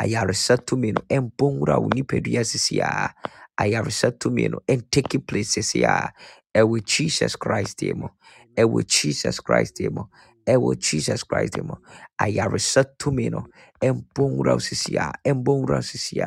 [0.02, 3.14] Ayaresa tumi no ɛmpɔ nwura wo nipadua seesei ara.
[3.60, 6.14] Ayaresa tumi no ɛntake place se seesei ara.
[6.56, 8.10] Ɛwɔ Jesus Christ din mu.
[8.58, 10.06] Ɛwɔ Jesus Christ din mu.
[10.50, 11.76] Ɛwɔ Jesus Christ mu.
[12.22, 13.48] Ayaresa tumi no
[13.82, 15.14] ɛmpɔ nwura wo seesei ara.
[15.26, 16.22] Ɛmpɔ nwura wo seesei.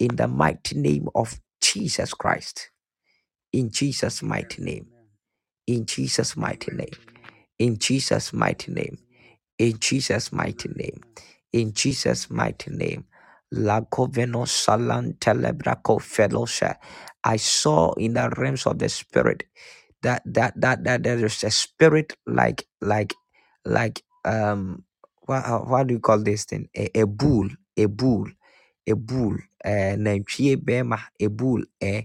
[0.00, 2.70] In the mighty name of Jesus Christ.
[3.52, 4.86] In Jesus' mighty name.
[5.66, 6.94] In Jesus' mighty name.
[7.58, 8.98] In Jesus' mighty name.
[9.58, 11.02] In Jesus' mighty name.
[11.52, 13.06] In Jesus' mighty name.
[13.54, 16.76] Lagoveno salan telebrako fellowship.
[17.24, 19.44] I saw in the realms of the spirit
[20.02, 23.14] that that that that there is a spirit like like
[23.68, 24.84] like um
[25.26, 26.70] what what do you call this thing?
[26.76, 28.28] A, a bull, a bull,
[28.88, 32.02] a bull, uh nantwie bema, a bull, eh.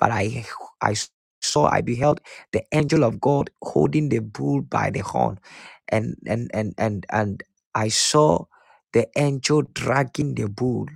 [0.00, 0.46] But I
[0.82, 0.94] I
[1.42, 2.20] saw, I beheld
[2.52, 5.40] the angel of God holding the bull by the horn,
[5.88, 8.46] and and and and and I saw
[8.94, 10.88] the angel dragging the bull,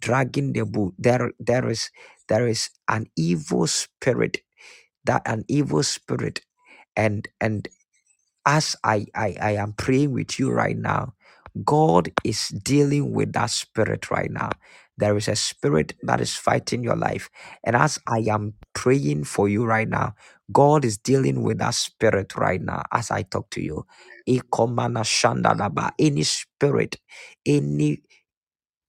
[0.00, 0.92] dragging the bull.
[0.98, 1.90] There there is
[2.28, 4.38] there is an evil spirit,
[5.04, 6.42] that an evil spirit,
[6.96, 7.68] and and
[8.50, 11.14] as I, I I am praying with you right now,
[11.64, 14.50] God is dealing with that spirit right now.
[14.98, 17.30] There is a spirit that is fighting your life.
[17.64, 20.14] And as I am praying for you right now,
[20.52, 23.86] God is dealing with that spirit right now as I talk to you.
[24.28, 25.92] Ikomana shandalaba.
[25.98, 26.96] Any spirit,
[27.46, 28.02] any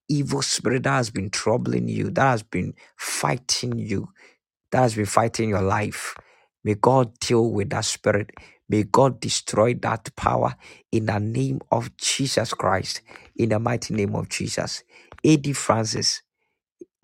[0.08, 4.10] evil spirit that has been troubling you, that has been fighting you,
[4.72, 6.14] that has been fighting your life.
[6.64, 8.30] May God deal with that spirit.
[8.72, 10.56] May God destroy that power
[10.92, 13.02] in the name of Jesus Christ.
[13.36, 14.84] In the mighty name of Jesus.
[15.24, 15.54] A.D.
[15.54, 16.22] Francis.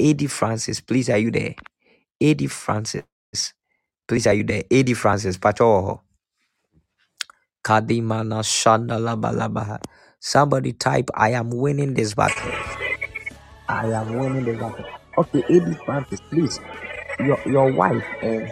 [0.01, 0.27] A.D.
[0.29, 1.55] Francis, please, are you there?
[2.21, 2.49] A.D.
[2.49, 3.05] Francis,
[4.09, 4.65] please, are you there?
[4.71, 4.95] A.D.
[4.95, 6.03] Francis, Pacho.
[7.65, 8.45] Kadimana.
[10.21, 12.53] Somebody type, I am winning this battle.
[13.69, 14.85] I am winning this battle.
[15.19, 15.75] Okay, A.D.
[15.87, 16.61] Francis, please,
[17.21, 18.49] your, your wife, eh,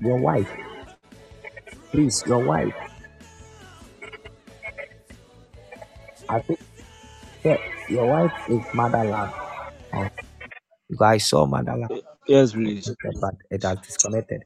[0.00, 0.48] your wife,
[1.90, 2.74] please, your wife.
[6.28, 6.60] I think
[7.44, 7.58] Yeah,
[7.88, 9.32] your wife is motherland.
[9.92, 10.08] Oh,
[10.88, 11.92] because I saw motherland,
[12.26, 12.94] Yes, please.
[13.20, 14.44] but it has disconnected.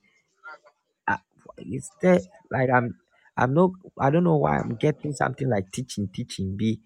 [1.06, 1.18] Uh,
[1.58, 2.20] is there
[2.50, 2.98] like I'm
[3.36, 6.80] I'm not I don't know why I'm getting something like teaching, teaching be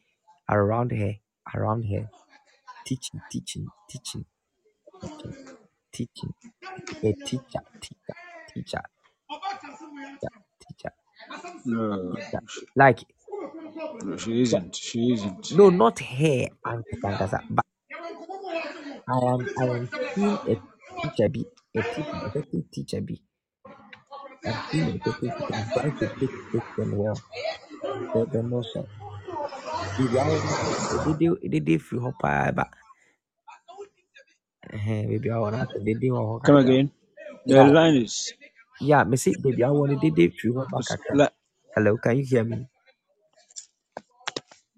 [0.49, 1.17] around here,
[1.55, 2.11] around here.
[2.87, 4.27] Teaching, teaching, teaching,
[5.01, 5.37] teaching,
[5.93, 6.35] teaching.
[7.03, 8.17] A teacher, teacher, teacher,
[8.55, 8.83] teacher,
[10.23, 10.33] teacher,
[11.67, 12.17] No,
[12.49, 13.01] she, Like
[14.05, 14.77] no, she isn't.
[14.77, 15.47] She isn't.
[15.51, 16.49] no, not here,
[17.05, 17.65] Ankasa, but
[19.09, 20.57] I am I am seeing a
[21.03, 23.23] teacher be a teacher, a teacher be.
[24.47, 25.55] I'm seeing a certain teacher.
[25.57, 27.23] I'm trying to take take them well.
[28.15, 28.65] They don't know
[30.21, 30.45] I want
[30.91, 32.17] to did they did they feel hop
[32.57, 32.69] but
[34.73, 36.93] eh baby I want to did they want Come again.
[37.47, 38.35] The Yeah, line is.
[38.81, 41.31] yeah, me see baby I want did they feel hop is kakra.
[41.77, 42.67] Hello, can you hear me?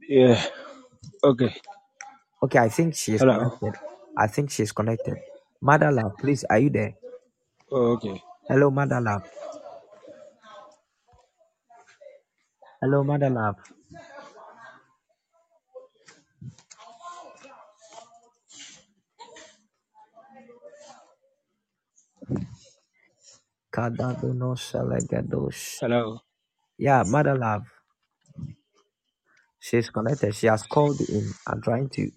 [0.09, 0.43] Yeah.
[1.23, 1.55] Okay.
[2.43, 3.61] Okay, I think she is Hello.
[3.63, 3.75] connected.
[4.17, 5.19] I think she's connected.
[5.61, 6.95] Mother love, please, are you there?
[7.71, 8.23] Oh, okay.
[8.49, 9.31] Hello, mother love.
[12.81, 13.57] Hello, mother love.
[23.75, 25.65] Kadado no selegadosh.
[25.81, 26.21] Hello.
[26.79, 27.65] Yeah, mother love.
[29.59, 30.35] She's connected.
[30.35, 31.33] She has called in.
[31.47, 32.11] I'm trying to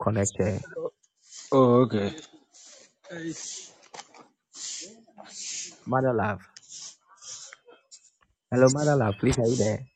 [0.00, 0.60] connect her.
[1.52, 2.14] Oh, okay.
[5.86, 6.40] Mother love.
[8.50, 9.14] Hello, mother love.
[9.18, 9.86] Please, are you there?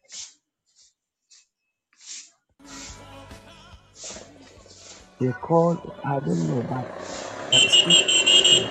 [5.20, 5.94] They called.
[6.04, 6.86] I don't know, but
[7.50, 8.66] there is this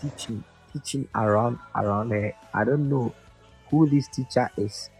[0.00, 2.34] teaching, teaching around around her.
[2.54, 3.14] I don't know
[3.72, 4.90] who this teacher is.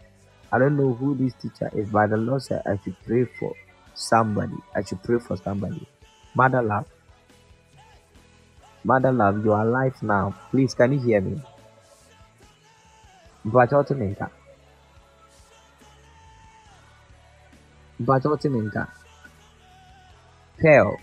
[0.51, 3.53] I don't know who this teacher is, but the Lord said I should pray for
[3.93, 4.55] somebody.
[4.75, 5.87] I should pray for somebody.
[6.35, 6.87] Mother love.
[8.83, 10.35] Mother love, you are alive now.
[10.51, 11.41] Please, can you hear me?
[13.45, 14.29] Mpacho Minka.
[18.01, 18.87] Mpacho Minka.
[20.59, 20.97] Pearl.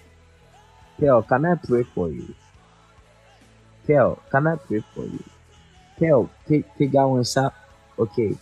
[0.99, 2.35] Pearl, can I pray for you?
[3.87, 5.25] Pearl, can I pray for you?
[5.99, 7.53] Pearl, take pigya wo nsa.
[8.03, 8.33] Okay.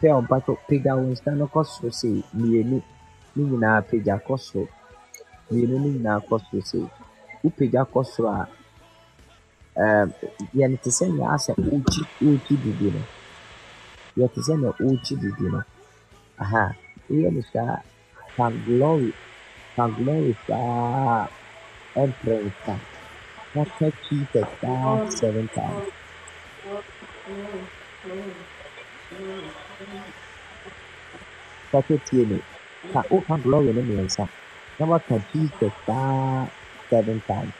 [0.00, 2.18] Pearl, mpacho pigya wo nsa no kɔ soro sei.
[2.36, 2.78] Mmienu.
[3.34, 4.68] Ne nyinaa pagya kɔ soro.
[5.50, 6.86] Mmienu ne nyinaa kɔ soro sei.
[7.42, 8.42] Wopagya kɔ soro a,
[9.82, 10.08] um,
[10.56, 13.02] yɛ no te sɛ nea asɛ wokyi wokyi didi no.
[14.18, 15.60] Yɛ te sɛ nea wokyi didi no.
[16.42, 16.64] Aha.
[17.08, 17.76] Woyɛ no saa
[18.36, 18.46] ka
[19.96, 21.28] glory saa
[22.02, 22.74] ɛmprɛ nsa.
[23.54, 25.88] Na ka Jesus saa seven times.
[31.70, 32.38] Sɔfo tie me.
[32.92, 34.24] Ka woka glory no mmiɛnsa.
[34.78, 36.48] Na waka Jesus saa
[36.90, 37.54] seven times.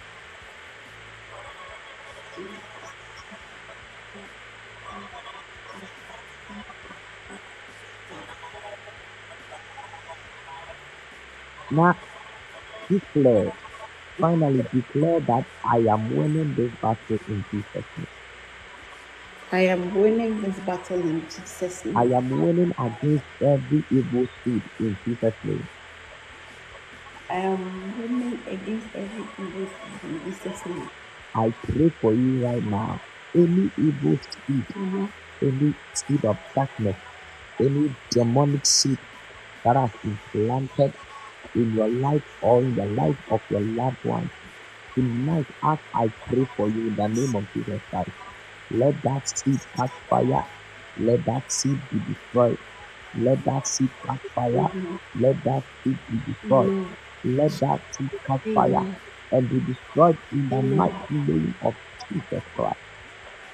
[11.70, 11.86] Na
[12.90, 13.52] declare,
[14.20, 18.22] finally declare that I am winning this battle in Jesus' name.
[19.53, 21.97] I am winning this battle in Jesus' name.
[21.97, 22.15] I name.
[22.15, 25.69] am winning against every evil seed in Jesus' name.
[27.31, 30.91] I am winning against every evil seed in Jesus' name.
[31.35, 33.03] I pray for you right now.
[33.35, 35.07] Any evil seed, Amen.
[35.07, 35.07] Mm-hmm.
[35.43, 36.97] any seed of darkness,
[37.61, 38.99] any demonic seed
[39.65, 40.95] that has been planted
[41.55, 44.31] in your life or in the life of your loved one,
[44.97, 48.11] tonight as I pray for you in the name of Jesus Christ,
[48.73, 50.47] let that seed catch fire.
[50.97, 52.59] Let that seed be destroyed.
[53.15, 54.69] Let that seed catch fire.
[55.15, 56.74] Let that seed be destroyed.
[57.24, 58.86] Let that seed catch fire
[59.32, 61.77] and be destroyed in the mighty name of
[62.12, 62.78] Jesus Christ.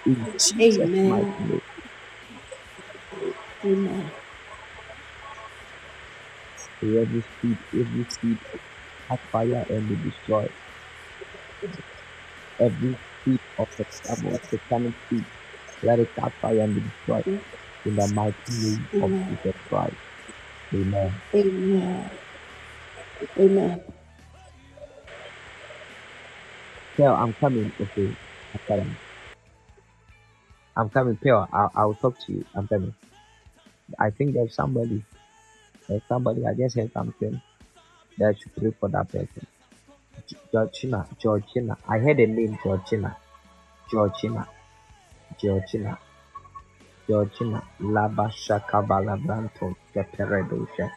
[0.06, 1.62] In Jesus' mighty name.
[3.64, 4.12] Amen.
[6.82, 8.38] Every seed, every seed
[9.08, 10.52] catch fire and be destroyed.
[12.60, 12.98] Every
[13.28, 15.26] seed of the satanic seed,
[15.82, 17.24] let it catch fire and be destroyed
[17.86, 19.96] in the mighty name of Jesus Christ.
[20.74, 21.22] Amen.
[21.34, 22.10] Amen.
[23.38, 23.82] Amen.
[26.98, 27.72] Tell I'm coming.
[27.80, 28.16] Okay.
[28.54, 28.98] I'm coming.
[30.76, 31.16] I'm coming.
[31.18, 32.46] Pale, I'll, I'll talk to you.
[32.56, 32.94] I'm coming.
[33.98, 35.02] I think there's somebody.
[35.88, 36.42] There's somebody.
[36.46, 37.42] I just heard something
[38.18, 39.46] that should pray for that person.
[40.52, 41.06] Georgina.
[41.18, 41.76] Georgina.
[41.88, 43.16] I heard the name Georgina.
[43.90, 44.46] Georgina.
[45.40, 45.98] Georgina.
[47.08, 47.62] Georgina.
[47.80, 49.74] Laba Shakabala Branton.
[49.94, 50.90] Keperedosha.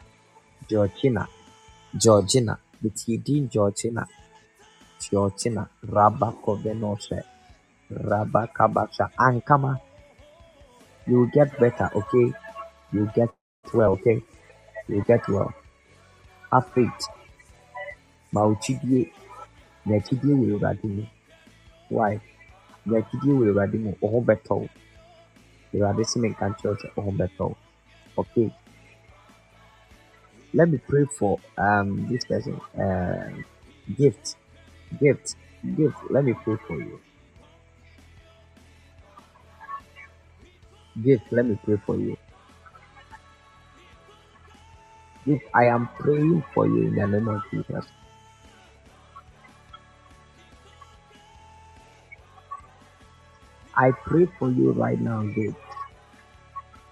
[0.69, 1.27] Georgina.
[1.97, 2.59] Georgina.
[2.83, 4.07] Bitidin Georgina.
[4.99, 5.69] Georgina.
[5.83, 7.23] Rabba Kovenosha.
[7.89, 9.09] Rabba Kabasha.
[9.19, 9.79] Ankama.
[11.07, 12.31] You get better, okay?
[12.93, 13.29] You get
[13.73, 14.21] well, okay?
[14.87, 15.53] You get well.
[16.51, 17.07] Have faith.
[19.85, 19.87] Ochidie.
[19.87, 21.03] Na achidie wɔ Awurade mu.
[21.89, 22.21] Why?
[22.85, 23.91] Na achidie wɔ Awurade mu.
[24.01, 24.69] Wo ho bɛtɔ wo.
[25.73, 27.55] Awurade sɛ menka nkyerɛ wo sɛ wo ho bɛtɔ.
[28.17, 28.51] Okay.
[30.53, 32.59] Let me pray for um this person.
[32.75, 33.29] Uh,
[33.97, 34.35] gift.
[34.99, 35.35] Gift.
[35.77, 35.97] Gift.
[36.11, 36.99] Let me pray for you.
[41.03, 41.25] Gift.
[41.31, 42.17] Let me pray for you.
[45.25, 45.45] Gift.
[45.55, 47.85] I am praying for you in the name of Jesus.
[53.75, 55.57] I pray for you right now, Gift.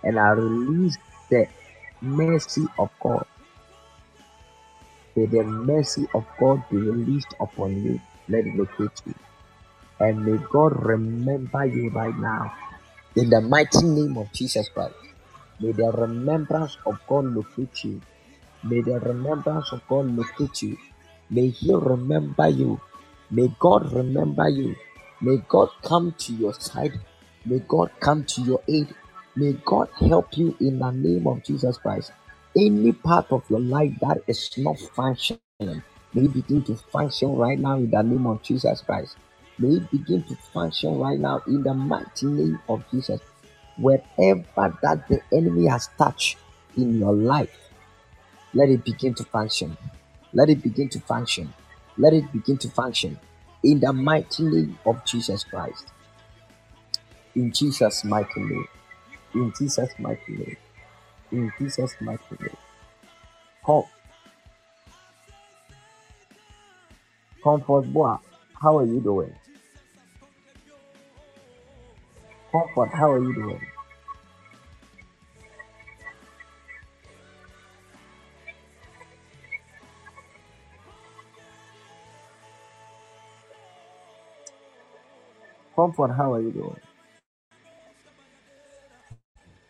[0.03, 0.97] And I release
[1.29, 1.47] the
[2.01, 3.25] mercy of God.
[5.15, 7.99] May the mercy of God be released upon you.
[8.29, 9.15] Let it locate you.
[9.99, 12.53] And may God remember you right now.
[13.15, 14.95] In the mighty name of Jesus Christ.
[15.59, 18.01] May the remembrance of God locate you.
[18.63, 20.77] May the remembrance of God locate you.
[21.29, 22.79] May He remember you.
[23.29, 24.75] May God remember you.
[25.21, 26.99] May God come to your side.
[27.45, 28.93] May God come to your aid.
[29.35, 32.11] May God help you in the name of Jesus Christ.
[32.55, 35.83] Any part of your life that is not functioning,
[36.13, 39.17] may it begin to function right now in the name of Jesus Christ.
[39.59, 43.21] May it begin to function right now in the mighty name of Jesus.
[43.77, 46.37] Wherever that the enemy has touched
[46.77, 47.55] in your life,
[48.53, 49.77] let it begin to function.
[50.33, 51.53] Let it begin to function.
[51.97, 53.19] Let it begin to function
[53.63, 55.87] in the mighty name of Jesus Christ.
[57.35, 58.67] In Jesus' mighty name.
[59.35, 60.57] In Jesus' mighty name.
[61.31, 62.57] In Jesus' mighty name.
[63.65, 63.83] Com-
[67.43, 68.15] Comfort Boy,
[68.61, 69.33] how are you doing?
[72.51, 73.61] Comfort, how are you doing?
[85.79, 86.77] Comfort, how are you doing?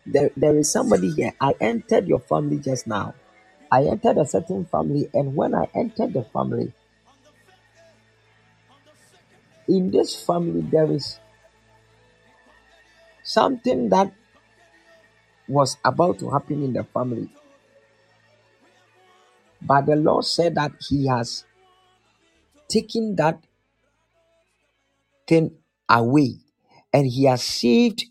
[0.06, 1.32] There, there is somebody here.
[1.40, 3.14] I entered your family just now.
[3.70, 6.72] I entered a certain family, and when I entered the family,
[9.68, 11.20] in this family, there is
[13.22, 14.12] something that
[15.48, 17.30] was about to happen in the family.
[19.62, 21.44] But the Lord said that He has
[22.68, 23.44] taken that
[25.28, 25.59] thing
[25.90, 26.36] away
[26.94, 28.06] and He has saved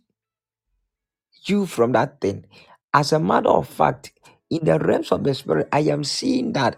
[1.46, 2.46] you from that thing.
[2.94, 4.14] As a matter of fact,
[4.50, 6.78] in the realms of the spirit, I am seeing that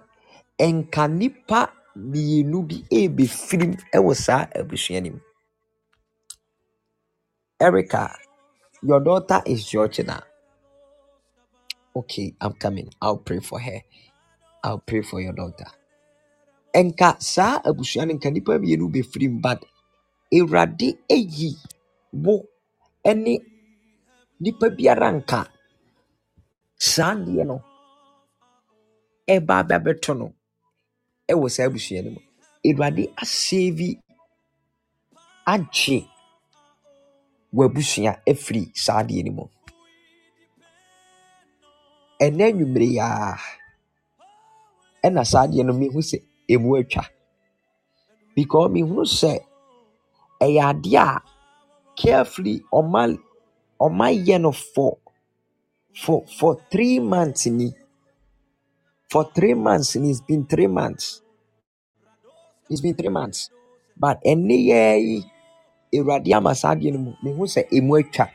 [1.96, 2.22] bi.
[7.62, 8.16] Erica,
[8.84, 10.24] your daughter is Georgina.
[11.96, 12.90] Okay, I'm coming.
[13.02, 13.82] I'll pray for her.
[14.64, 15.68] I'll pray for your daughter.
[16.76, 19.66] Nka saa abusua no nka nipa mmienu bɛfirim but
[20.36, 21.50] Awurade ayi
[22.24, 22.36] wo
[23.24, 23.34] ne
[24.42, 25.40] nipa biara nka.
[26.92, 27.58] Saa adeɛ no
[29.34, 30.28] ɛba abɛbɛto no
[31.32, 32.22] ɛwɔ saa abusua no mu.
[32.68, 33.90] Awurade asɛevi
[35.54, 35.98] agye
[37.56, 39.46] w'abusua afiri saa adeɛ no mu.
[42.26, 43.38] Ɛnɛ anwummere yi ara
[45.06, 46.18] ɛna saa adeɛ no mehu sɛ
[46.54, 47.04] ɛmu atwa.
[48.36, 49.34] Because mehunu sɛ
[50.46, 51.22] ɛyɛ adeɛ a
[52.00, 53.04] carefully ɔma
[53.86, 54.98] ɔma yɛ no for
[55.96, 57.70] for for three months ni.
[59.12, 61.22] For three months ni it's been three months.
[62.70, 63.50] It's been three months.
[63.98, 65.24] But yi ara yi
[65.94, 67.12] awurade ama saa adeɛ no mu.
[67.24, 68.28] Mehu sɛ ɛmu atwa.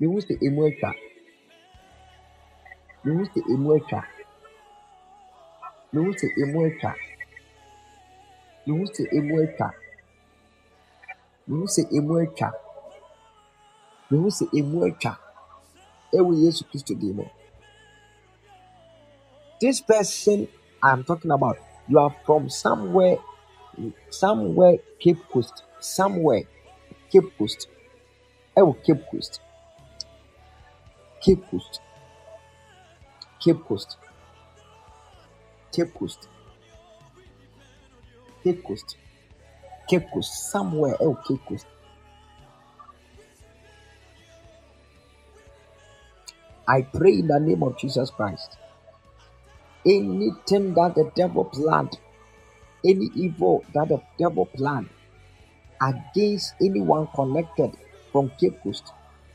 [0.00, 0.90] Mehu sɛ ɛmu atwa.
[3.04, 4.02] Mehu sɛ ɛmu atwa.
[5.94, 6.92] Mehu sɛ ɛmu atwa
[8.66, 9.68] mehu sɛ ɛmu atwa
[11.48, 12.48] mehu sɛ ɛmu atwa
[14.10, 15.12] mehu sɛ ɛmu atwa
[16.16, 17.24] ɛwɔ yesu kristo din mu
[19.60, 20.48] this person
[20.82, 21.58] i'm talking about
[21.88, 23.18] you are from somewhere
[24.10, 26.44] somewhere cape coast somewhere
[27.10, 27.60] cape coast.
[28.56, 29.40] Ɛwɔ cape coast
[31.22, 31.80] cape coast.
[33.40, 33.96] Cape coast.
[35.72, 36.28] Cape coast.
[36.28, 36.28] Cape coast
[38.42, 38.96] cape coast.
[39.88, 41.66] Cape Coast, somewhere ɛwɔ cape coast.
[46.68, 48.56] I pray in the name of jesus christ.
[49.84, 51.98] Anything that the devil planned
[52.84, 54.88] any evil that the devil planned
[55.82, 57.72] against anyone connected
[58.12, 58.92] from cape coast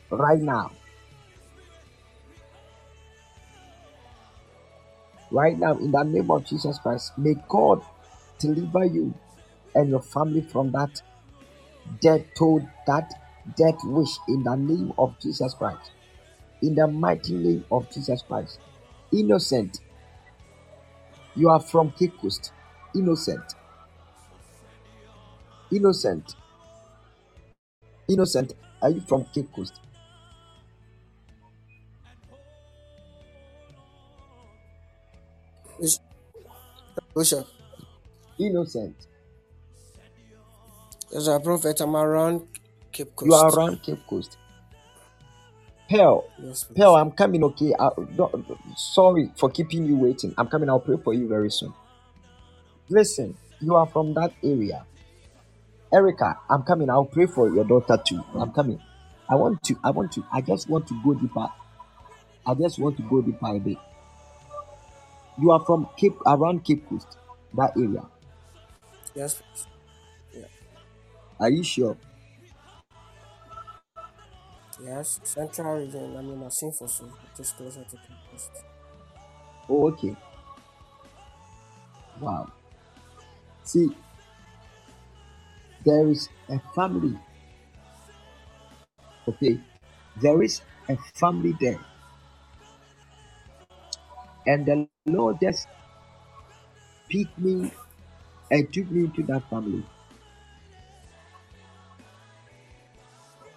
[0.10, 0.72] right now.
[5.32, 7.82] Right now in the name of jesus christ may god
[8.40, 9.14] deliver you
[9.74, 11.02] and your family from that
[12.02, 13.12] death toll that
[13.58, 15.92] death wish in the name of jesus christ.
[16.62, 18.60] In the mighty name of jesus christ.
[19.12, 19.80] Innocent.
[21.36, 22.14] You are from cape
[22.96, 23.56] innocent.
[25.72, 26.36] Innocent.
[28.08, 28.54] Innocent.
[28.82, 29.50] Are you from cape
[37.16, 37.48] Bishop,
[38.40, 39.08] innocent.
[41.16, 42.48] As a prophet, I'm around
[42.92, 43.28] Cape Coast.
[43.28, 44.38] you are around cape coast.
[45.90, 46.78] Pearl Yes, please.
[46.78, 47.74] pearl i'm coming okay?
[47.78, 48.46] Uh, don't-
[48.78, 50.34] sorry for keeping you waiting.
[50.38, 50.70] I'm coming.
[50.70, 51.74] I'll pray for you very soon.
[52.90, 54.86] Listen you are from that area.
[55.94, 56.90] Erica i'm coming.
[56.90, 58.24] I'll pray for your daughter too.
[58.36, 58.82] I'm coming.
[59.30, 61.48] I want to i want to i just want to go deeper.
[62.46, 63.78] I just want to go deeper a bit.
[65.40, 67.18] You are from cape around cape coast
[67.56, 68.04] that area
[69.16, 69.42] Yes.
[70.34, 70.48] Yeah.
[71.40, 71.98] are you sure
[74.80, 76.16] Yes, Central region.
[76.18, 77.98] I mean, I've seen for so just closer to
[78.32, 78.52] Coast.
[79.70, 80.16] oh okay
[82.20, 82.52] wow
[83.64, 83.90] see
[85.86, 87.18] there is a family
[89.28, 89.60] okay
[90.22, 91.80] there is a family there
[94.48, 95.68] and the lord just
[97.10, 97.72] picked me
[98.52, 99.84] and took me into that family.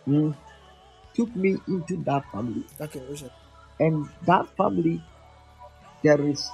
[0.07, 0.35] Mm,
[1.15, 2.65] took me into that family.
[2.81, 3.03] Okay,
[3.81, 5.03] and that family
[6.03, 6.51] there is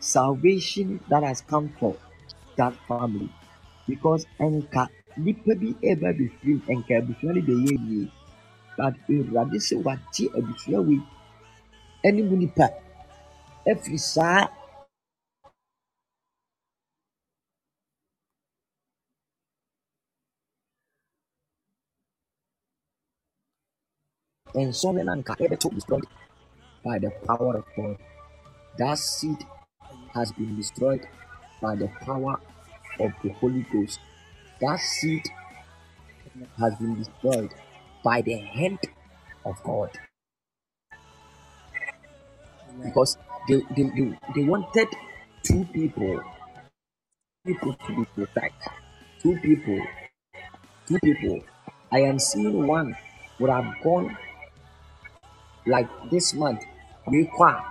[0.00, 1.96] salvation that has come for
[2.56, 3.28] that family.
[3.86, 6.74] Because nka nipa bi ɛreba abɛfiri mu.
[6.78, 8.10] Nka abusua no bɛyɛ yie.
[8.76, 11.00] But awurade sɛ wagye abusua wei
[12.04, 12.66] ɛne mu nipa
[13.66, 14.48] afiri saa
[24.66, 26.06] no anka ɛbɛto destroyed
[26.84, 27.98] by the power of God.
[28.78, 29.38] That seed
[30.14, 31.06] has been destroyed
[31.62, 32.40] by the power
[33.00, 34.00] of the Holy Ghost.
[34.60, 35.24] That seed
[36.58, 37.54] has been destroyed
[38.04, 38.80] by the hand
[39.44, 39.90] of God
[42.84, 43.18] because
[43.48, 44.88] they, they, they, they wanted
[45.42, 46.22] two people,
[47.46, 48.72] people to be protected.
[49.22, 49.80] Two people,
[50.88, 51.40] two people.
[51.92, 52.96] I am seeing one
[53.40, 54.16] would have gone
[55.68, 56.64] like this month,
[57.06, 57.62] we qua,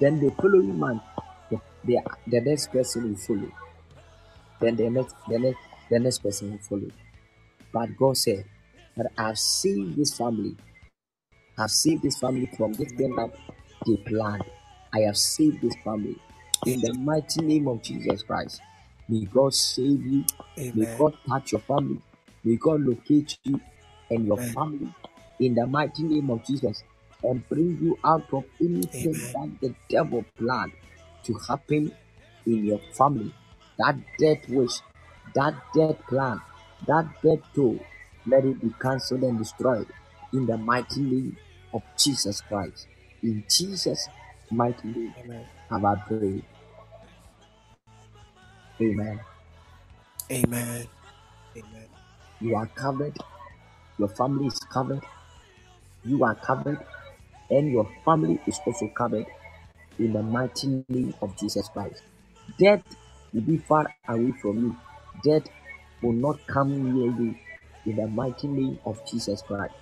[0.00, 1.02] then the following month,
[1.50, 3.50] the, the, the next person will follow.
[4.60, 5.58] Then the next, the next,
[5.90, 6.90] the next person will follow.
[7.72, 8.44] But God said
[8.96, 10.56] that I've saved this family.
[11.58, 13.30] I've saved this family from this thing that
[13.86, 14.44] they planned.
[14.92, 16.16] I have saved this family.
[16.66, 18.60] In the mighty name of Jesus Christ.
[19.08, 20.24] May God save you.
[20.72, 22.00] May God touch your family.
[22.42, 23.60] May God locate you
[24.10, 24.54] and your Amen.
[24.54, 24.94] family
[25.40, 26.84] in the mighty name of Jesus
[27.24, 29.34] and bring you out of anything Amen.
[29.34, 30.72] that the devil planned
[31.24, 31.92] to happen
[32.46, 33.34] in your family.
[33.78, 34.80] That death wish
[35.34, 36.40] that dead plan,
[36.86, 37.78] that dead toll,
[38.26, 39.86] let it be cancelled and destroyed
[40.32, 41.36] in the mighty name
[41.72, 42.86] of Jesus Christ.
[43.22, 44.08] In Jesus'
[44.50, 45.46] mighty name, Amen.
[45.70, 46.44] have I prayed.
[48.80, 49.20] Amen.
[50.30, 50.88] Amen.
[51.56, 51.88] Amen.
[52.40, 53.16] You are covered.
[53.98, 55.02] Your family is covered.
[56.04, 56.78] You are covered.
[57.54, 59.26] And your family is also covered
[59.98, 62.02] in the mighty name of Jesus Christ.
[62.58, 62.84] Death
[63.34, 64.76] will be far away from you.
[65.24, 65.48] Death
[66.02, 67.36] will not come near you
[67.86, 69.74] in the mighty name of Jesus Christ.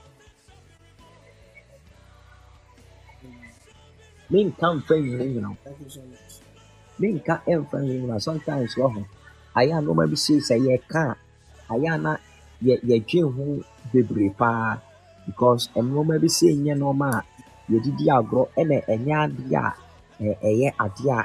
[4.31, 6.41] menka mfa nyina nyina wo Thank you so much.
[7.01, 9.03] menka mfa nyina nyina sometimes wɔ ho
[9.59, 11.17] ayɛ a nneɛma bi sei sɛ yɛka a
[11.75, 12.13] ayɛ a na
[12.67, 13.45] yɛ yɛdwe ho
[13.93, 14.81] bebree paa
[15.27, 17.21] because nneɛma bi sei nyɛ nneɛma a
[17.71, 19.73] yɛdidi agorɔ ɛna ɛnyɛ adeɛ a
[20.25, 21.25] ɛ- ɛyɛ adeɛ a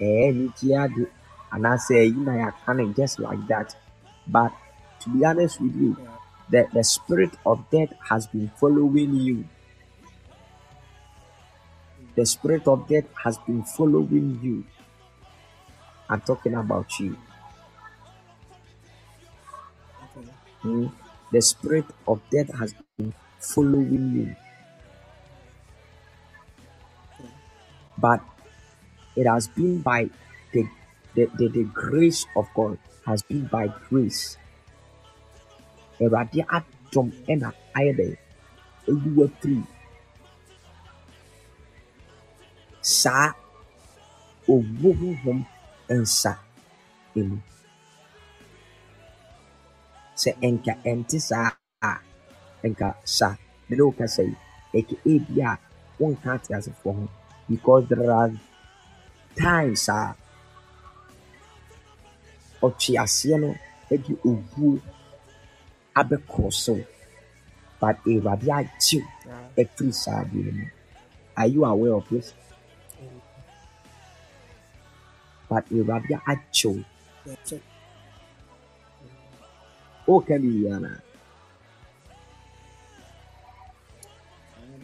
[0.00, 1.02] ɛyɛ anigye ade
[1.54, 3.76] anaasɛ ɛyi na yɛaka no just like that
[4.26, 4.52] but
[5.00, 5.96] to be honest with you
[6.50, 9.44] the the spirit of death has been following you
[12.16, 14.64] the spirit of death has been following you.
[16.10, 17.16] I'm talking about you.
[20.04, 20.28] Okay.
[20.64, 20.92] Mm.
[21.32, 24.47] The spirit of death has been following you.
[28.00, 28.20] But
[29.16, 30.10] it has been by
[30.52, 30.64] the,
[31.14, 34.36] the, the, the grace of God, has been by grace.
[36.00, 37.48] Awurade adom ɛna
[37.78, 38.06] ayɛ dɛ
[38.88, 39.58] ɛyi wo afiri
[42.82, 43.32] saa
[44.52, 45.40] owu honhom
[45.90, 46.32] nsa
[47.16, 47.36] mu.
[50.22, 51.50] Sɛ nka ɛnte saa
[51.82, 51.92] a
[52.70, 53.28] nka sa
[53.68, 54.34] de ne wo kasa yi
[54.78, 55.58] ɛka ebi a
[55.98, 57.08] ho
[57.48, 58.30] because there are
[59.36, 60.14] times a
[62.62, 63.54] ɔtweaseɛ no
[63.88, 64.80] de owuo
[65.96, 66.74] abɛkɔ so
[67.80, 69.00] but awurade agye
[69.56, 70.66] wo afiri saa adeɛ mu
[71.36, 72.34] are you aware of this
[75.48, 76.84] but awurade agye wo
[77.26, 77.34] Yeah.
[77.44, 77.60] Check.
[80.06, 80.34] woka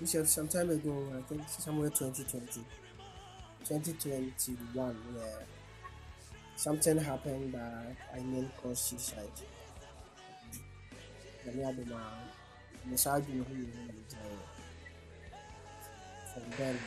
[0.05, 2.65] Uh, some time ago, I think somewhere 2020,
[3.65, 5.23] 2021, yeah,
[6.57, 9.31] something happened that I mean caused suicide.
[11.47, 11.53] You
[16.33, 16.79] From then,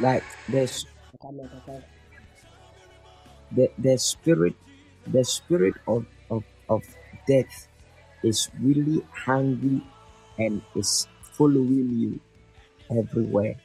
[0.00, 0.24] like,
[1.66, 1.84] can't,
[3.52, 4.54] the, the spirit
[5.06, 6.82] the spirit of, of, of
[7.26, 7.68] death
[8.22, 9.80] is really hungry
[10.38, 12.20] and is following you
[12.90, 13.56] everywhere.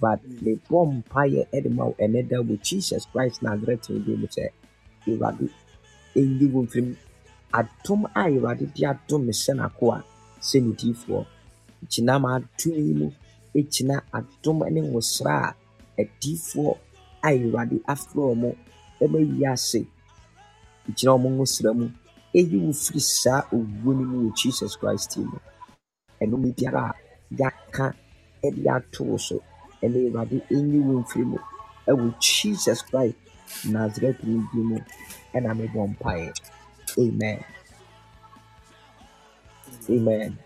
[0.00, 4.26] But the bomb mpaeɛ ɛde ma wo ɛnɛ da wɔ jesus christ nazareth bi mu
[4.26, 4.48] sɛ
[5.06, 5.46] awurade
[6.16, 6.96] ɛnyi wo mfirim
[7.52, 10.04] adom a awurade de adom me sɛ n'ako a
[10.40, 11.26] sɛ ne diifoɔ
[11.90, 13.10] gyina ma adom yi mu
[13.54, 15.54] gyina adom ne nwosra a
[16.02, 16.76] adiifoɔ
[17.22, 18.56] a awurade afrɛ mo
[19.00, 19.84] ɛma yi ase.
[20.96, 21.86] Gyina wɔn nwosra mu
[22.38, 25.38] ɛyi wo firi saa owuo no mu wɔ jesus christ mu.
[26.22, 26.94] Ɛnome biara a
[27.38, 27.86] yɛaka
[28.46, 29.36] ɛde ato wo so
[29.82, 31.38] ɛna awurade ɛnyi wo mfiri mu.
[31.90, 33.16] Ɛwɔ jesus christ
[33.74, 34.76] nazareth no bi mu
[35.34, 36.28] ɛna mebɔ mpaeɛ.
[36.98, 37.40] Amen.
[39.88, 40.38] Amen.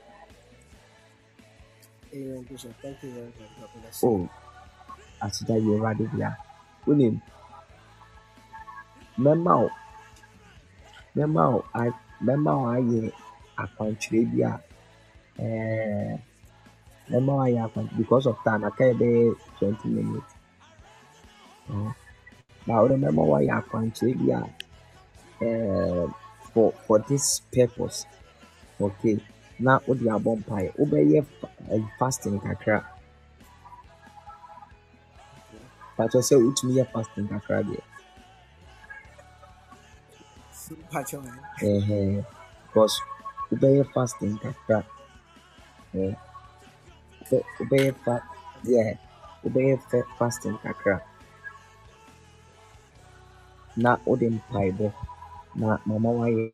[2.14, 2.72] Amen, Bishop.
[2.82, 3.50] Thank you very much.
[3.60, 4.08] God bless you.
[4.08, 4.28] oh
[5.24, 6.30] aseda yɛ awurade bia
[6.86, 7.14] wonim
[9.22, 9.68] mɛma wo
[11.16, 13.00] mɛma wo a- mɛma wo ayɛ
[13.62, 14.52] akwankyerɛ bi a
[15.44, 16.20] ɛɛ
[17.10, 17.60] mɛma wo ayɛ
[17.98, 20.32] because of time aka yɛ bɛyɛ twenty minutes.
[21.70, 21.94] Ɛɛ
[22.66, 24.42] na wode mɛma wo ayɛ akwankyerɛ bi a
[26.52, 28.06] for for this purpose.
[28.80, 29.18] Okay.
[29.60, 32.78] Na wode abɔ mpaeɛ wobɛyɛ fa- ɛyi, fasting kakra?
[35.96, 37.80] Pakyɛ sɛ wotumi yɛ fasting kakra deɛ
[40.92, 41.28] Patch on.
[41.70, 42.24] ɛhɛn
[42.64, 42.96] because
[43.50, 44.78] wobɛyɛ fasting kakra
[45.94, 46.16] ɛɛ
[47.20, 48.14] wobɛ- wobɛyɛ fa
[48.72, 48.82] yɛ
[49.42, 50.96] wobɛyɛ fɛ fasting kakra
[53.82, 54.88] na wode mpaebɔ
[55.60, 56.44] na mama wayɛ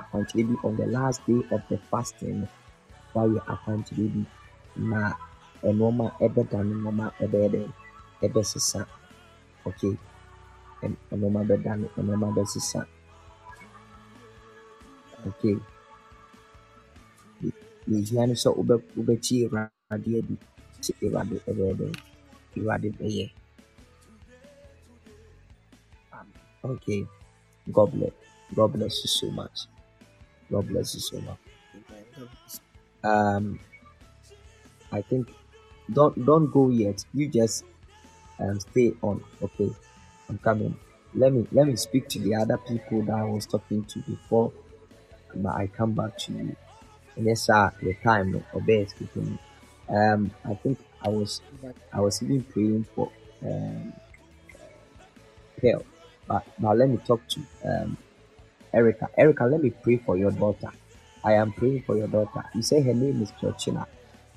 [0.00, 2.40] akwankyerɛ bi on the last day of the fasting.
[2.42, 2.48] No
[3.14, 4.22] wayɛ akwankyerɛ bi
[4.90, 5.00] na
[5.64, 7.60] nneɛma ɛbɛda no nneɛma ɛbɛyɛ dɛ
[8.24, 8.80] ɛbɛsesa
[9.68, 9.94] okay.
[10.84, 12.80] Ɛn- nneɛma bɛda no nneɛma bɛsesa
[15.28, 15.56] okay
[17.90, 20.36] yɛhia no sɛ wobɛ wobɛkyi awurade adi
[20.84, 21.86] sɛ awurade ɛbɛyɛ dɛ
[22.56, 23.26] awurade bɛyɛ
[26.64, 27.06] Okay.
[27.72, 28.12] God bless.
[28.54, 29.58] God bless you so much.
[30.50, 31.38] God bless you so much.
[33.04, 33.60] Um,
[34.92, 35.28] I think
[35.92, 37.04] don't don't go yet.
[37.14, 37.64] You just
[38.40, 39.24] um stay on.
[39.42, 39.70] Okay,
[40.28, 40.76] I'm coming.
[41.14, 44.52] Let me let me speak to the other people that I was talking to before,
[45.34, 46.56] but I come back to you.
[47.16, 49.38] And yes, sir, the time no obey speaking.
[49.88, 51.40] Um, I think I was
[51.92, 53.10] I was even praying for
[53.44, 53.92] um
[55.60, 55.86] help,
[56.26, 57.96] but but let me talk to um
[58.72, 59.08] Erica.
[59.18, 60.72] Erica, let me pray for your daughter.
[61.24, 62.44] I am praying for your daughter.
[62.54, 63.86] You say her name is Georgina.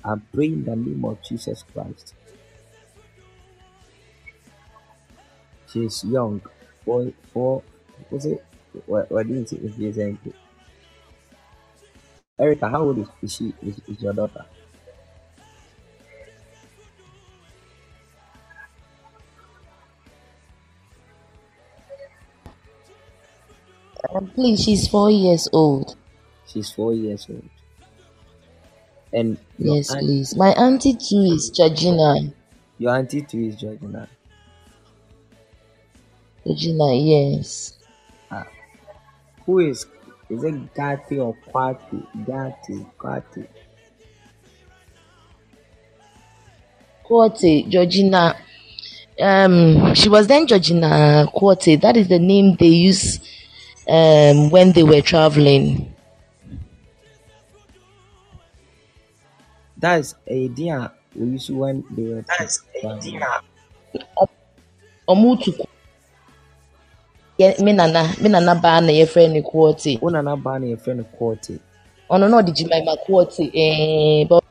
[0.04, 2.14] I'm praying the name of Jesus Christ.
[5.72, 6.42] She's young.
[6.84, 7.62] Four, four,
[8.10, 8.44] what's it?
[8.86, 10.16] What, what did you say?
[12.38, 13.54] If you say Erica, how old is, is she?
[13.62, 14.46] Is, is your daughter?
[24.14, 25.96] Um, please, she's four years old.
[26.44, 27.50] She's four years old.
[29.12, 30.34] And your Yes, aunt, please.
[30.34, 32.32] My auntie too is Georgina.
[32.78, 34.08] your auntie too is Georgina.
[36.44, 37.76] Georgina, yes.
[38.30, 38.46] Ah,
[39.46, 39.86] who is
[40.28, 42.06] is it Gatti or Kwati?
[42.26, 43.46] Gatti, Kwati.
[47.04, 48.34] Quarty, Georgina.
[49.20, 51.76] Um, she was then Georgina Quarty.
[51.76, 53.20] That is the name they use
[53.88, 55.94] um when they were traveling.
[59.78, 63.22] That's a idea we used when they were traveling.
[65.08, 65.75] Ọmụ tukwu yɛ me
[67.38, 69.98] nana me nana baa na yɛfrɛ no Quarty.
[70.02, 71.58] Una na ba na your friend Kwati.
[72.10, 73.50] Ɔno na ɔde Jemima Quarty.
[73.54, 74.42] Eh, but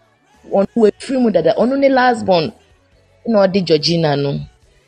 [0.52, 1.54] ɔno wefiri mu dada.
[1.58, 2.52] Ɔno ne last born.
[3.28, 4.40] Na ɔde Georgina no.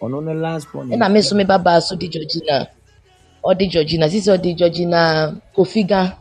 [0.01, 0.89] Ono the last one.
[0.91, 2.67] ɛna me nso me babaa so de georgina
[3.43, 6.17] ɔde georgina sisi ɔde georgina kofiga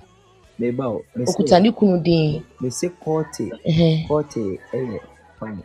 [0.58, 0.76] Maybe
[1.14, 3.50] me okuta say ne kunu din me say Kwati.
[3.68, 4.06] Ɛhɛ.
[4.08, 4.98] Kwati eh
[5.38, 5.62] fine.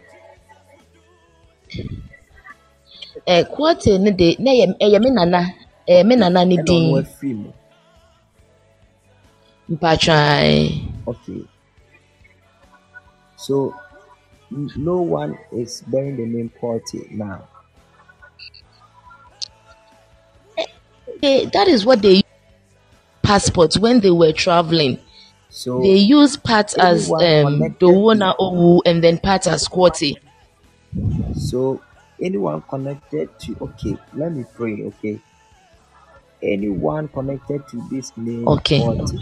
[3.28, 5.42] ɛ kote ne de ne yɛ ɛyɛ me nana
[5.91, 7.05] ɛyɛ me nana ne din what
[9.72, 10.55] mpatwa ɛ
[11.07, 11.41] Okay.
[13.35, 13.73] So
[14.51, 17.47] no one is bearing the name Kwati now.
[21.22, 22.23] they- that is what they use
[23.23, 24.99] passport when they were traveling
[25.49, 30.01] So they use part as um dowona to owu and then part as kote
[31.35, 31.81] so
[32.22, 35.19] anyone connected to okay, let me pray, okay.
[36.43, 39.18] Anyone connected to this name okay Kwati.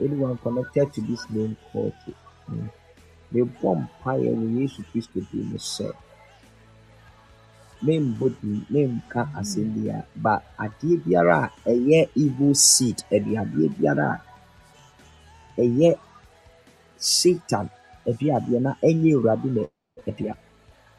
[0.00, 2.14] Anyone connected to this name Kwati.
[2.50, 2.68] Mm.
[3.34, 5.88] mebɔ mpaeɛ wɔ yesu kristo din mu sɛ
[7.84, 10.32] membɔ din memka asɛm biara ba
[10.64, 11.36] adeɛ biara
[11.68, 14.20] a ɛyɛ evil seed aduadeɛ biara a
[15.64, 15.90] ɛyɛ
[17.14, 17.66] satan
[18.08, 19.62] aduadeɛ na ɛnyɛ awurade na
[20.08, 20.34] adua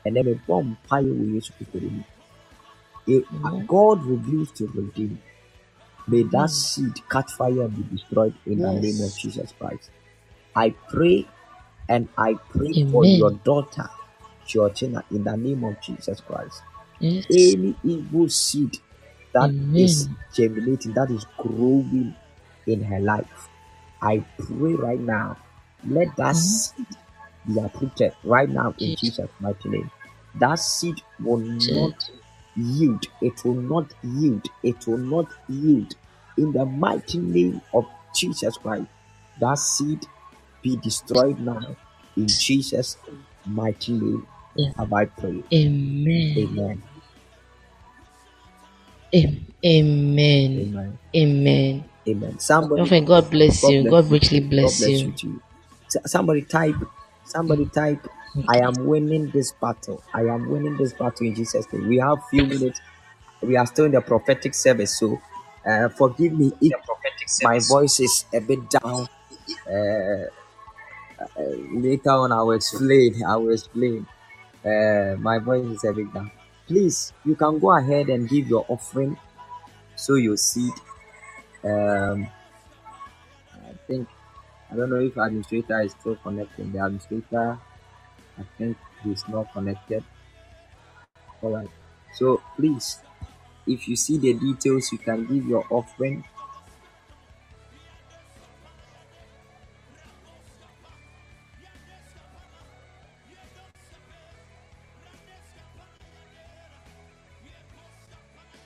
[0.05, 2.03] ɛnɛ mebɔ mpaeɛ wɔ yesu kristo din mu
[3.07, 3.67] If Amen.
[3.67, 5.21] God reveals to redeem,
[6.07, 9.89] may that seed catch fire and be destroyed in the name of Jesus Christ.
[10.55, 11.27] I pray
[11.89, 13.89] and I pray for your daughter,
[14.47, 16.61] Georgina, in the name of Jesus Christ.
[16.99, 18.77] yes Any evil seed
[19.33, 22.15] that is amen germinating, that is growing
[22.67, 23.49] in her life,
[24.01, 25.37] I pray right now,
[25.87, 26.37] let that Mhm.
[26.37, 26.87] seed
[27.47, 28.95] be uprooted right now in Jesus.
[28.95, 29.91] Jesus' mighty name.
[30.35, 32.09] That seed will not.
[32.55, 35.93] Yield, it will not yield, it will not yield
[36.37, 37.85] in the mighty name of
[38.15, 38.87] Jesus Christ.
[39.39, 40.05] That seed
[40.63, 41.77] be destroyed now
[42.17, 42.97] in Jesus'
[43.45, 44.27] mighty name.
[44.55, 44.71] Yeah.
[44.77, 45.45] Have I prayed?
[45.53, 46.37] Amen.
[46.37, 46.83] Amen.
[49.13, 50.59] Am- Amen.
[50.59, 50.99] Amen.
[51.15, 51.85] Amen.
[52.09, 52.39] Amen.
[52.39, 53.83] Somebody, Prophet, God bless God you.
[53.83, 55.41] bless God richly God bless bless you you.
[56.07, 56.75] Somebody type,
[57.25, 58.07] somebody type,
[58.47, 60.03] I am winning this battle.
[60.13, 61.87] I am winning this battle in Jesus' name.
[61.87, 62.81] We have few minutes.
[63.41, 65.19] We are still in the prophetic service, so
[65.65, 66.73] uh, forgive me if
[67.43, 69.07] my voice is a bit down.
[69.67, 70.25] Uh,
[71.71, 73.23] later on, I will explain.
[73.23, 74.07] I will explain.
[74.65, 76.31] Uh, my voice is a bit down.
[76.67, 79.17] Please, you can go ahead and give your offering,
[79.95, 80.73] sow your seed.
[81.63, 82.27] Um,
[83.53, 84.07] I think
[84.71, 86.71] I don't know if administrator is still connecting.
[86.71, 87.59] The administrator,
[88.37, 90.03] I think he's not connected.
[91.43, 91.69] All right.
[92.15, 92.99] So please,
[93.67, 96.25] if you see the details, you can give your offering.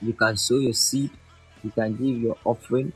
[0.00, 1.10] You can sow your seed.
[1.62, 2.92] You can give your offering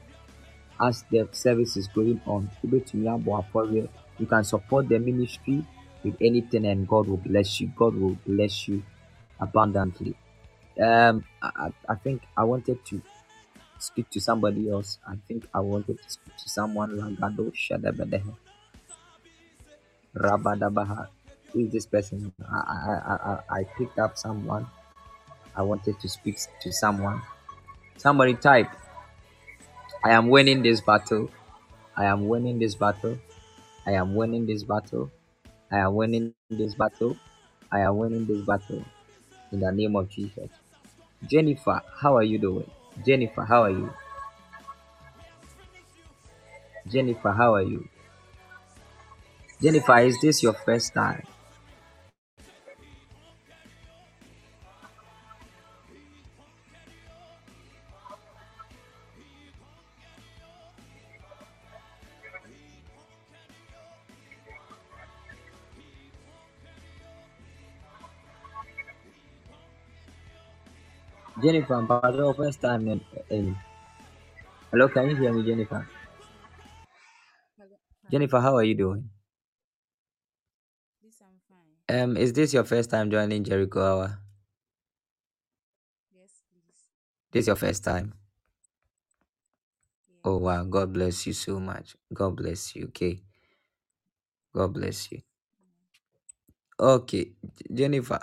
[0.81, 2.51] as the service is going on.
[2.63, 5.67] You can support the ministry
[6.05, 7.73] with anything, and God will bless you.
[7.77, 8.83] God will bless you
[9.41, 10.15] abundantly.
[10.81, 13.03] Um, I, I think I wanted to
[13.79, 14.99] speak to somebody else.
[15.07, 16.97] I think I wanted to speak to someone.
[16.99, 18.35] Lagado Shadabadehe.
[20.15, 21.09] Rabadabaha.
[21.53, 22.33] Who is this person?
[22.41, 24.67] I, I, I I picked up someone.
[25.55, 27.21] I wanted to speak to someone.
[27.97, 28.71] Somebody type,
[30.05, 31.31] I am winning this battle.
[31.97, 33.19] I am winning this battle.
[33.87, 35.11] I am winning this battle.
[35.73, 37.17] I am winning this battle.
[37.73, 38.85] I am winning this battle.
[39.53, 40.51] In the name of Jesus.
[41.27, 42.71] Jennifer, how are you doing?
[43.07, 43.91] Jennifer, how are you?
[46.89, 47.89] Jennifer, how are you?
[49.63, 51.23] Jennifer, is this your first time?
[71.43, 73.01] Jennifer, but your first time in,
[73.31, 73.57] in
[74.73, 75.89] Hello, can you hear me, Jennifer?
[78.11, 79.11] Jennifer, how are you doing?
[81.01, 82.03] Please, I'm fine.
[82.03, 84.19] Um, is this your first time joining Jericho Hour?
[86.15, 86.89] Yes, please.
[87.33, 88.15] This is your first time.
[90.09, 90.21] Yeah.
[90.25, 91.97] Oh wow, God bless you so much.
[92.15, 92.87] God bless you.
[92.87, 93.21] Okay.
[94.55, 95.21] God bless you.
[96.81, 97.33] Okay,
[97.73, 98.21] Jennifer,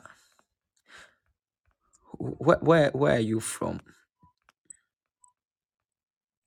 [2.20, 3.80] where where where are you from?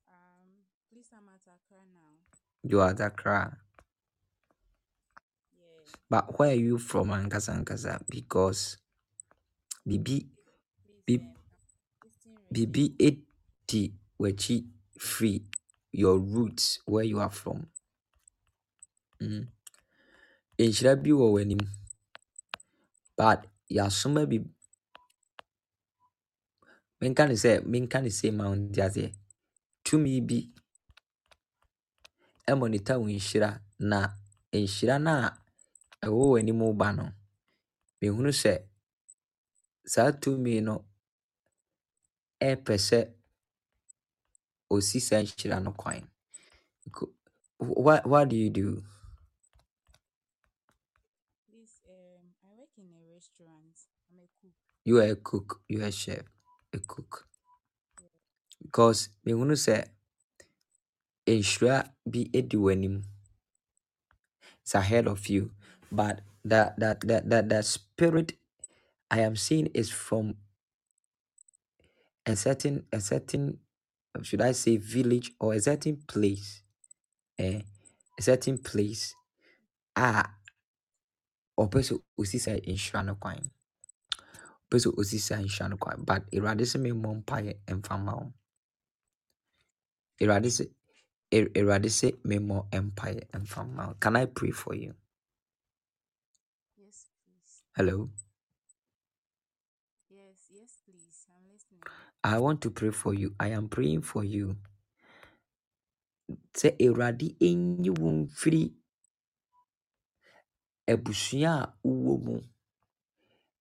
[0.07, 0.47] Um,
[0.91, 2.13] please, I'm at Accra now.
[2.63, 3.57] You are Accra.
[5.59, 5.91] Yeah.
[6.09, 8.01] But where are you from, Ankasa Ankasa?
[8.09, 8.77] Because
[9.85, 11.33] Bibi Please, Bibi um,
[12.03, 12.37] region.
[12.51, 14.65] Bibi eti wechi
[14.99, 15.41] free
[15.91, 17.67] your roots where you are from.
[19.21, 19.47] Mm.
[20.59, 21.67] Nhyira bi wɔ w'anim,
[23.17, 24.37] but yɛasoma bi
[27.03, 29.09] menka ne sɛ menka ne sɛ ma nte aseɛ.
[29.85, 30.39] Tumi bi
[32.51, 33.49] ɛmɔnita wo nhyira
[33.91, 33.99] na
[34.53, 35.29] nhyira no a
[36.07, 37.05] ɛwɔ w'anim ba no,
[38.01, 38.53] mehunu sɛ
[39.93, 40.75] saa tumi no
[42.49, 42.99] ɛpɛ sɛ
[44.73, 46.03] osi saa nhyira no kwan.
[47.59, 48.83] What what do you do?
[51.47, 53.75] Please, um, I work in a restaurant.
[54.11, 54.53] I'm a cook.
[54.85, 56.25] You are a cook, you are a chef,
[56.79, 57.27] cook.
[58.63, 59.87] Because mehunu sɛ
[61.27, 63.03] nhyira bi edi w'anim.
[64.61, 65.51] It's ahead of you.
[65.91, 68.33] But that that that that that spirit
[69.11, 70.35] I am seeing is from
[72.25, 73.59] a certain a certain
[74.23, 76.61] should I say village or a certain place.
[77.39, 77.61] Eh,
[78.19, 79.15] a certain place.
[79.95, 80.35] Ah,
[81.59, 83.51] ɔpɛ sɛ osi saa nhyira no kwan.
[84.73, 86.03] Ɔpɛ sɛ osi saa no kwan.
[86.05, 88.33] But Awurade sɛ memmɔ mpaeɛ mfa mma wo.
[90.21, 90.65] Awurade sɛ
[91.33, 93.95] Aw- Awurade sɛ memmɔ mpaeɛ mfa mma wo.
[94.01, 94.95] Can I pray for you?
[96.77, 97.63] Yes, please.
[97.77, 98.09] Hello.
[100.09, 101.27] Yes, yes, please.
[101.29, 101.81] I'm listening.
[102.23, 103.35] I want to pray for you.
[103.39, 104.57] I am praying for you.
[106.53, 108.73] Sɛ Awurade ɛnyi wo mfiri
[110.87, 112.41] abusua a wowɔ mu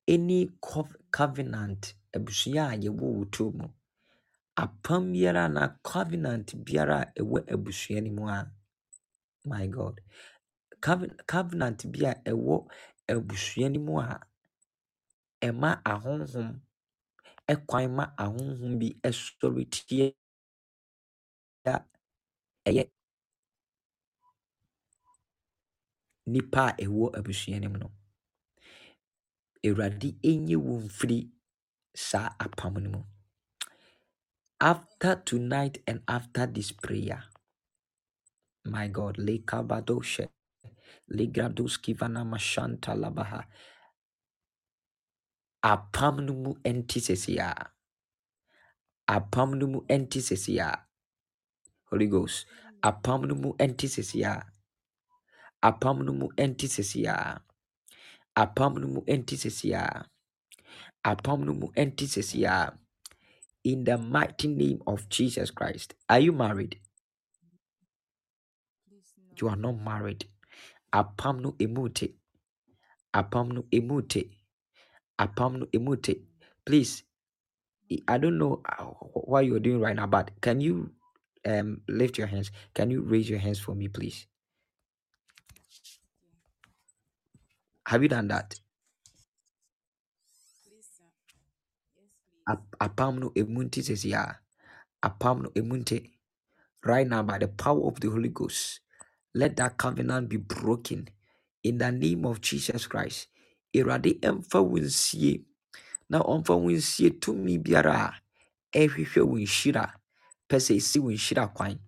[0.08, 3.68] any cov- covenant abusua a yɛwɔ wo turo mu.
[4.56, 8.50] Apam biara na covenant biara a ɛwɔ abusua no mu a
[9.46, 10.00] my God.
[10.80, 12.68] Coven- covenant bi a ɛwɔ
[13.08, 14.20] abusua no mu a
[15.42, 16.60] ɛma ahonhom
[17.48, 20.12] ɛkwan ma ahonhom bi ɛsɔre tia
[22.66, 22.90] ɛyɛ
[26.26, 27.92] nipa a ɛwɔ abusua no mu no.
[29.66, 31.18] Awurade ɛnyi wo mfiri
[32.09, 33.02] saa apam no mu.
[34.60, 37.24] After tonight and after this prayer,
[38.64, 40.28] my God, Lekabadoshe,
[41.10, 43.44] Legradoski Vana Mashanta Labaha,
[45.64, 47.70] apam no mu ɛnte sɛsie a,
[49.09, 50.86] apam no mu ɛnte sɛsie a,
[51.90, 52.47] Holy Ghost,
[52.82, 53.86] apam no mu ɛnte
[54.24, 54.44] a,
[55.62, 57.43] apam no mu ɛnte sɛsie a,
[58.36, 60.06] apam no mu sɛsie a,
[61.04, 62.72] apam no mu a,
[63.64, 65.94] in the mighty name of Jesus Christ.
[66.09, 66.78] Are you married?
[69.40, 70.26] You are not married.
[70.92, 72.12] Apam no emute.
[73.14, 74.30] Apam no emute.
[75.18, 76.20] Apam no emute.
[76.64, 77.04] Please,
[78.09, 80.90] I don't know uh, what you're doing right now, but can you
[81.46, 82.50] um lift your hands?
[82.74, 84.26] Can you raise your hands for me, please?
[87.93, 88.56] Have you done that?
[92.48, 94.35] Ap- Apam no emunti says yeah.
[95.05, 96.10] Apam no emunti.
[96.85, 98.81] Right now, by the power of the Holy Ghost,
[99.35, 101.09] let that covenant be broken
[101.64, 103.28] in the name of Jesus Christ.
[103.77, 105.43] Awurade ɛmfa wo nsie
[106.10, 108.14] na ɔmfa wo nsie tumi biara a
[108.78, 109.93] ɛhwehwɛ wo nhyira
[110.48, 111.78] pɛ sɛ ɛsi wo nhyira kwan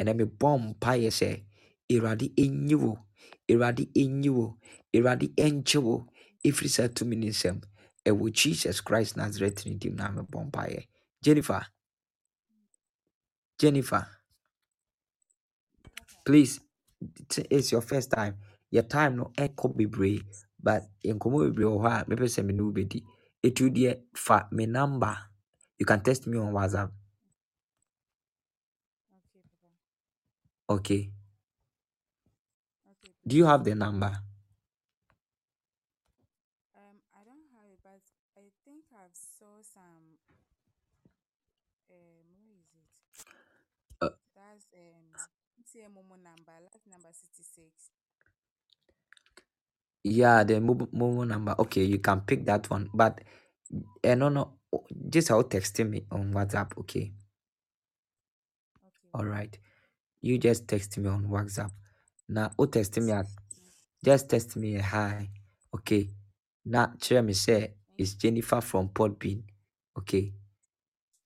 [0.00, 1.44] ɛnɛ mebɔ mpaeɛ sɛ
[1.90, 2.98] Awurade ɛnyi wo
[3.50, 4.58] Awurade ɛnyi wo.
[4.94, 6.08] Awurade ɛngye wo.
[6.46, 7.62] Ɛfiri saa tumi ne nsɛm
[8.06, 10.86] ɛwɔ Jesus Christ Nazareth ne dim na mebɔ mpaeɛ.
[11.22, 11.66] Jennifer.
[13.60, 14.06] Jennifer.
[16.24, 16.60] Please
[17.28, 18.36] t- it's your first time.
[18.70, 20.22] Your time no ɛkɔ bebree
[20.62, 23.04] but nkɔmmɔ bebree wɔ hɔ a mepɛ sɛ me ne wo bɛdi
[23.44, 25.16] ɛtu deɛ fa me number.
[25.78, 26.92] You can text me on whatsapp.
[30.68, 31.12] Okay,
[33.30, 34.12] do you have the number
[36.74, 38.02] Um, I don't have it, but
[38.36, 40.18] I think I've saw some.
[41.90, 42.88] Um, where is it?
[44.02, 45.06] Uh, That's um,
[45.58, 47.90] MTN Momo number, last number sixty six.
[50.04, 53.20] yeah the mobile, mobile number okay you can pick that one but
[54.04, 54.58] uh, no no
[55.08, 57.12] just how texting me on whatsapp okay
[58.86, 59.14] Okay.
[59.14, 59.58] all right
[60.22, 61.70] you just text me on whatsapp
[62.30, 63.26] now o text me at?
[64.04, 65.30] Just text me a hi.
[65.74, 66.10] Okay.
[66.66, 69.42] Now share me say Thank it's jennifer from podbean
[69.98, 70.32] okay.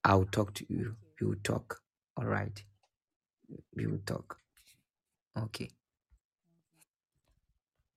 [0.04, 0.96] I'll talk to you.
[1.20, 1.80] We will talk.
[2.18, 2.62] All right.
[3.76, 4.38] We will talk.
[5.38, 5.70] Okay.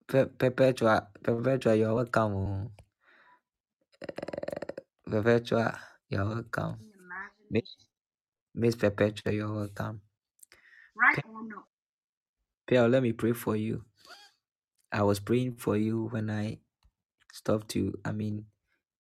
[0.08, 2.72] Pe- perpetua perpetua you're welcome oh.
[4.02, 4.76] Eh,
[5.10, 5.80] perpetua
[6.10, 6.78] you're welcome.
[7.52, 7.76] Miss
[8.56, 10.02] miss perpetua you're welcome.
[11.14, 11.22] Pe-
[12.68, 13.84] Pearl, let me pray for you
[14.92, 16.58] i was praying for you when i
[17.34, 18.46] stopped to i mean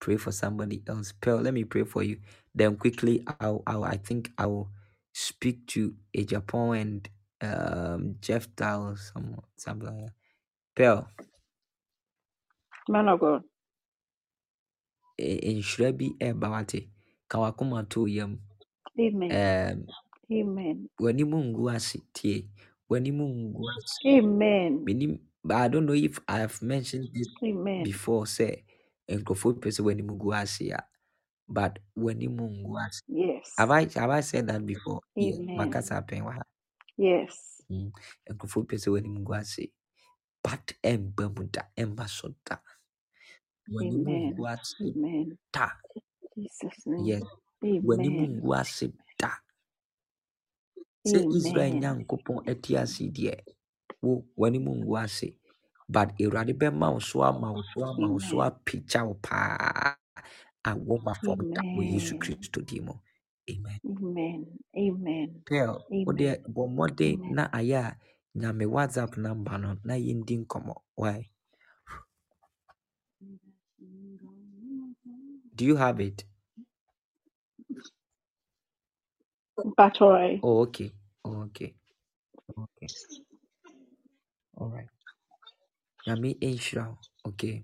[0.02, 2.20] pray for somebody else Pearl, let me pray for you
[2.56, 4.72] then quickly i'll, I'll i think i'll
[5.14, 7.10] speak to a japan and
[7.42, 10.14] um jeff Dow some something like that.
[10.76, 11.10] Pearl,
[12.90, 13.44] Man of God.
[15.20, 16.90] nhyira bi ɛreba wate
[17.30, 18.42] ka wakoma to yam
[19.00, 19.40] Amen.
[19.40, 19.88] um
[20.32, 20.90] Amen.
[21.00, 22.46] w'anim ngu ase tie
[22.90, 23.66] ngu
[24.08, 24.86] Amen.
[24.86, 27.88] menim but i don't know if i've mentioned this Amen.
[27.88, 28.64] before sɛ
[29.10, 30.82] nkurɔfoɔ pɛ sɛ w'anim gu ase a
[31.50, 33.52] but w'anim ngu ase Yes.
[33.58, 35.58] have i have i said that before yeah Amen.
[35.58, 36.44] makasa wɔ ha
[36.98, 37.62] Yes.
[37.72, 37.92] Mm,
[38.32, 39.66] nkurɔfoɔ pɛ sɛ w'anim gu ase
[40.44, 42.58] but ɛmba mu da ɛmba so da
[43.82, 44.34] Amen.
[44.34, 45.38] ngu ase Amen.
[45.54, 45.70] da
[46.36, 47.10] Jesus' name.
[47.10, 47.28] yes
[47.66, 48.42] Amen.
[48.42, 49.04] ngu ase da
[51.10, 51.82] sɛ israel Amen.
[51.82, 52.38] nyankopɔn
[52.84, 53.36] ase deɛ
[54.04, 55.28] wo w'anim ngu ase
[55.94, 58.48] but awurade bɛma wo so ama wo so ama wo so Amen.
[58.48, 59.96] apagya wo paa
[60.66, 62.22] a woma fam da wɔ yesu Amen.
[62.22, 62.94] kristo din mu
[63.52, 64.46] amen Amen.
[64.78, 65.44] Amen.
[65.48, 65.72] pel
[66.06, 66.46] wodeɛ Amen.
[66.56, 67.38] bɔ mmɔden Amen.
[67.38, 67.98] na ayɛ a
[68.42, 71.30] nyame whatsapp number no na yɛndi nkɔmmɔ why
[75.56, 76.26] do you have it
[79.58, 79.74] oh
[80.44, 80.92] oh, okay
[81.46, 81.76] okay.
[82.58, 82.92] Okay.
[84.58, 84.90] all right.
[86.08, 86.98] Ɛnhyira wo
[87.30, 87.64] okay.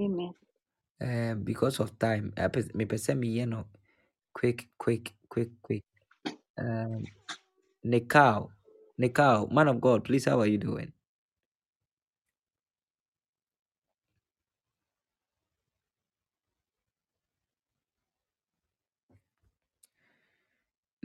[0.00, 0.34] Amen.
[1.02, 3.66] um, because of time ɛpɛ- mepɛ sɛ meyɛ no.
[4.34, 5.84] Quick quick quick quick.
[6.58, 7.08] Um,
[7.86, 8.50] Nikau,
[9.00, 10.92] Nikau, man of God, please, how are you doing?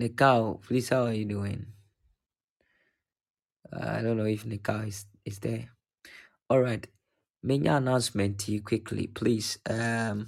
[0.03, 1.65] Nikau, please, how are you doing?
[3.71, 5.69] Uh, I don't know if Nikau is, is there.
[6.49, 6.85] All right.
[7.41, 9.59] Many announcement to you quickly, please.
[9.69, 10.27] Um,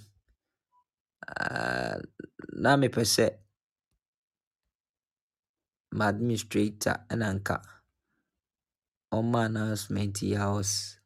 [1.27, 1.97] uh,
[2.53, 3.31] na me pese
[5.91, 7.61] my administrator and anka
[9.11, 10.23] on my announcement.
[10.23, 10.97] I was,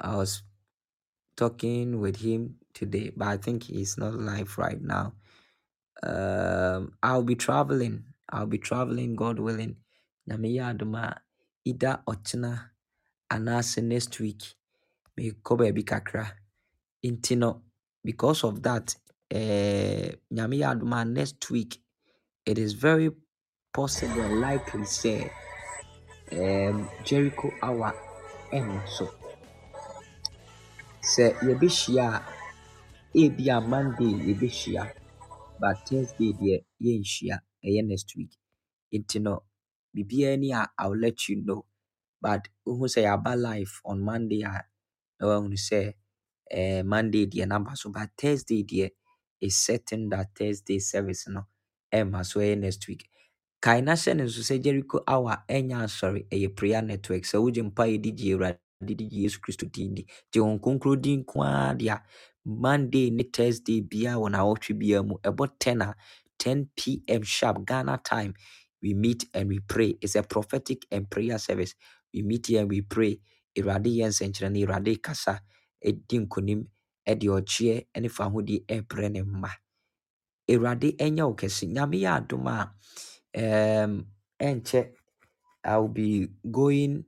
[0.00, 0.42] I was
[1.36, 5.14] talking with him today, but I think he's not live right now.
[6.04, 8.04] Um, I'll be traveling.
[8.28, 9.76] I'll be traveling, God willing.
[10.28, 11.20] Nyame yɛ adom a,
[11.64, 12.02] either
[13.82, 14.42] next week
[15.18, 16.26] mekɔ baabi kakra.
[17.04, 17.60] Nti
[18.04, 18.94] because of that,
[19.30, 21.80] eh, Nyame next week
[22.44, 23.10] it is very
[23.72, 25.30] possible likely sɛ
[26.32, 27.94] um, Jericho hour
[28.52, 29.08] ɛnno so.
[31.02, 32.22] Sɛ yɛbɛhyia a
[33.18, 34.12] ebia monday
[35.58, 38.32] but thursday deɛ yɛnhyia ɛyɛ next week.
[38.92, 39.44] Nti no
[39.96, 41.66] biribiara ni a i will let you know.
[42.22, 44.64] But wohu sɛ yɛaba live on monday a
[45.20, 45.94] na wahunu sɛ
[46.50, 47.90] eh, monday deɛ naba so.
[47.90, 48.90] But thursday deɛ
[49.40, 51.46] is certain that thursday service no
[51.92, 53.08] ɛmma so ɛyɛ next week.
[53.60, 57.22] Kae na hyɛ no nso sɛ jericho hour ɛnyɛ asɔre ɛyɛ prayer network.
[57.24, 60.94] Sɛ wogye mpa yɛde gye awurade de gye yesu kristo din di gye wɔn konkro
[61.00, 62.02] din nko ara deɛ a
[62.46, 65.16] monday ne thursday biara wɔ nawɔtwe biara mu.
[65.24, 65.94] Ɛbɔ 10 a
[66.38, 68.34] 10 pm sharp ghana time.
[68.82, 69.96] We meet and we pray.
[70.02, 71.74] It's a prophetic and prayer service.
[72.14, 73.20] We meet here and we pray.
[73.58, 75.40] Awurade yɛ nsɛnkyerɛnne awurade kasa
[75.84, 76.66] ɛdi nkonim
[77.08, 79.50] ɛde ɔkyeɛ ne fa ahodie ɛrebrɛ ne mma.
[80.50, 81.68] Awurade ɛnyɛ wo kɛse.
[81.72, 82.20] Nyame a
[84.42, 84.82] ɛnkyɛ
[85.64, 87.06] I will be going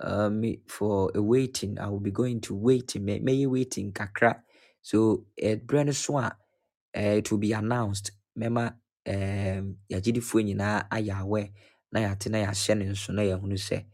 [0.00, 1.78] um, for a waiting.
[1.80, 3.04] I will be going to waiting.
[3.06, 4.40] May, may you waiting kakra.
[4.88, 4.98] So
[5.48, 6.34] ɛberɛ no so a
[6.94, 8.10] eh, it will be announced.
[8.40, 8.64] Mɛma
[9.12, 11.52] um, yɛagyedifoɔ nyinaa ayɛ
[11.92, 13.84] na yɛate na yɛahyɛ ne nso na yɛahunu sɛ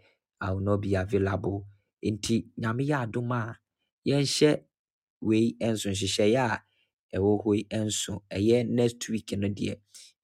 [0.40, 1.66] I will not be available.
[2.04, 3.58] Nti nyame yɛ adom a
[4.08, 4.62] yɛnhyɛ
[5.20, 6.62] wei nso nhyehyɛeɛ a
[7.18, 8.22] ɛwɔ hɔ yi nso
[8.68, 9.74] next week no deɛ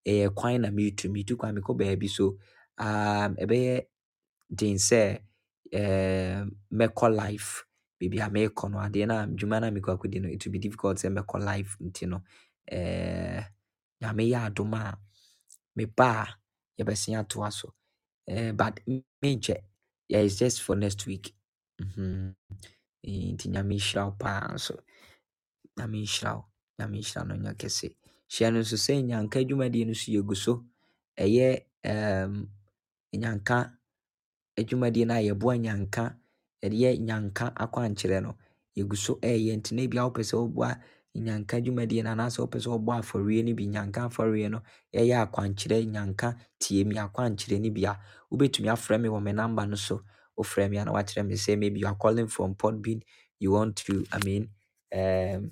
[0.06, 2.38] ɛyɛ kwan na meretu meretu kwan mekɔ baabi so
[2.78, 3.86] um, ɛbɛyɛ
[4.54, 5.18] den sɛ
[5.74, 7.64] um, mɛkɔ live
[8.00, 10.52] baabi a merekɔ no adeɛ no a dwuma no a mekɔ akɔdi no it will
[10.52, 12.22] be difficult sɛ mɛkɔ live nti no.
[12.68, 13.44] Eh,
[14.02, 14.98] nyame yɛ adom a
[15.76, 16.38] meba a
[16.82, 17.74] yɛbɛsen atoa so.
[18.28, 18.80] Eh, but
[19.22, 19.58] menkyɛ
[20.08, 21.34] yeah, it's just for next week.
[21.80, 22.34] Mhm.
[23.06, 24.80] nti nyame nhyira wo paa nso.
[25.78, 26.46] Nyame nhyira wo
[26.78, 27.96] nyame nhyira no nya kɛse.
[28.30, 30.64] Hyia no nso sɛ nyanka dwumadie no so yɛgu so
[31.18, 32.48] ɛyɛ um,
[33.14, 33.78] nyanka
[34.58, 36.16] adwumadie no a yɛboa nyanka
[36.62, 38.36] yɛde yɛ nyanka akwankyerɛ no.
[38.76, 40.80] Yɛgu so ɛyɛ nti na bia wopɛ sɛ woboa
[41.16, 44.62] nyanka dwumadie no anaasɛ wopɛ sɛ wobɔ afɔreɛ no bi nyanka afɔreɛ no
[44.94, 47.82] ɛyɛ akwankyerɛ nyanka tie mi akwankyerɛ no bi
[48.30, 50.02] wobɛtumi afrɛ me wɔ me number no so.
[50.38, 53.02] Wofrɛ me a na wakyerɛ me sɛ maybe you are calling from podbean
[53.38, 54.48] you want to i mean
[54.94, 55.50] um,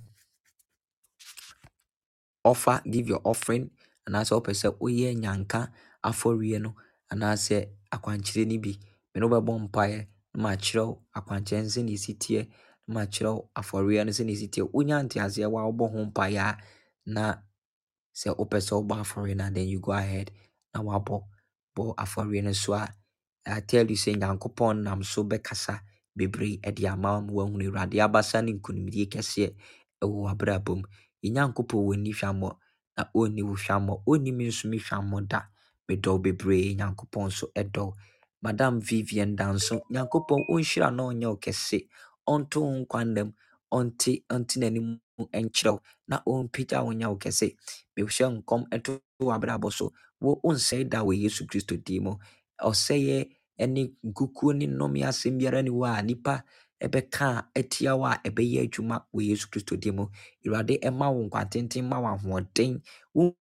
[2.44, 3.70] offer give your offering
[4.06, 5.68] anaasɛ wopɛ sɛ woyɛ nyanka
[6.04, 6.74] afɔreɛ no
[7.12, 8.72] anaasɛ akwankyerɛ no bi.
[9.14, 10.06] Me ne wobɛbɔ mpaeɛ.
[10.34, 12.40] Na makyerɛ wo akwankyerɛ no sɛdeɛ ɛsi teɛ
[12.86, 16.56] na makyerɛ wo afɔreɛ no sɛdeɛ ɛsi teɛ wonya nteaseɛ wa wobɔ ho mpaeɛ a
[17.06, 17.24] na
[18.20, 20.30] sɛ wopɛ sɛ wobɔ afɔreɛ no a then you go ahead
[20.74, 21.16] na wabɔ
[21.76, 22.88] bɔ afɔreɛ no so a
[23.46, 25.80] I tell you sɛ nyankopɔn nam so bɛkasa
[26.16, 27.96] bebree de ama wo ma awurade.
[28.00, 29.48] Abasa ne nkonimdie kɛseɛ
[30.02, 30.84] ɛwɔ w'abrabɔ mu.
[31.24, 32.50] Nyankopɔn wɔ ni hwammɔ
[32.96, 35.40] na ɔnni wo hwammɔ ɔnni me nso me hwammɔ da.
[35.88, 37.46] Medɔ bebree nyankopɔn nso
[37.76, 37.94] wo
[38.44, 41.78] madam vivian danso nyankopɔn ɔnhyira na ɔnyɛ wo kɛse.
[42.32, 43.28] Ɔnto wo nkwa nnam
[43.78, 44.88] ɔnte ɔnte n'anim
[45.44, 47.46] nkyerɛ wo na ɔmpagya wo nyɛ wo kɛse.
[47.96, 48.92] Mehyɛ nkɔm ɛto
[49.28, 49.86] w'abrabɔ so.
[50.20, 52.12] Wo onsɛe da wɔ yesu kristo din mu.
[52.60, 53.28] Ɔsɛeɛ
[53.68, 56.44] ne nkukuo ne nnɔme asɛm biara ne wɔ a nipa
[56.86, 60.06] ɛbɛka a atia wo a ɛbɛyɛ adwuma wɔ yesu kristo din mu
[60.46, 62.82] awurade ɛma wo nkwatenten ma wo ahoɔden
[63.14, 63.36] wo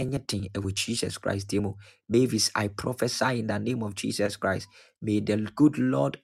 [0.00, 1.74] ɛnyɛ den ɛwɔ jesus christ din mu
[2.08, 4.68] mavis i prophesy in the name of jesus christ
[5.02, 6.18] may the good lord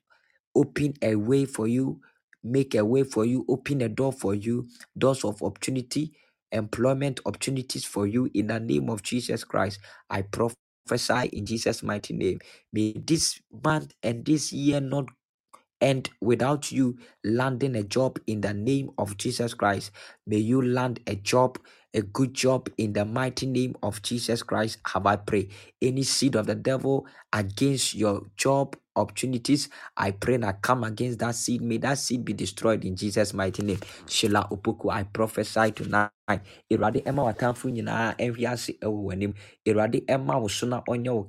[0.56, 2.00] open a way for you,
[2.44, 4.68] make a way for you, open a door for you,
[4.98, 6.12] doors of opportunity,
[6.52, 9.80] employment opportunities for you in the name of Jesus Christ.
[10.10, 12.40] I prophesy in Jesus' mighty name.
[12.74, 15.06] May this month and this year not
[15.80, 19.90] end without you landing a job in the name of Jesus Christ.
[20.26, 21.58] May you land a job,
[21.96, 24.78] a good job in the mighty name of Jesus Christ.
[24.86, 25.48] Have I pray
[25.82, 29.70] any seed of the devil against your job opportunities?
[29.96, 31.62] I pray and I come against that seed.
[31.62, 33.80] May that seed be destroyed in Jesus' mighty name.
[34.08, 36.10] Sheila Opoku, I prophesy tonight.
[36.72, 39.34] Awurade ɛma w'atamfo nyinaa ɛhwe ase w'anim.
[39.66, 41.26] Awurade ɛma wo so na ɔnyɛ wo.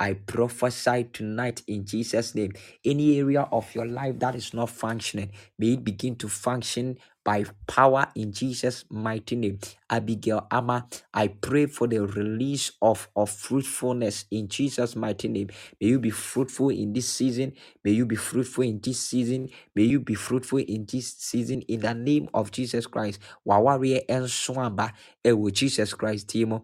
[0.00, 2.52] I prophesy tonight in Jesus' name
[2.84, 7.44] any area of your life that is not functioning, may it begin to function by
[7.68, 9.58] power in Jesus' mighty name.
[9.94, 15.48] Abigail Ama, I pray for the release of, of fruitfulness in Jesus' mighty name.
[15.80, 17.52] May you be fruitful in this season.
[17.84, 19.50] May you be fruitful in this season.
[19.76, 23.20] May you be fruitful in this season in the name of Jesus Christ.
[23.46, 24.92] Wawari enswamba
[25.24, 26.62] ewo Jesus Christ timo.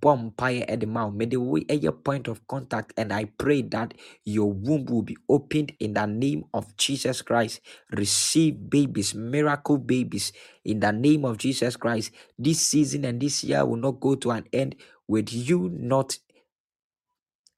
[0.00, 1.10] Bom paye edema.
[1.10, 3.94] May the way at your point of contact and I pray that
[4.24, 7.60] your womb will be opened in the name of Jesus Christ.
[7.92, 10.32] Receive babies, miracle babies
[10.68, 12.12] in the name of Jesus Christ.
[12.38, 14.76] This season and this year will not go to an end
[15.08, 16.18] with you not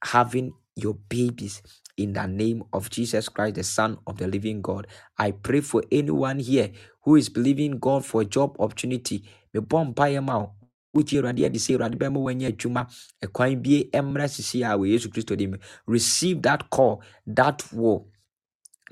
[0.04, 1.62] having your babies
[1.98, 4.86] in the name of Jesus Christ, the Son of the living God.
[5.18, 6.70] I pray for anyone here
[7.04, 9.24] who is believing God for job opportunity.
[9.52, 10.52] Me bomb mpaeɛ ma wo.
[10.96, 12.86] Wotie Awurade adi sɛ Awurade bɛma wanya adwuma.
[13.22, 15.58] Ɛkwan bie mmra sisi a wɔ Yesu Kristo dim.
[15.86, 18.06] Receive that call that will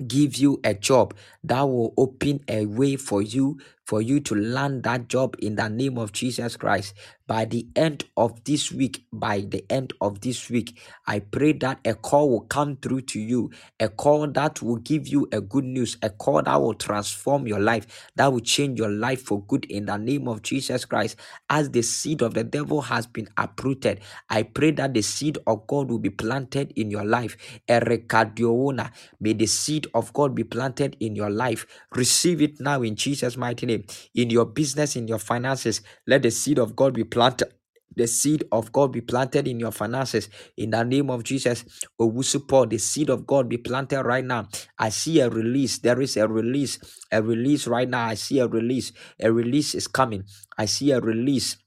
[0.07, 1.13] give you a job
[1.43, 3.59] that will open a way for you
[3.89, 6.93] for you to land that job in the name of Jesus Christ.
[7.27, 11.79] By the end of this week by the end of this week I pray that
[11.85, 15.63] a call will come through to you a call that will give you a good
[15.65, 19.65] news a call that will transform your life that will change your life for good
[19.65, 21.17] in the name of Jesus Christ.
[21.49, 25.67] As the seed of the devil has been uprooted I pray that the seed of
[25.67, 27.37] God will be planted in your life.
[27.69, 28.91] Erekadioona.
[29.19, 31.65] may the seed of God be planted in your life.
[31.95, 33.78] Receive it now in Jesus mighty name
[34.15, 37.53] in your business in your finances let the seed of God be planted
[37.95, 41.65] the seed of God be planted in your finances in the name of Jesus.
[41.99, 44.47] Owusu Paul, the seed of God be planted right now.
[44.79, 45.79] I see a release.
[45.79, 46.79] There is a release,
[47.11, 48.07] a release right now.
[48.07, 48.93] I see a release.
[49.21, 50.23] A release is coming.
[50.57, 51.57] I see a release.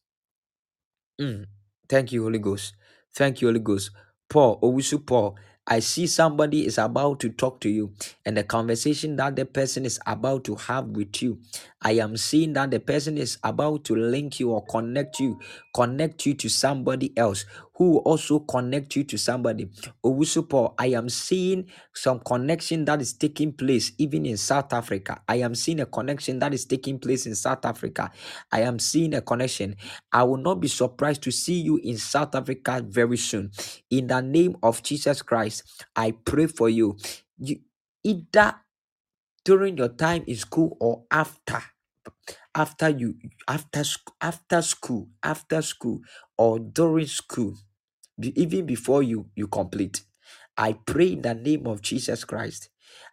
[1.21, 1.47] Mm.
[1.89, 2.75] Thank you, Holy Ghost.
[3.15, 3.91] Thank you, Holy Ghost.
[4.31, 5.37] Paul, Owusu Paul,
[5.67, 7.93] I see somebody is about to talk to you,
[8.27, 11.39] and the conversation that the person is about to have with you.
[11.81, 15.39] I am seeing that the person is about to link you or connect you,
[15.75, 17.45] connect you to somebody else
[17.83, 19.69] who will also connect you to somebody.
[20.05, 25.21] Owusu Paul, I am seeing some connection that is taking place even in South Africa.
[25.29, 28.13] I am seeing a connection that is taking place in South Africa.
[28.53, 29.75] I am seeing a connection.
[30.13, 33.51] I will not be surprised to see you in South Africa very soon.
[33.91, 35.65] In the name of Jesus Christ,
[35.97, 36.97] I pray for you.
[37.39, 37.57] You
[38.05, 38.55] either
[39.45, 41.61] during your time in school or after
[42.55, 43.15] after you
[43.49, 43.83] after
[44.21, 46.01] after school after school
[46.39, 47.57] or during school
[48.27, 50.03] even before you you complete.
[50.59, 52.71] I pray in the name of jesus christ.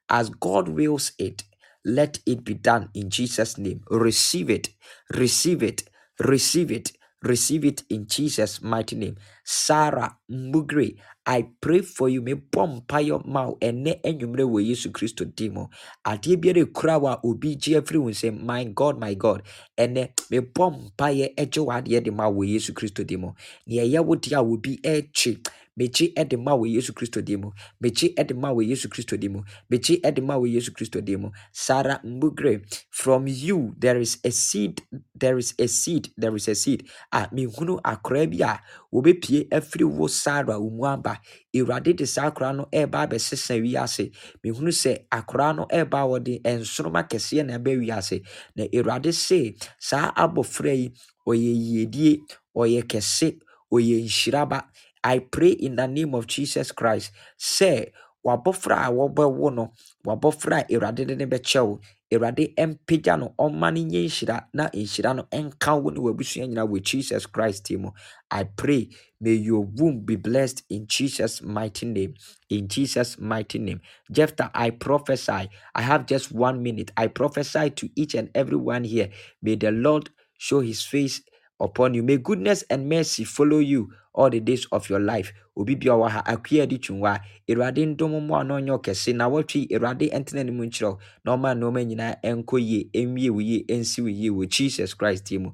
[0.09, 1.43] As god wills it
[1.85, 3.81] let it be done in jesus name.
[3.89, 4.69] Receive it.
[5.15, 5.83] Receive it.
[6.19, 6.93] Receive it
[7.23, 9.15] receive it in jesus mighty name.
[9.43, 12.21] Sarah mugre i pray for you.
[12.21, 13.57] Me bɔ mpaeɛ ma wo.
[13.61, 15.67] Ɛnnɛ anwummerɛ wɔ yesu kristo din mu.
[16.05, 18.41] Adeɛ biara ekura wo a obi gye afiri wo nsam.
[18.43, 19.43] My god my god.
[19.77, 23.31] Ɛnɛ mebɔ mpaeɛ ɛgye w'adeɛ de ma wo yesu kristo din mu.
[23.67, 25.39] Nea ɛyɛ wo deɛ a obi ɛrekye
[25.79, 27.49] megye ɛde ma wɔ yesu kristo din mu.
[27.81, 29.41] Megye ɛde ma wɔ yesu kristo din mu.
[29.71, 31.29] Megye ɛde ma wɔ yesu kristo din mu.
[31.53, 34.81] Sarah mbugre from you there is a seed
[35.15, 36.87] there is a seed there is a seed.
[37.11, 38.59] A mehunu akwaraa bi a
[38.93, 41.19] wɔbɛpie afiri wo sarah wo mu aba.
[41.55, 44.11] Awurade de saa akwaraa no ɛreba abɛsesa wiase.
[44.43, 48.21] Mehunu sɛ akwaraa no ɛreba wɔde nsoroma kɛseɛ na ɛbɛ wiase.
[48.55, 50.91] Na awurade se saa abɔfra yi
[51.27, 52.19] ɔyɛ yiedie
[52.55, 53.39] ɔyɛ kɛse
[53.71, 54.59] ɔyɛ nhyiraba
[55.03, 57.11] I pray in the name of Jesus Christ.
[57.39, 57.91] Sɛ
[58.25, 59.73] wabɔfra a wɔbɛwo no,
[60.05, 61.81] wabɔfra a Awurade de ne bɛkyɛ wo.
[62.11, 66.83] Awurade mpagya no ɔmma no nyɛ nhyira na nhyira no nka wo ne w'abusua nyinaa
[66.83, 67.91] Jesus Christ din.
[68.31, 68.89] I pray
[69.21, 72.15] may your womb be blessed in Jesus mighty name.
[72.49, 73.81] In Jesus mighty name.
[74.11, 75.49] Jephthah, I prophesy.
[75.75, 76.91] I have just one minute.
[76.97, 79.09] I prophesy to each and everyone here.
[79.41, 81.21] May the Lord show his face
[81.59, 82.03] upon you.
[82.03, 85.33] May goodness and mercy follow you all the days of your life.
[85.57, 87.19] Obi bia wɔ ha akua di twunwa.
[87.47, 91.35] Awurade ndom mu a na ɔnyɛ ɔkɛse na wɔtwe Awurade ntena ne mu nkyerɛw na
[91.35, 95.51] ɔma nneɛma nyinaa ɛnkɔ yie, ɛnwie wo yie, ɛnsi wo Jesus Christ din mu.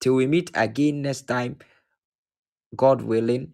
[0.00, 1.56] Till we meet again next time,
[2.76, 3.52] God willing,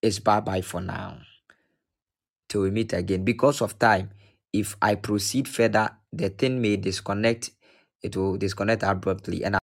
[0.00, 1.18] it's bye bye for now.
[2.48, 3.24] Till we meet again.
[3.24, 4.10] Because of time,
[4.52, 7.50] if I proceed further, the thing may disconnect.
[8.02, 9.44] It will disconnect abruptly.
[9.44, 9.61] And